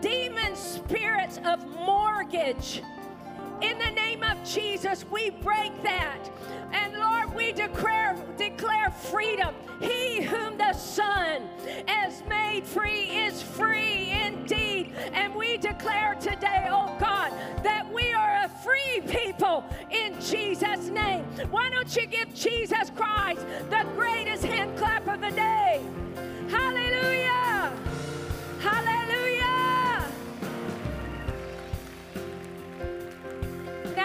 demon 0.00 0.56
spirits 0.56 1.38
of 1.44 1.64
mortgage. 1.66 2.82
In 3.62 3.78
the 3.78 3.90
name 3.90 4.22
of 4.22 4.42
Jesus, 4.42 5.04
we 5.10 5.30
break 5.30 5.82
that. 5.82 6.30
And 6.72 6.94
Lord, 6.94 7.34
we 7.34 7.52
declare, 7.52 8.16
declare 8.38 8.90
freedom. 8.90 9.54
He 9.80 10.22
whom 10.22 10.56
the 10.56 10.72
Son 10.72 11.42
has 11.86 12.22
made 12.28 12.64
free 12.64 13.04
is 13.04 13.42
free 13.42 14.10
indeed. 14.10 14.94
And 15.12 15.34
we 15.34 15.58
declare 15.58 16.14
today, 16.14 16.68
oh 16.70 16.96
God, 16.98 17.32
that 17.62 17.90
we 17.92 18.12
are 18.12 18.44
a 18.44 18.48
free 18.48 19.00
people 19.06 19.64
in 19.90 20.18
Jesus' 20.20 20.88
name. 20.88 21.24
Why 21.50 21.68
don't 21.70 21.94
you 21.94 22.06
give 22.06 22.34
Jesus 22.34 22.90
Christ 22.96 23.46
the 23.68 23.86
greatest 23.94 24.44
hand 24.44 24.76
clap 24.78 25.06
of 25.06 25.20
the 25.20 25.30
day? 25.30 25.82
Hallelujah! 26.48 27.72
Hallelujah! 28.60 28.89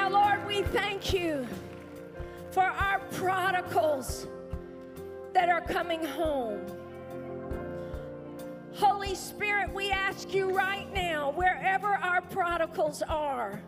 Now, 0.05 0.11
Lord, 0.11 0.45
we 0.45 0.61
thank 0.61 1.13
you 1.13 1.47
for 2.51 2.61
our 2.61 2.99
prodigals 3.13 4.27
that 5.33 5.49
are 5.49 5.61
coming 5.61 6.05
home. 6.05 6.61
Holy 8.75 9.15
Spirit, 9.15 9.73
we 9.73 9.89
ask 9.89 10.31
you 10.31 10.55
right 10.55 10.93
now, 10.93 11.31
wherever 11.31 11.87
our 11.87 12.21
prodigals 12.21 13.01
are, 13.01 13.63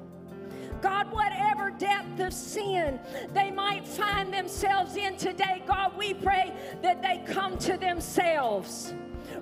God, 0.79 1.11
whatever 1.11 1.71
depth 1.71 2.19
of 2.19 2.31
sin 2.31 2.99
they 3.33 3.49
might 3.49 3.87
find 3.87 4.31
themselves 4.31 4.95
in 4.95 5.17
today, 5.17 5.63
God, 5.65 5.97
we 5.97 6.13
pray 6.13 6.53
that 6.83 7.01
they 7.01 7.23
come 7.25 7.57
to 7.57 7.77
themselves 7.77 8.93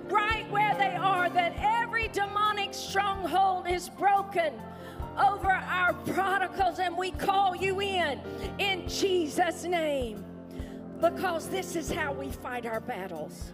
right 0.08 0.50
where 0.50 0.74
they 0.78 0.96
are, 0.96 1.28
that 1.28 1.56
every 1.58 2.08
demonic 2.08 2.72
stronghold 2.72 3.68
is 3.68 3.90
broken 3.90 4.54
over 5.18 5.50
our 5.50 5.92
prodigals, 5.92 6.78
and 6.78 6.96
we 6.96 7.10
call 7.10 7.56
you 7.56 7.80
in 7.80 8.20
in 8.58 8.88
Jesus' 8.88 9.64
name 9.64 10.24
because 11.00 11.48
this 11.48 11.76
is 11.76 11.90
how 11.90 12.12
we 12.12 12.30
fight 12.30 12.66
our 12.66 12.80
battles. 12.80 13.52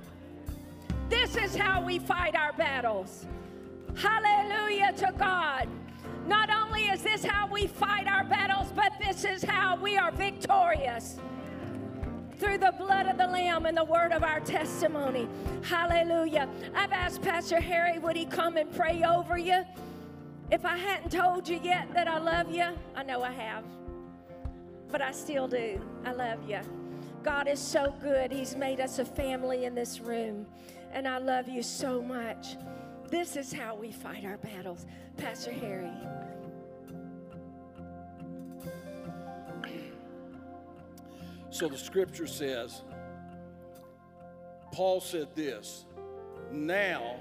This 1.09 1.37
is 1.37 1.55
how 1.55 1.83
we 1.83 1.99
fight 1.99 2.35
our 2.35 2.53
battles. 2.53 3.27
Hallelujah 3.97 4.93
to 4.99 5.13
God. 5.19 5.69
Not 6.27 6.51
only 6.51 6.83
is 6.87 7.03
this 7.03 7.25
how 7.25 7.49
we 7.49 7.67
fight 7.67 8.07
our 8.07 8.25
battles, 8.25 8.73
but 8.75 8.93
this 9.05 9.25
is 9.25 9.43
how 9.43 9.77
we 9.77 9.97
are 9.97 10.13
victorious 10.13 11.19
through 12.39 12.59
the 12.59 12.73
blood 12.79 13.07
of 13.07 13.19
the 13.19 13.27
Lamb 13.27 13.67
and 13.67 13.77
the 13.77 13.85
word 13.85 14.13
of 14.13 14.23
our 14.23 14.41
testimony. 14.41 15.29
Hallelujah. 15.63 16.49
I've 16.75 16.93
asked 16.93 17.23
Pastor 17.23 17.61
Harry, 17.61 17.99
would 17.99 18.17
he 18.17 18.25
come 18.25 18.57
and 18.57 18.73
pray 18.75 19.03
over 19.05 19.37
you? 19.37 19.65
If 20.53 20.67
I 20.67 20.77
hadn't 20.77 21.11
told 21.11 21.49
you 21.49 21.59
yet 21.63 21.95
that 21.95 22.07
I 22.07 22.19
love 22.19 22.55
you, 22.55 22.67
I 22.95 23.03
know 23.03 23.23
I 23.23 23.33
have, 23.33 23.65
but 24.91 25.01
I 25.01 25.11
still 25.11 25.49
do. 25.49 25.81
I 26.05 26.13
love 26.13 26.47
you. 26.47 26.61
God 27.23 27.49
is 27.49 27.59
so 27.59 27.95
good. 28.03 28.31
He's 28.31 28.55
made 28.55 28.79
us 28.79 28.99
a 28.99 29.05
family 29.07 29.65
in 29.65 29.75
this 29.75 29.99
room 29.99 30.45
and 30.93 31.09
I 31.09 31.17
love 31.17 31.49
you 31.49 31.63
so 31.63 32.03
much. 32.03 32.57
This 33.09 33.37
is 33.37 33.51
how 33.51 33.75
we 33.75 33.93
fight 33.93 34.27
our 34.27 34.37
battles. 34.37 34.85
Pastor 35.17 35.53
Harry. 35.53 35.91
So 41.49 41.67
the 41.67 41.79
scripture 41.79 42.27
says, 42.27 42.83
Paul 44.71 45.01
said 45.01 45.35
this 45.35 45.87
now 46.51 47.21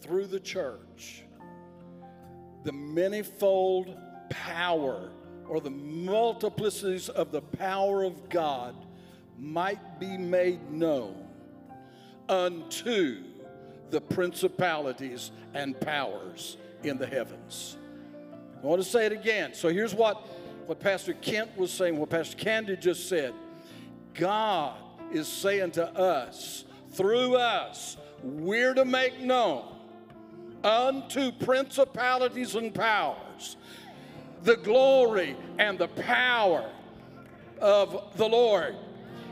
through 0.00 0.26
the 0.26 0.38
church, 0.38 1.23
the 2.64 2.72
manifold 2.72 3.96
power 4.30 5.10
or 5.46 5.60
the 5.60 5.70
multiplicities 5.70 7.08
of 7.08 7.30
the 7.30 7.42
power 7.42 8.02
of 8.02 8.28
God 8.28 8.74
might 9.38 10.00
be 10.00 10.16
made 10.16 10.70
known 10.70 11.28
unto 12.28 13.22
the 13.90 14.00
principalities 14.00 15.30
and 15.52 15.78
powers 15.80 16.56
in 16.82 16.98
the 16.98 17.06
heavens. 17.06 17.76
I 18.62 18.66
want 18.66 18.82
to 18.82 18.88
say 18.88 19.06
it 19.06 19.12
again. 19.12 19.52
So 19.52 19.68
here's 19.68 19.94
what, 19.94 20.26
what 20.66 20.80
Pastor 20.80 21.12
Kent 21.12 21.56
was 21.56 21.70
saying, 21.70 21.98
what 21.98 22.08
Pastor 22.08 22.36
Candy 22.36 22.76
just 22.76 23.08
said. 23.08 23.34
God 24.14 24.76
is 25.12 25.28
saying 25.28 25.72
to 25.72 25.86
us, 25.86 26.64
through 26.92 27.36
us, 27.36 27.98
we're 28.22 28.72
to 28.72 28.84
make 28.84 29.20
known 29.20 29.73
unto 30.64 31.30
principalities 31.30 32.54
and 32.54 32.74
powers 32.74 33.56
the 34.42 34.56
glory 34.56 35.36
and 35.58 35.78
the 35.78 35.88
power 35.88 36.70
of 37.60 38.16
the 38.16 38.28
Lord. 38.28 38.76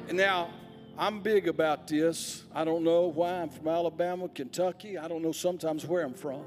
And 0.09 0.17
now, 0.17 0.51
I'm 0.97 1.21
big 1.21 1.49
about 1.49 1.87
this. 1.87 2.45
I 2.55 2.65
don't 2.65 2.83
know 2.83 3.07
why. 3.09 3.41
I'm 3.41 3.51
from 3.51 3.69
Alabama, 3.69 4.29
Kentucky. 4.29 4.99
I 4.99 5.09
don't 5.09 5.23
know 5.23 5.33
sometimes 5.33 5.87
where 5.87 6.05
I'm 6.05 6.15
from. 6.15 6.43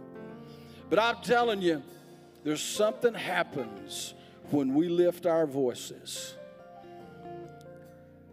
But 0.90 1.00
I'm 1.00 1.18
telling 1.22 1.62
you, 1.62 1.84
there's 2.44 2.62
something 2.62 3.14
happens 3.14 4.14
when 4.52 4.74
we 4.74 4.88
lift 4.88 5.26
our 5.26 5.48
voices. 5.48 6.36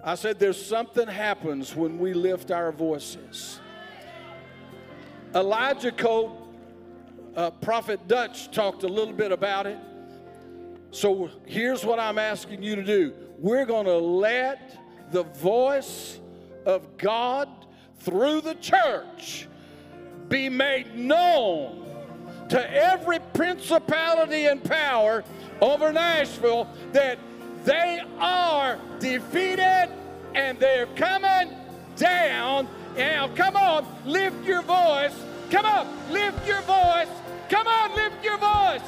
I 0.04 0.14
said, 0.16 0.38
there's 0.38 0.62
something 0.62 1.06
happens 1.06 1.74
when 1.74 1.98
we 1.98 2.12
lift 2.12 2.50
our 2.50 2.72
voices. 2.72 3.60
Elijah 5.34 5.92
Cole, 5.92 6.41
uh, 7.36 7.50
Prophet 7.50 8.06
Dutch 8.08 8.50
talked 8.50 8.82
a 8.82 8.88
little 8.88 9.14
bit 9.14 9.32
about 9.32 9.66
it. 9.66 9.78
So 10.90 11.30
here's 11.46 11.84
what 11.84 11.98
I'm 11.98 12.18
asking 12.18 12.62
you 12.62 12.76
to 12.76 12.84
do 12.84 13.14
we're 13.38 13.66
going 13.66 13.86
to 13.86 13.98
let 13.98 14.78
the 15.10 15.24
voice 15.24 16.20
of 16.64 16.96
God 16.96 17.48
through 18.00 18.40
the 18.40 18.54
church 18.54 19.48
be 20.28 20.48
made 20.48 20.96
known 20.96 21.86
to 22.48 22.74
every 22.74 23.18
principality 23.32 24.46
and 24.46 24.62
power 24.62 25.24
over 25.60 25.92
Nashville 25.92 26.68
that 26.92 27.18
they 27.64 28.00
are 28.18 28.78
defeated 28.98 29.88
and 30.34 30.58
they're 30.58 30.86
coming 30.86 31.56
down. 31.96 32.68
Now, 32.96 33.28
come 33.28 33.56
on, 33.56 33.86
lift 34.04 34.44
your 34.44 34.62
voice. 34.62 35.14
Come 35.50 35.66
on, 35.66 35.86
lift 36.10 36.46
your 36.46 36.62
voice. 36.62 37.08
Come 37.52 37.66
on, 37.66 37.94
lift 37.94 38.24
your 38.24 38.38
voice. 38.38 38.80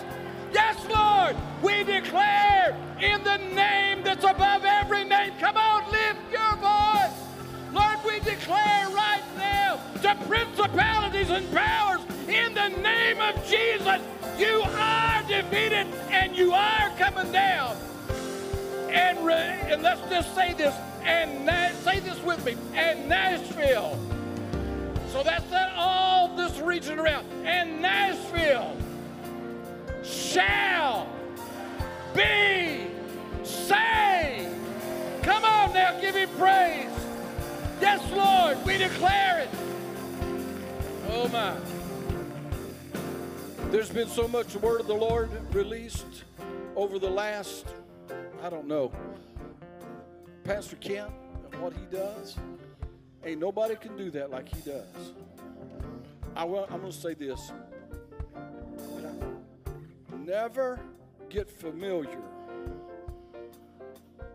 Yes, 0.50 0.78
Lord, 0.88 1.36
we 1.62 1.84
declare 1.84 2.74
in 2.98 3.22
the 3.22 3.36
name 3.54 4.02
that's 4.02 4.24
above 4.24 4.64
every 4.64 5.04
name. 5.04 5.34
Come 5.38 5.58
on, 5.58 5.82
lift 5.92 6.32
your 6.32 6.56
voice. 6.56 7.12
Lord, 7.74 7.98
we 8.06 8.20
declare 8.20 8.88
right 8.88 9.22
now 9.36 9.78
to 10.00 10.14
principalities 10.26 11.28
and 11.28 11.52
powers 11.52 12.00
in 12.26 12.54
the 12.54 12.68
name 12.68 13.20
of 13.20 13.34
Jesus, 13.46 14.00
you 14.38 14.62
are 14.62 15.22
defeated 15.28 15.86
and 16.08 16.34
you 16.34 16.54
are 16.54 16.88
coming 16.96 17.30
down. 17.32 17.76
And, 18.88 19.26
re- 19.26 19.60
and 19.68 19.82
let's 19.82 20.00
just 20.08 20.34
say 20.34 20.54
this, 20.54 20.74
and 21.04 21.44
Na- 21.44 21.72
say 21.82 22.00
this 22.00 22.18
with 22.22 22.42
me, 22.46 22.56
and 22.72 23.10
Nashville. 23.10 23.98
So 25.14 25.22
that's 25.22 25.48
that 25.50 25.72
all 25.76 26.34
this 26.34 26.58
region 26.58 26.98
around. 26.98 27.24
And 27.44 27.80
Nashville 27.80 28.76
shall 30.02 31.06
be 32.12 32.88
saved. 33.44 34.56
Come 35.22 35.44
on 35.44 35.72
now, 35.72 36.00
give 36.00 36.16
him 36.16 36.28
praise. 36.30 36.90
Yes, 37.80 38.02
Lord, 38.10 38.58
we 38.66 38.76
declare 38.76 39.42
it. 39.42 39.48
Oh 41.10 41.28
my. 41.28 41.54
There's 43.70 43.90
been 43.90 44.08
so 44.08 44.26
much 44.26 44.56
word 44.56 44.80
of 44.80 44.88
the 44.88 44.94
Lord 44.94 45.30
released 45.54 46.24
over 46.74 46.98
the 46.98 47.08
last, 47.08 47.66
I 48.42 48.50
don't 48.50 48.66
know, 48.66 48.90
Pastor 50.42 50.74
Kent 50.74 51.12
and 51.52 51.62
what 51.62 51.72
he 51.72 51.84
does. 51.96 52.36
Ain't 53.26 53.40
nobody 53.40 53.74
can 53.76 53.96
do 53.96 54.10
that 54.10 54.30
like 54.30 54.48
he 54.48 54.60
does. 54.60 55.12
I 56.36 56.44
will, 56.44 56.66
I'm 56.70 56.80
going 56.80 56.92
to 56.92 56.98
say 56.98 57.14
this. 57.14 57.52
Never 60.18 60.80
get 61.30 61.50
familiar 61.50 62.20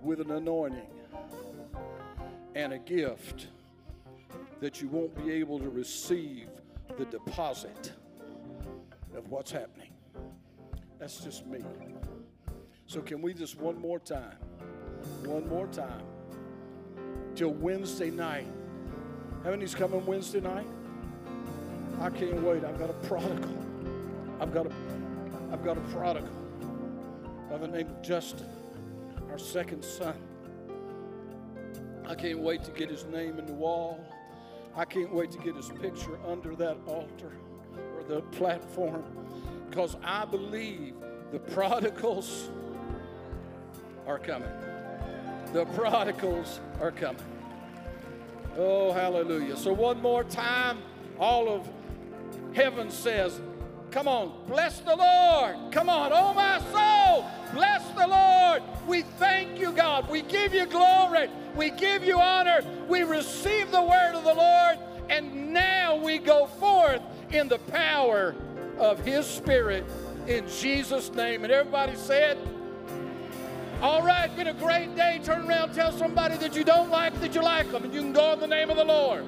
with 0.01 0.21
an 0.21 0.31
anointing 0.31 0.87
and 2.55 2.73
a 2.73 2.79
gift 2.79 3.47
that 4.59 4.81
you 4.81 4.87
won't 4.87 5.15
be 5.15 5.31
able 5.33 5.59
to 5.59 5.69
receive 5.69 6.47
the 6.97 7.05
deposit 7.05 7.93
of 9.15 9.29
what's 9.29 9.51
happening. 9.51 9.91
That's 10.99 11.23
just 11.23 11.45
me. 11.45 11.63
So, 12.87 13.01
can 13.01 13.21
we 13.21 13.33
just 13.33 13.59
one 13.59 13.79
more 13.79 13.99
time, 13.99 14.37
one 15.23 15.47
more 15.47 15.67
time, 15.67 16.03
till 17.35 17.53
Wednesday 17.53 18.09
night? 18.09 18.47
Haven't 19.43 19.61
he's 19.61 19.73
coming 19.75 20.05
Wednesday 20.05 20.41
night? 20.41 20.67
I 22.01 22.09
can't 22.09 22.41
wait. 22.43 22.65
I've 22.65 22.77
got 22.77 22.89
a 22.89 23.07
prodigal. 23.07 23.55
I've 24.41 24.53
got 24.53 24.67
a 24.67 24.71
I've 25.51 25.63
got 25.63 25.77
a 25.77 25.81
prodigal 25.81 26.29
by 27.49 27.57
the 27.57 27.67
name 27.67 27.87
of 27.87 28.01
Justin, 28.01 28.47
our 29.31 29.37
second 29.37 29.83
son. 29.83 30.15
I 32.05 32.15
can't 32.15 32.39
wait 32.39 32.63
to 32.65 32.71
get 32.71 32.89
his 32.89 33.05
name 33.05 33.39
in 33.39 33.45
the 33.45 33.53
wall. 33.53 34.03
I 34.75 34.85
can't 34.85 35.13
wait 35.13 35.31
to 35.31 35.37
get 35.39 35.55
his 35.55 35.69
picture 35.69 36.19
under 36.27 36.55
that 36.55 36.77
altar 36.85 37.31
or 37.95 38.03
the 38.03 38.21
platform 38.21 39.03
because 39.69 39.95
I 40.03 40.25
believe 40.25 40.95
the 41.31 41.39
prodigals 41.39 42.49
are 44.05 44.19
coming. 44.19 44.49
The 45.53 45.65
prodigals 45.65 46.59
are 46.81 46.91
coming. 46.91 47.23
Oh, 48.57 48.91
hallelujah. 48.91 49.55
So, 49.57 49.73
one 49.73 50.01
more 50.01 50.23
time, 50.23 50.79
all 51.19 51.49
of 51.49 51.69
heaven 52.53 52.89
says, 52.89 53.39
Come 53.91 54.07
on, 54.07 54.31
bless 54.47 54.79
the 54.81 54.95
Lord. 54.95 55.71
Come 55.71 55.89
on, 55.89 56.11
oh 56.13 56.33
my 56.33 56.59
soul, 56.71 57.25
bless 57.53 57.87
the 57.91 58.07
Lord. 58.07 58.61
We 58.87 59.01
thank 59.01 59.59
you, 59.59 59.71
God. 59.71 60.07
We 60.09 60.21
give 60.21 60.53
you 60.53 60.67
glory. 60.67 61.27
We 61.55 61.71
give 61.71 62.03
you 62.03 62.19
honor. 62.19 62.61
We 62.87 63.01
receive 63.01 63.71
the 63.71 63.81
word 63.81 64.13
of 64.13 64.23
the 64.23 64.33
Lord, 64.35 64.77
and 65.09 65.51
now 65.51 65.95
we 65.95 66.19
go 66.19 66.45
forth 66.45 67.01
in 67.31 67.47
the 67.47 67.57
power 67.57 68.35
of 68.77 68.99
His 69.03 69.25
Spirit 69.25 69.85
in 70.27 70.47
Jesus' 70.47 71.11
name. 71.11 71.43
And 71.43 71.51
everybody 71.51 71.95
said, 71.95 72.37
all 73.81 74.03
right, 74.03 74.35
been 74.35 74.47
a 74.47 74.53
great 74.53 74.95
day. 74.95 75.21
Turn 75.23 75.47
around, 75.47 75.73
tell 75.73 75.91
somebody 75.91 76.35
that 76.37 76.55
you 76.55 76.63
don't 76.63 76.89
like 76.89 77.17
that 77.21 77.33
you 77.33 77.41
like 77.41 77.71
them, 77.71 77.85
and 77.85 77.93
you 77.93 78.01
can 78.01 78.11
go 78.11 78.33
in 78.33 78.39
the 78.39 78.47
name 78.47 78.69
of 78.69 78.77
the 78.77 78.83
Lord. 78.83 79.25